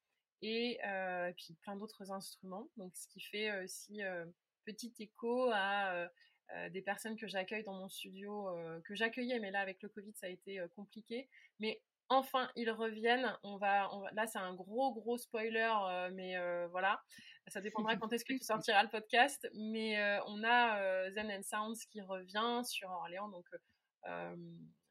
et, 0.45 0.79
euh, 0.87 1.29
et 1.29 1.35
puis 1.35 1.55
plein 1.63 1.77
d'autres 1.77 2.13
instruments. 2.13 2.69
Donc, 2.77 2.95
ce 2.97 3.09
qui 3.09 3.21
fait 3.21 3.65
aussi 3.65 4.03
euh, 4.03 4.25
petit 4.65 4.93
écho 4.99 5.51
à 5.53 6.09
euh, 6.53 6.69
des 6.69 6.83
personnes 6.83 7.17
que 7.17 7.27
j'accueille 7.27 7.65
dans 7.65 7.75
mon 7.75 7.89
studio, 7.89 8.49
euh, 8.49 8.81
que 8.83 8.95
j'accueillais, 8.95 9.39
mais 9.41 9.51
là 9.51 9.61
avec 9.61 9.83
le 9.83 9.89
Covid, 9.89 10.13
ça 10.15 10.27
a 10.27 10.29
été 10.29 10.61
euh, 10.61 10.69
compliqué. 10.77 11.29
Mais 11.59 11.81
enfin, 12.11 12.51
ils 12.55 12.71
reviennent. 12.71 13.35
On 13.43 13.57
va, 13.57 13.93
on 13.95 14.01
va... 14.01 14.11
là, 14.13 14.27
c'est 14.27 14.39
un 14.39 14.55
gros 14.55 14.93
gros 14.93 15.17
spoiler, 15.17 15.73
mais 16.13 16.37
voilà, 16.69 17.03
ça 17.49 17.61
dépendra 17.61 17.97
quand 17.97 18.13
est-ce 18.13 18.25
que 18.25 18.35
tu 18.35 18.45
sortiras 18.45 18.83
le 18.83 18.91
podcast. 18.91 19.49
Mais 19.55 20.21
on 20.27 20.45
a 20.45 21.11
Zen 21.13 21.31
and 21.31 21.43
Sounds 21.43 21.87
qui 21.91 22.03
revient 22.03 22.63
sur 22.65 22.91
Orléans, 22.91 23.29
donc. 23.29 23.47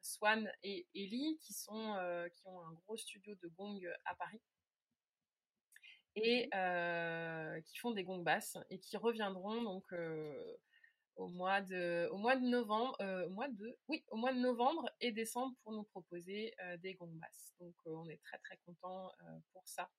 Swan 0.05 0.51
et 0.63 0.85
Ellie 0.93 1.37
qui 1.39 1.53
sont 1.53 1.95
qui 2.33 2.41
ont 2.45 2.59
un 2.59 2.73
gros 2.73 2.97
studio 2.97 3.35
de 3.35 3.47
gong 3.47 3.79
à 4.03 4.15
Paris 4.15 4.41
et 6.16 6.49
euh, 6.53 7.59
qui 7.61 7.78
font 7.78 7.91
des 7.91 8.03
gongs 8.03 8.24
basses 8.24 8.57
et 8.70 8.80
qui 8.80 8.97
reviendront 8.97 9.61
donc 9.64 9.84
euh, 9.93 10.57
au 11.16 11.28
mois 11.28 11.61
de 11.61 12.07
au 12.11 12.18
mois 12.18 12.36
de 12.36 12.45
novembre 12.45 12.95
euh, 13.01 13.26
au 13.28 13.30
mois 13.32 13.47
de 13.47 13.78
oui 13.88 14.03
au 14.09 14.18
mois 14.18 14.34
de 14.34 14.39
novembre 14.39 14.89
et 15.01 15.11
décembre 15.11 15.55
pour 15.64 15.74
nous 15.74 15.84
proposer 15.84 16.53
des 16.80 16.93
gongs 16.95 17.20
basses 17.20 17.53
donc 17.59 17.76
on 17.86 18.07
est 18.09 18.22
très 18.24 18.38
très 18.39 18.57
content 18.66 19.11
pour 19.53 19.68
ça 19.68 19.89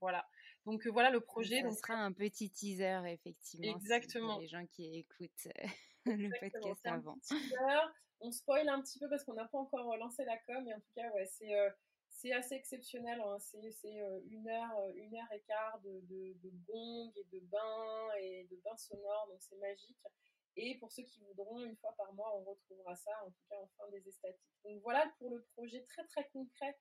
voilà 0.00 0.26
donc 0.66 0.86
voilà 0.86 1.10
le 1.10 1.20
projet 1.20 1.62
Ça 1.62 1.68
donc 1.68 1.78
sera 1.78 1.94
un 1.94 2.12
petit 2.12 2.50
teaser 2.50 3.00
effectivement 3.08 3.76
Exactement. 3.76 4.32
pour 4.34 4.40
les 4.40 4.48
gens 4.48 4.66
qui 4.66 4.98
écoutent 4.98 5.48
le 6.06 6.12
Exactement, 6.26 6.68
podcast 6.68 6.86
avant. 6.86 7.16
teaser. 7.22 7.56
On 8.20 8.30
spoil 8.30 8.68
un 8.68 8.80
petit 8.82 8.98
peu 8.98 9.08
parce 9.08 9.24
qu'on 9.24 9.32
n'a 9.34 9.46
pas 9.48 9.58
encore 9.58 9.96
lancé 9.96 10.24
la 10.26 10.36
com, 10.46 10.62
mais 10.64 10.74
en 10.74 10.80
tout 10.80 10.92
cas, 10.94 11.10
ouais, 11.14 11.24
c'est 11.26 11.54
c'est 12.20 12.32
assez 12.32 12.54
exceptionnel. 12.54 13.20
hein. 13.20 13.38
C'est 13.40 14.00
euh, 14.02 14.20
une 14.30 14.48
heure, 14.48 14.78
euh, 14.78 14.92
une 14.94 15.14
heure 15.16 15.32
et 15.32 15.40
quart 15.40 15.80
de, 15.80 16.00
de, 16.08 16.50
gong 16.66 17.12
et 17.16 17.24
de 17.32 17.40
bain 17.40 18.08
et 18.20 18.46
de 18.50 18.56
bain 18.56 18.76
sonore, 18.76 19.26
donc 19.28 19.40
c'est 19.40 19.56
magique. 19.56 19.96
Et 20.56 20.76
pour 20.78 20.92
ceux 20.92 21.04
qui 21.04 21.20
voudront, 21.20 21.64
une 21.64 21.76
fois 21.76 21.94
par 21.96 22.12
mois, 22.12 22.36
on 22.36 22.44
retrouvera 22.44 22.94
ça, 22.96 23.12
en 23.24 23.30
tout 23.30 23.44
cas 23.48 23.56
en 23.56 23.68
fin 23.78 23.88
des 23.90 24.06
estatiques. 24.06 24.58
Donc 24.64 24.82
voilà 24.82 25.10
pour 25.18 25.30
le 25.30 25.42
projet 25.54 25.82
très 25.84 26.04
très 26.08 26.28
concret 26.32 26.76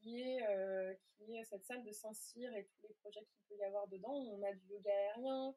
qui 0.00 0.20
est, 0.20 0.46
euh, 0.48 0.94
qui 1.18 1.44
cette 1.44 1.64
salle 1.64 1.84
de 1.84 1.92
Saint-Cyr 1.92 2.54
et 2.56 2.64
tous 2.80 2.88
les 2.88 2.94
projets 2.94 3.20
qu'il 3.20 3.42
peut 3.48 3.56
y 3.56 3.64
avoir 3.64 3.86
dedans. 3.88 4.14
On 4.14 4.42
a 4.42 4.54
du 4.54 4.66
yoga 4.68 4.90
aérien, 4.90 5.54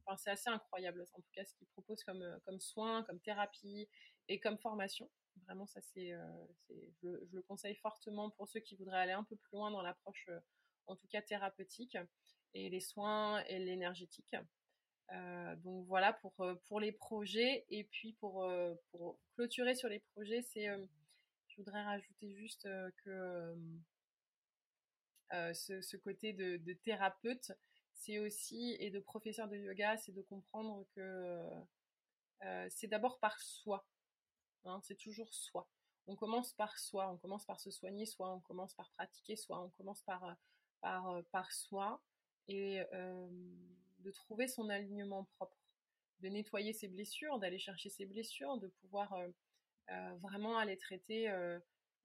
enfin 0.05 0.17
c'est 0.17 0.31
assez 0.31 0.49
incroyable 0.49 1.01
en 1.01 1.05
tout 1.21 1.31
cas 1.33 1.43
ce 1.45 1.53
qu'il 1.55 1.67
propose 1.67 2.03
comme 2.03 2.25
comme 2.45 2.59
soins, 2.59 3.03
comme 3.03 3.19
thérapie 3.19 3.87
et 4.29 4.39
comme 4.39 4.57
formation. 4.57 5.09
Vraiment 5.45 5.65
ça 5.67 5.81
c'est, 5.81 6.11
je, 6.69 7.07
le- 7.07 7.25
je 7.29 7.35
le 7.35 7.41
conseille 7.41 7.75
fortement 7.75 8.29
pour 8.31 8.47
ceux 8.47 8.59
qui 8.61 8.75
voudraient 8.75 8.99
aller 9.01 9.11
un 9.11 9.23
peu 9.23 9.35
plus 9.35 9.57
loin 9.57 9.71
dans 9.71 9.81
l'approche, 9.81 10.29
en 10.87 10.95
tout 10.95 11.07
cas 11.07 11.21
thérapeutique 11.21 11.97
et 12.53 12.69
les 12.69 12.81
soins 12.81 13.43
et 13.45 13.59
l'énergétique. 13.59 14.35
Euh, 15.13 15.55
donc 15.57 15.85
voilà 15.87 16.13
pour, 16.13 16.33
euh, 16.39 16.55
pour 16.67 16.79
les 16.79 16.91
projets. 16.91 17.65
Et 17.69 17.83
puis 17.85 18.13
pour, 18.13 18.43
euh, 18.43 18.73
pour 18.91 19.17
clôturer 19.35 19.75
sur 19.75 19.89
les 19.89 19.99
projets, 20.13 20.41
c'est, 20.41 20.67
je 21.47 21.55
voudrais 21.57 21.83
rajouter 21.83 22.33
juste 22.35 22.67
que 23.03 23.55
ce, 25.31 25.97
côté 25.97 26.33
de, 26.33 26.73
thérapeute, 26.83 27.51
c'est 27.93 28.19
aussi, 28.19 28.75
et 28.79 28.89
de 28.89 28.99
professeur 28.99 29.47
de 29.47 29.57
yoga, 29.57 29.97
c'est 29.97 30.13
de 30.13 30.21
comprendre 30.21 30.85
que 30.95 31.47
c'est 32.69 32.87
d'abord 32.87 33.19
par 33.19 33.39
soi. 33.39 33.85
hein, 34.65 34.79
c'est 34.83 34.97
toujours 34.97 35.33
soi. 35.33 35.67
on 36.07 36.15
commence 36.15 36.53
par 36.53 36.77
soi, 36.79 37.11
on 37.11 37.17
commence 37.17 37.45
par 37.45 37.59
se 37.59 37.71
soigner 37.71 38.05
soi, 38.05 38.33
on 38.33 38.39
commence 38.41 38.73
par 38.73 38.89
pratiquer 38.91 39.35
soi, 39.35 39.61
on 39.63 39.69
commence 39.71 40.01
par, 40.03 40.35
par, 40.81 41.21
par 41.31 41.51
soi 41.51 42.01
et 42.47 42.81
de 44.01 44.11
trouver 44.11 44.47
son 44.47 44.69
alignement 44.69 45.25
propre, 45.35 45.57
de 46.19 46.29
nettoyer 46.29 46.73
ses 46.73 46.87
blessures, 46.87 47.39
d'aller 47.39 47.59
chercher 47.59 47.89
ses 47.89 48.05
blessures, 48.05 48.57
de 48.57 48.67
pouvoir 48.67 49.15
vraiment 50.19 50.57
aller 50.57 50.77
traiter, 50.77 51.29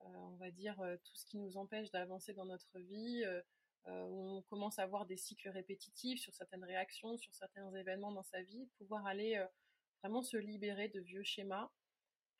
on 0.01 0.37
va 0.37 0.51
dire, 0.51 0.77
tout 1.05 1.15
ce 1.15 1.27
qui 1.27 1.39
nous 1.39 1.57
empêche 1.57 1.91
d'avancer 1.91 2.33
dans 2.35 2.47
notre 2.47 2.79
vie, 2.79 3.25
où 3.87 4.37
on 4.39 4.43
commence 4.43 4.79
à 4.79 4.83
avoir 4.83 5.07
des 5.07 5.17
cycles 5.17 5.49
répétitifs 5.49 6.21
sur 6.21 6.35
certaines 6.35 6.65
réactions, 6.65 7.17
sur 7.19 7.35
certains 7.35 7.73
événements 7.75 8.13
dans 8.13 8.25
sa 8.25 8.43
vie, 8.43 8.67
pouvoir 8.79 9.07
aller 9.07 9.45
vraiment 10.03 10.23
se 10.23 10.37
libérer 10.37 10.89
de 10.89 11.01
vieux 11.01 11.23
schémas 11.23 11.71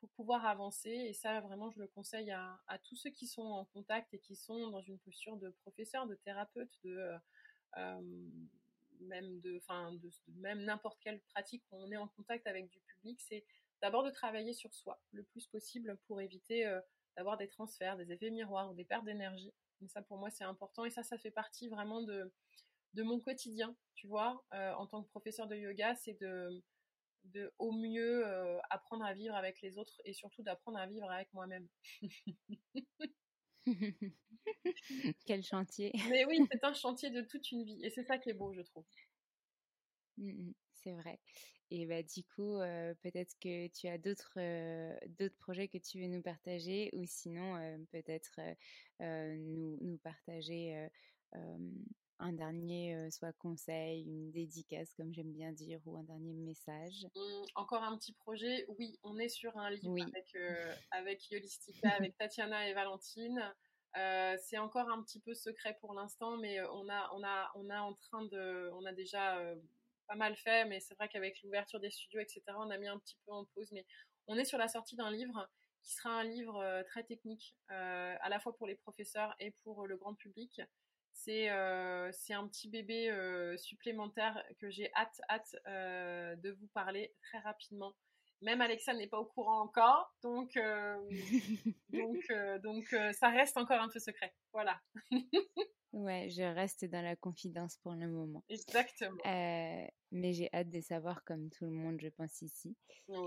pour 0.01 0.11
pouvoir 0.11 0.45
avancer. 0.47 0.91
Et 0.91 1.13
ça, 1.13 1.41
vraiment, 1.41 1.71
je 1.71 1.79
le 1.81 1.87
conseille 1.89 2.31
à, 2.31 2.79
tous 2.85 2.97
ceux 2.97 3.11
qui 3.11 3.27
sont 3.27 3.43
en 3.43 3.65
contact 3.67 4.13
et 4.15 4.19
qui 4.19 4.37
sont 4.37 4.71
dans 4.71 4.83
une 4.83 4.99
posture 4.99 5.37
de 5.37 5.51
professeur, 5.51 6.07
de 6.07 6.15
thérapeute, 6.15 6.73
de 6.85 7.13
même 9.01 9.41
de, 9.41 9.59
enfin, 9.59 9.93
de, 9.95 10.11
même 10.37 10.63
n'importe 10.65 11.01
quelle 11.01 11.21
pratique 11.21 11.63
où 11.71 11.77
on 11.77 11.91
est 11.91 11.97
en 11.97 12.09
contact 12.09 12.47
avec 12.47 12.69
du 12.71 12.81
public, 12.81 13.21
c'est 13.21 13.45
d'abord 13.83 14.05
de 14.05 14.11
travailler 14.11 14.53
sur 14.53 14.73
soi 14.75 15.01
le 15.13 15.23
plus 15.23 15.47
possible 15.47 15.99
pour 16.07 16.21
éviter 16.21 16.65
d'avoir 17.17 17.37
des 17.37 17.49
transferts, 17.49 17.97
des 17.97 18.13
effets 18.13 18.31
miroirs 18.31 18.71
ou 18.71 18.75
des 18.75 18.85
pertes 18.85 19.05
d'énergie. 19.05 19.53
Et 19.83 19.89
ça, 19.89 20.03
pour 20.03 20.19
moi, 20.19 20.31
c'est 20.31 20.45
important. 20.45 20.85
Et 20.85 20.91
ça, 20.91 21.03
ça 21.03 21.19
fait 21.19 21.31
partie 21.31 21.69
vraiment 21.69 22.03
de, 22.03 22.33
de 22.95 23.03
mon 23.03 23.21
quotidien, 23.21 23.77
tu 23.95 24.07
vois, 24.07 24.45
en 24.53 24.87
tant 24.87 25.03
que 25.03 25.09
professeur 25.09 25.47
de 25.47 25.57
yoga, 25.57 25.95
c'est 25.95 26.19
de, 26.21 26.63
de 27.25 27.53
au 27.59 27.73
mieux 27.73 28.25
apprendre 28.71 29.05
à 29.05 29.13
vivre 29.13 29.35
avec 29.35 29.61
les 29.61 29.79
autres 29.79 30.01
et 30.05 30.13
surtout 30.13 30.43
d'apprendre 30.43 30.79
à 30.79 30.87
vivre 30.87 31.11
avec 31.11 31.33
moi-même. 31.35 31.69
Quel 35.27 35.43
chantier. 35.43 35.93
Mais 36.11 36.25
oui, 36.27 36.41
c'est 36.51 36.65
un 36.65 36.75
chantier 36.75 37.11
de 37.11 37.23
toute 37.23 37.51
une 37.51 37.65
vie 37.65 37.85
et 37.85 37.91
c'est 37.91 38.05
ça 38.05 38.19
qui 38.19 38.31
est 38.31 38.35
beau, 38.35 38.53
je 38.53 38.63
trouve. 38.63 38.85
Mmh 40.19 40.53
c'est 40.87 40.93
vrai. 40.93 41.19
Et 41.71 41.85
bah 41.87 42.03
du 42.03 42.23
coup, 42.23 42.59
peut-être 43.03 43.35
que 43.41 43.67
tu 43.69 43.89
as 43.89 43.99
d'autres 43.99 44.39
d'autres 45.19 45.37
projets 45.39 45.67
que 45.67 45.79
tu 45.79 46.01
veux 46.01 46.07
nous 46.07 46.23
partager 46.23 46.91
ou 46.93 47.05
sinon 47.07 47.57
peut-être 47.91 48.39
nous, 49.01 49.77
nous 49.81 49.99
partager 49.99 50.89
un 52.19 52.33
dernier 52.33 53.11
soit 53.11 53.33
conseil, 53.33 54.05
une 54.05 54.31
dédicace 54.31 54.95
comme 54.95 55.13
j'aime 55.13 55.33
bien 55.33 55.51
dire 55.51 55.81
ou 55.87 55.97
un 55.97 56.05
dernier 56.05 56.35
message. 56.35 57.05
Mmh, 57.17 57.45
encore 57.57 57.83
un 57.83 57.99
petit 57.99 58.13
projet. 58.13 58.65
Oui, 58.79 58.97
on 59.03 59.19
est 59.19 59.29
sur 59.29 59.57
un 59.59 59.71
livre 59.71 59.97
avec 60.01 60.37
avec 60.93 61.31
Yolistica, 61.33 61.91
avec 61.91 62.17
Tatiana 62.17 62.69
et 62.69 62.75
Valentine. 62.75 63.43
C'est 64.39 64.59
encore 64.59 64.89
un 64.91 65.03
petit 65.03 65.21
peu 65.21 65.35
secret 65.35 65.77
pour 65.81 65.95
l'instant, 65.95 66.37
mais 66.37 66.61
on 66.73 66.89
a, 66.89 68.93
déjà 68.93 69.41
pas 70.07 70.15
mal 70.15 70.37
fait, 70.37 70.65
mais 70.65 70.81
c'est 70.81 70.95
vrai 70.95 71.09
qu'avec 71.09 71.43
l'ouverture 71.43 71.81
des 71.81 71.91
studios, 71.91 72.21
etc., 72.21 72.43
on 72.59 72.71
a 72.71 72.79
mis 72.79 72.89
un 72.89 72.99
petit 72.99 73.17
peu 73.27 73.33
en 73.33 73.45
pause. 73.45 73.71
Mais 73.73 73.85
on 74.27 74.37
est 74.37 74.45
sur 74.45 74.59
la 74.59 74.69
sortie 74.69 74.97
d'un 74.97 75.11
livre 75.11 75.49
qui 75.87 75.95
sera 75.95 76.11
un 76.11 76.25
livre 76.25 76.57
euh, 76.57 76.83
très 76.83 77.05
technique, 77.05 77.55
euh, 77.71 78.17
à 78.21 78.29
la 78.29 78.41
fois 78.41 78.57
pour 78.57 78.67
les 78.67 78.75
professeurs 78.75 79.35
et 79.39 79.53
pour 79.63 79.87
le 79.87 79.97
grand 79.97 80.15
public. 80.15 80.61
C'est 81.13 81.49
euh, 81.51 82.11
un 82.31 82.49
petit 82.49 82.69
bébé 82.69 83.11
supplémentaire 83.57 84.43
que 84.59 84.69
j'ai 84.69 84.93
hâte, 84.95 85.19
hâte 85.31 85.57
de 85.65 86.51
vous 86.51 86.67
parler 86.75 87.15
très 87.23 87.39
rapidement. 87.39 87.95
Même 88.43 88.61
Alexa 88.61 88.95
n'est 88.95 89.07
pas 89.07 89.19
au 89.19 89.25
courant 89.25 89.63
encore, 89.63 90.15
donc, 90.23 90.59
donc, 91.91 92.33
donc 92.63 92.85
ça 93.13 93.29
reste 93.29 93.57
encore 93.57 93.81
un 93.81 93.89
peu 93.89 93.99
secret. 93.99 94.35
Voilà. 94.53 94.81
Ouais, 95.97 96.29
je 96.29 96.43
reste 96.43 96.85
dans 96.85 97.01
la 97.01 97.17
confidence 97.17 97.79
pour 97.79 97.93
le 97.95 98.07
moment. 98.07 98.45
Exactement. 98.51 99.17
Euh, 99.25 99.87
mais 100.13 100.35
j'ai 100.35 100.51
hâte 100.53 100.69
de 100.69 100.83
savoir, 100.83 101.25
comme 101.25 101.49
tout 101.49 101.65
le 101.65 101.71
monde, 101.71 101.99
je 102.03 102.09
pense 102.09 102.43
ici. 102.43 102.77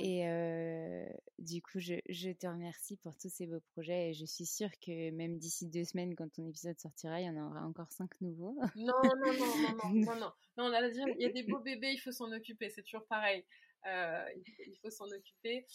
Et 0.01 0.27
euh, 0.27 1.03
du 1.39 1.63
coup, 1.63 1.79
je, 1.79 1.95
je, 2.07 2.29
te 2.29 2.45
remercie 2.45 2.97
pour 2.97 3.17
tous 3.17 3.29
ces 3.29 3.47
beaux 3.47 3.61
projets. 3.73 4.09
Et 4.09 4.13
je 4.13 4.23
suis 4.23 4.45
sûre 4.45 4.69
que 4.85 5.09
même 5.09 5.39
d'ici 5.39 5.65
deux 5.67 5.83
semaines, 5.83 6.15
quand 6.15 6.31
ton 6.31 6.45
épisode 6.45 6.79
sortira, 6.79 7.19
il 7.19 7.25
y 7.25 7.29
en 7.29 7.43
aura 7.43 7.65
encore 7.65 7.91
cinq 7.91 8.11
nouveaux. 8.21 8.55
Non, 8.75 8.93
non, 9.03 9.15
non, 9.15 9.33
non, 9.33 9.55
non, 9.73 9.89
non, 10.05 10.15
non. 10.15 10.31
non 10.57 10.71
il 10.71 11.21
y 11.21 11.25
a 11.25 11.31
des 11.31 11.43
beaux 11.43 11.61
bébés, 11.61 11.93
il 11.93 11.99
faut 11.99 12.11
s'en 12.11 12.31
occuper. 12.31 12.69
C'est 12.69 12.83
toujours 12.83 13.07
pareil. 13.07 13.43
Euh, 13.85 14.25
il 14.65 14.77
faut, 14.81 14.89
s'en 14.89 15.07
occuper. 15.07 15.65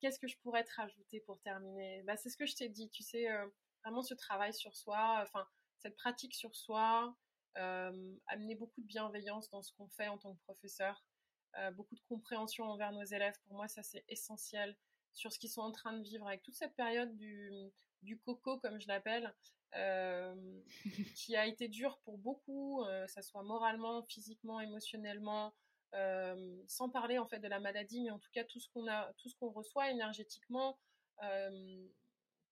Qu'est-ce 0.00 0.18
que 0.18 0.28
je 0.28 0.36
pourrais 0.38 0.64
te 0.64 0.74
rajouter 0.74 1.20
pour 1.20 1.40
terminer? 1.40 2.02
Bah, 2.02 2.16
C'est 2.16 2.30
ce 2.30 2.36
que 2.36 2.46
je 2.46 2.54
t'ai 2.54 2.68
dit. 2.68 2.88
Tu 2.90 3.02
sais, 3.02 3.26
vraiment 3.84 4.02
ce 4.02 4.14
travail 4.14 4.52
sur 4.52 4.74
soi. 4.76 5.20
Enfin 5.22 5.46
cette 5.78 5.96
pratique 5.96 6.34
sur 6.34 6.54
soi, 6.54 7.16
euh, 7.56 8.14
amener 8.26 8.54
beaucoup 8.54 8.80
de 8.80 8.86
bienveillance 8.86 9.48
dans 9.50 9.62
ce 9.62 9.72
qu'on 9.72 9.88
fait 9.88 10.08
en 10.08 10.18
tant 10.18 10.34
que 10.34 10.40
professeur, 10.42 11.04
euh, 11.56 11.70
beaucoup 11.70 11.94
de 11.94 12.02
compréhension 12.08 12.64
envers 12.64 12.92
nos 12.92 13.04
élèves. 13.04 13.34
Pour 13.46 13.56
moi, 13.56 13.68
ça 13.68 13.82
c'est 13.82 14.04
essentiel 14.08 14.76
sur 15.14 15.32
ce 15.32 15.38
qu'ils 15.38 15.50
sont 15.50 15.62
en 15.62 15.72
train 15.72 15.92
de 15.92 16.02
vivre 16.02 16.26
avec 16.26 16.42
toute 16.42 16.54
cette 16.54 16.74
période 16.74 17.16
du, 17.16 17.50
du 18.02 18.18
coco, 18.18 18.58
comme 18.58 18.80
je 18.80 18.88
l'appelle, 18.88 19.34
euh, 19.74 20.60
qui 21.16 21.36
a 21.36 21.46
été 21.46 21.68
dure 21.68 21.98
pour 22.04 22.18
beaucoup, 22.18 22.84
que 22.84 23.06
ça 23.06 23.22
soit 23.22 23.42
moralement, 23.42 24.02
physiquement, 24.04 24.60
émotionnellement. 24.60 25.54
Sans 26.66 26.88
parler 26.90 27.18
en 27.18 27.26
fait 27.26 27.38
de 27.38 27.48
la 27.48 27.60
maladie, 27.60 28.00
mais 28.00 28.10
en 28.10 28.18
tout 28.18 28.30
cas 28.32 28.44
tout 28.44 28.60
ce 28.60 28.68
qu'on 28.70 28.86
a, 28.88 29.12
tout 29.14 29.28
ce 29.28 29.36
qu'on 29.36 29.50
reçoit 29.50 29.90
énergétiquement, 29.90 30.78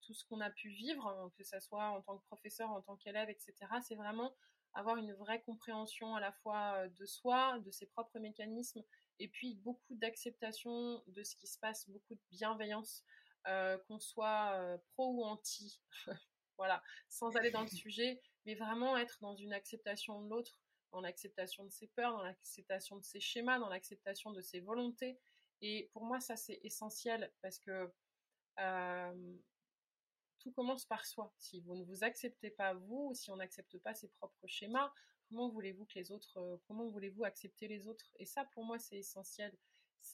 tout 0.01 0.14
ce 0.14 0.24
qu'on 0.24 0.41
a 0.41 0.51
pu 0.51 0.68
vivre, 0.68 1.07
hein, 1.07 1.30
que 1.37 1.45
ce 1.45 1.61
soit 1.61 1.89
en 1.91 2.01
tant 2.03 2.16
que 2.18 2.24
professeur, 2.26 2.70
en 2.70 2.80
tant 2.80 2.97
qu'élève, 2.97 3.28
etc. 3.28 3.55
C'est 3.82 3.95
vraiment 3.95 4.34
avoir 4.72 4.97
une 4.97 5.12
vraie 5.14 5.41
compréhension 5.43 6.14
à 6.14 6.20
la 6.20 6.32
fois 6.32 6.89
de 6.89 7.07
soi, 7.07 7.59
de 7.61 7.70
ses 7.70 7.87
propres 7.87 8.18
mécanismes, 8.18 8.82
et 9.18 9.28
puis 9.28 9.55
beaucoup 9.57 9.95
d'acceptation 9.95 11.03
de 11.07 11.22
ce 11.22 11.34
qui 11.37 11.47
se 11.47 11.59
passe, 11.59 11.89
beaucoup 11.89 12.14
de 12.14 12.20
bienveillance, 12.30 13.05
euh, 13.49 13.78
qu'on 13.87 13.99
soit 13.99 14.78
pro 14.93 15.12
ou 15.12 15.24
anti, 15.24 15.80
voilà, 16.57 16.82
sans 17.09 17.34
aller 17.37 17.51
dans 17.51 17.62
le 17.62 17.68
sujet, 17.84 18.20
mais 18.45 18.55
vraiment 18.55 18.97
être 18.97 19.18
dans 19.20 19.37
une 19.37 19.53
acceptation 19.53 20.20
de 20.22 20.28
l'autre, 20.28 20.61
dans 20.97 21.03
l'acceptation 21.03 21.64
de 21.64 21.70
ses 21.70 21.88
peurs, 21.88 22.12
dans 22.12 22.22
l'acceptation 22.22 22.97
de 22.97 23.05
ses 23.05 23.20
schémas, 23.20 23.59
dans 23.59 23.68
l'acceptation 23.68 24.32
de 24.32 24.40
ses 24.40 24.61
volontés. 24.61 25.18
Et 25.61 25.90
pour 25.92 26.05
moi, 26.05 26.20
ça 26.20 26.36
c'est 26.36 26.59
essentiel 26.62 27.30
parce 27.42 27.59
que 27.59 27.92
tout 30.38 30.53
commence 30.53 30.86
par 30.86 31.05
soi. 31.05 31.34
Si 31.36 31.61
vous 31.61 31.74
ne 31.74 31.84
vous 31.84 32.03
acceptez 32.03 32.51
pas 32.51 32.72
vous, 32.72 33.12
si 33.14 33.30
on 33.30 33.36
n'accepte 33.36 33.76
pas 33.78 33.94
ses 33.94 34.09
propres 34.09 34.47
schémas, 34.47 34.90
comment 35.28 35.51
voulez-vous 35.51 35.84
que 35.84 35.94
les 35.97 36.12
autres, 36.12 36.38
euh, 36.38 36.57
comment 36.66 36.88
voulez-vous 36.88 37.24
accepter 37.24 37.68
les 37.68 37.88
autres? 37.88 38.14
Et 38.18 38.24
ça, 38.24 38.44
pour 38.55 38.64
moi, 38.64 38.78
c'est 38.78 38.97
essentiel. 38.97 39.55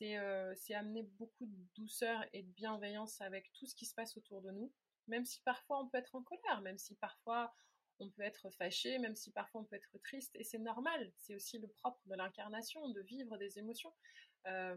Euh, 0.01 0.55
c'est 0.57 0.75
amener 0.75 1.03
beaucoup 1.03 1.47
de 1.47 1.67
douceur 1.75 2.25
et 2.33 2.43
de 2.43 2.51
bienveillance 2.51 3.21
avec 3.21 3.53
tout 3.53 3.67
ce 3.67 3.75
qui 3.75 3.85
se 3.85 3.95
passe 3.95 4.17
autour 4.17 4.41
de 4.41 4.51
nous, 4.51 4.73
même 5.07 5.27
si 5.27 5.41
parfois 5.43 5.81
on 5.81 5.89
peut 5.89 5.99
être 5.99 6.15
en 6.15 6.23
colère, 6.23 6.63
même 6.63 6.79
si 6.79 6.95
parfois 6.95 7.55
on 8.03 8.11
peut 8.11 8.23
être 8.23 8.51
fâché, 8.51 8.99
même 8.99 9.17
si 9.17 9.31
parfois 9.31 9.63
on 9.63 9.65
peut 9.65 9.77
être 9.77 9.99
triste, 10.03 10.35
et 10.35 10.45
c'est 10.45 10.59
normal. 10.59 11.13
C'est 11.19 11.35
aussi 11.35 11.59
le 11.59 11.69
propre 11.69 12.01
de 12.07 12.15
l'incarnation, 12.15 12.89
de 12.89 13.01
vivre 13.03 13.37
des 13.39 13.59
émotions. 13.59 13.93
Euh, 14.47 14.77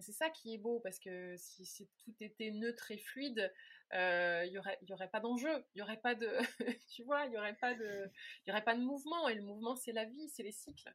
c'est 0.00 0.12
ça 0.12 0.28
qui 0.28 0.54
est 0.54 0.58
beau, 0.58 0.80
parce 0.80 0.98
que 0.98 1.36
si, 1.36 1.88
tout 1.98 2.14
était 2.20 2.50
neutre 2.50 2.90
et 2.90 2.98
fluide, 2.98 3.52
il 3.92 4.58
aurait, 4.58 4.78
y 4.82 4.92
aurait 4.92 5.08
pas 5.08 5.20
d'enjeu, 5.20 5.64
il 5.74 5.78
y 5.78 5.82
aurait 5.82 6.00
pas 6.00 6.16
de, 6.16 6.28
tu 6.88 7.04
vois, 7.04 7.26
il 7.26 7.32
y 7.32 7.38
aurait 7.38 7.56
pas 7.56 7.74
de, 7.74 8.10
y 8.46 8.50
aurait 8.50 8.64
pas 8.64 8.74
de 8.74 8.82
mouvement. 8.82 9.28
Et 9.28 9.34
le 9.34 9.42
mouvement, 9.42 9.76
c'est 9.76 9.92
la 9.92 10.04
vie, 10.04 10.28
c'est 10.28 10.42
les 10.42 10.52
cycles. 10.52 10.92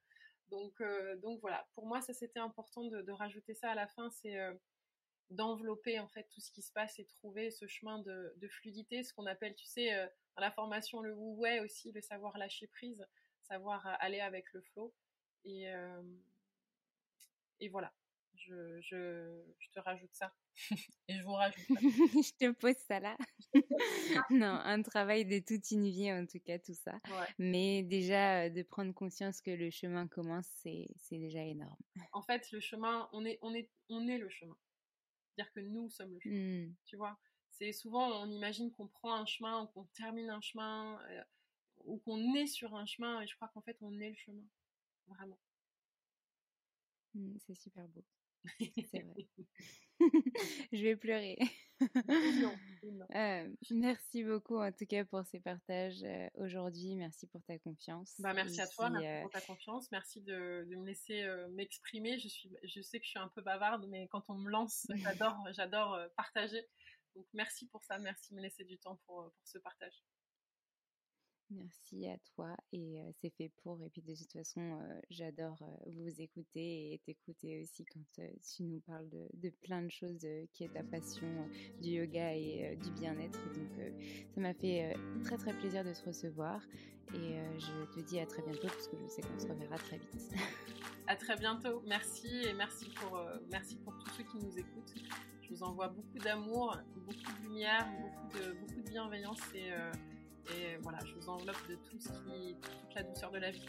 Donc, 0.49 0.83
donc 1.21 1.39
voilà. 1.39 1.67
Pour 1.75 1.85
moi, 1.85 2.01
ça 2.01 2.13
c'était 2.13 2.39
important 2.39 2.83
de, 2.83 3.11
rajouter 3.11 3.53
ça 3.53 3.71
à 3.71 3.75
la 3.75 3.87
fin, 3.87 4.09
c'est 4.09 4.37
d'envelopper 5.29 5.99
en 5.99 6.07
fait 6.07 6.27
tout 6.33 6.41
ce 6.41 6.51
qui 6.51 6.61
se 6.61 6.71
passe 6.71 6.99
et 6.99 7.05
trouver 7.05 7.51
ce 7.51 7.67
chemin 7.67 7.99
de, 7.99 8.47
fluidité, 8.49 9.03
ce 9.03 9.13
qu'on 9.13 9.25
appelle, 9.25 9.55
tu 9.55 9.65
sais, 9.65 9.91
dans 10.35 10.41
la 10.41 10.51
formation 10.51 11.01
le 11.01 11.13
wu 11.13 11.59
aussi, 11.61 11.91
le 11.91 12.01
savoir 12.01 12.37
lâcher 12.37 12.67
prise, 12.67 13.05
savoir 13.43 13.85
aller 13.99 14.19
avec 14.19 14.51
le 14.53 14.61
flow. 14.61 14.93
Et, 15.45 15.67
et 17.59 17.69
voilà 17.69 17.93
je, 18.39 18.81
je, 18.81 19.69
te 19.73 19.79
rajoute 19.79 20.13
ça. 20.13 20.33
Et 21.07 21.15
je 21.15 21.23
vous 21.23 21.33
rajoute 21.33 21.65
ça. 21.67 21.73
je 21.79 22.31
te 22.37 22.51
pose 22.51 22.75
ça 22.87 22.99
là. 22.99 23.17
non, 24.29 24.59
un 24.63 24.81
travail 24.81 25.25
de 25.25 25.39
toute 25.39 25.71
une 25.71 25.89
vie 25.89 26.11
en 26.11 26.25
tout 26.25 26.39
cas, 26.39 26.59
tout 26.59 26.73
ça. 26.73 26.99
Mais 27.37 27.83
déjà, 27.83 28.43
euh, 28.43 28.49
de 28.49 28.63
prendre 28.63 28.93
conscience 28.93 29.41
que 29.41 29.51
le 29.51 29.69
chemin 29.69 30.07
commence, 30.07 30.47
c'est 30.63 30.87
déjà 31.11 31.43
énorme. 31.43 31.77
En 32.11 32.21
fait, 32.21 32.51
le 32.51 32.59
chemin, 32.59 33.09
on 33.13 33.25
est, 33.25 33.39
on 33.41 33.53
est, 33.53 33.69
on 33.89 34.07
est 34.07 34.17
le 34.17 34.29
chemin. 34.29 34.57
C'est-à-dire 35.39 35.53
que 35.53 35.59
nous 35.61 35.89
sommes 35.89 36.13
le 36.13 36.19
chemin. 36.19 36.35
Mmh. 36.35 36.75
Tu 36.85 36.97
vois? 36.97 37.17
C'est 37.51 37.71
souvent, 37.71 38.23
on 38.23 38.29
imagine 38.29 38.71
qu'on 38.71 38.87
prend 38.87 39.13
un 39.13 39.25
chemin 39.25 39.63
ou 39.63 39.67
qu'on 39.67 39.85
termine 39.85 40.29
un 40.29 40.41
chemin 40.41 40.99
euh, 41.09 41.23
ou 41.85 41.97
qu'on 41.99 42.33
est 42.35 42.47
sur 42.47 42.75
un 42.75 42.85
chemin 42.85 43.21
et 43.21 43.27
je 43.27 43.35
crois 43.35 43.47
qu'en 43.47 43.61
fait, 43.61 43.77
on 43.81 43.97
est 43.99 44.09
le 44.09 44.15
chemin. 44.15 44.43
Vraiment. 45.07 45.39
Mmh, 47.13 47.37
c'est 47.39 47.55
super 47.55 47.87
beau. 47.87 48.03
C'est 48.59 49.03
vrai. 49.03 49.27
je 50.71 50.83
vais 50.83 50.95
pleurer. 50.95 51.37
Euh, 53.15 53.49
merci 53.71 54.23
beaucoup 54.23 54.57
en 54.57 54.71
tout 54.71 54.85
cas 54.85 55.05
pour 55.05 55.23
ces 55.25 55.39
partages 55.39 56.03
euh, 56.03 56.27
aujourd'hui. 56.35 56.95
Merci 56.95 57.25
pour 57.27 57.41
ta 57.43 57.57
confiance. 57.59 58.15
Bah, 58.19 58.33
merci 58.33 58.59
à 58.59 58.67
toi, 58.67 58.89
merci 58.89 59.21
pour 59.21 59.31
ta 59.31 59.41
confiance. 59.41 59.89
Merci 59.91 60.21
de, 60.21 60.67
de 60.69 60.75
me 60.75 60.85
laisser 60.85 61.25
m'exprimer. 61.51 62.19
Je, 62.19 62.27
suis, 62.27 62.49
je 62.63 62.81
sais 62.81 62.99
que 62.99 63.05
je 63.05 63.11
suis 63.11 63.19
un 63.19 63.29
peu 63.29 63.41
bavarde, 63.41 63.87
mais 63.89 64.09
quand 64.09 64.23
on 64.27 64.35
me 64.35 64.49
lance, 64.49 64.87
j'adore, 64.95 65.37
j'adore 65.53 65.97
partager. 66.17 66.61
Donc 67.15 67.25
merci 67.33 67.67
pour 67.67 67.83
ça, 67.83 67.97
merci 67.97 68.31
de 68.31 68.37
me 68.37 68.41
laisser 68.41 68.65
du 68.65 68.77
temps 68.77 68.99
pour, 69.05 69.31
pour 69.31 69.47
ce 69.47 69.57
partage. 69.57 70.03
Merci 71.51 72.07
à 72.07 72.17
toi 72.35 72.55
et 72.71 72.99
c'est 73.19 73.31
fait 73.31 73.49
pour. 73.63 73.81
Et 73.83 73.89
puis 73.89 74.03
de 74.03 74.13
toute 74.13 74.31
façon, 74.31 74.79
j'adore 75.09 75.57
vous 75.87 76.21
écouter 76.21 76.93
et 76.93 76.99
t'écouter 76.99 77.61
aussi 77.61 77.85
quand 77.85 78.23
tu 78.43 78.63
nous 78.63 78.79
parles 78.81 79.09
de, 79.09 79.49
plein 79.63 79.81
de 79.81 79.89
choses 79.89 80.27
qui 80.53 80.63
est 80.63 80.73
ta 80.73 80.83
passion 80.83 81.27
du 81.81 81.89
yoga 81.89 82.35
et 82.35 82.77
du 82.83 82.91
bien-être. 82.91 83.41
Donc 83.53 83.91
ça 84.35 84.41
m'a 84.41 84.53
fait 84.53 84.95
très 85.23 85.37
très 85.37 85.53
plaisir 85.53 85.83
de 85.83 85.91
te 85.91 86.05
recevoir 86.05 86.61
et 87.15 87.39
je 87.57 87.95
te 87.95 87.99
dis 88.07 88.19
à 88.19 88.27
très 88.27 88.43
bientôt 88.43 88.67
parce 88.67 88.87
que 88.87 88.97
je 88.97 89.07
sais 89.07 89.21
qu'on 89.23 89.39
se 89.39 89.47
reverra 89.47 89.77
très 89.77 89.97
vite. 89.97 90.31
à 91.07 91.15
très 91.15 91.35
bientôt. 91.35 91.81
Merci 91.87 92.27
et 92.45 92.53
merci 92.53 92.85
pour, 92.91 93.19
merci 93.49 93.75
pour 93.77 93.97
tous 93.97 94.09
ceux 94.11 94.23
qui 94.23 94.37
nous 94.37 94.55
écoutent. 94.55 94.93
Je 95.41 95.49
vous 95.49 95.63
envoie 95.63 95.87
beaucoup 95.87 96.19
d'amour, 96.19 96.77
beaucoup 96.95 97.41
de 97.41 97.47
lumière, 97.47 97.89
beaucoup 97.99 98.37
de, 98.37 98.53
beaucoup 98.53 98.81
de 98.81 98.89
bienveillance 98.89 99.41
et 99.55 99.71
et 100.47 100.77
voilà, 100.81 100.99
je 101.05 101.13
vous 101.15 101.29
enveloppe 101.29 101.67
de 101.69 101.75
tout 101.75 101.99
ce 101.99 102.09
qui, 102.09 102.55
toute 102.61 102.95
la 102.95 103.03
douceur 103.03 103.31
de 103.31 103.37
la 103.39 103.51
vie. 103.51 103.65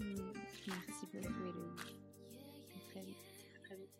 Mm, 0.00 0.32
merci 0.66 1.06
beaucoup, 1.12 1.44
Héloïse. 1.44 1.96
À 2.74 2.90
très 2.90 3.00
vite. 3.02 3.16
À 3.54 3.66
très 3.66 3.76
vite. 3.76 3.90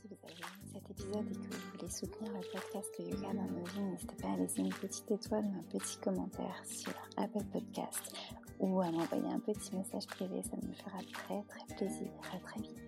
Si 0.00 0.08
vous 0.08 0.16
avez 0.24 0.34
aimé 0.36 0.66
cet 0.72 0.90
épisode 0.90 1.30
et 1.30 1.34
que 1.34 1.54
vous 1.54 1.70
voulez 1.78 1.90
soutenir 1.90 2.32
le 2.32 2.40
podcast 2.52 2.94
Le 2.98 3.04
Yoga 3.06 3.32
dans 3.34 3.50
nos 3.50 3.64
vies, 3.64 3.80
n'hésitez 3.80 4.16
pas 4.16 4.32
à 4.32 4.36
laisser 4.36 4.60
une 4.60 4.74
petite 4.74 5.10
étoile 5.10 5.44
ou 5.44 5.58
un 5.58 5.78
petit 5.78 5.98
commentaire 5.98 6.62
sur 6.64 6.92
Apple 7.16 7.44
Podcast 7.52 8.14
ou 8.60 8.80
à 8.80 8.90
m'envoyer 8.90 9.28
un 9.28 9.40
petit 9.40 9.74
message 9.76 10.06
privé, 10.06 10.42
ça 10.42 10.56
me 10.56 10.72
fera 10.72 10.98
très 11.12 11.42
très 11.42 11.76
plaisir. 11.76 12.08
À 12.34 12.38
très 12.38 12.60
vite. 12.60 12.87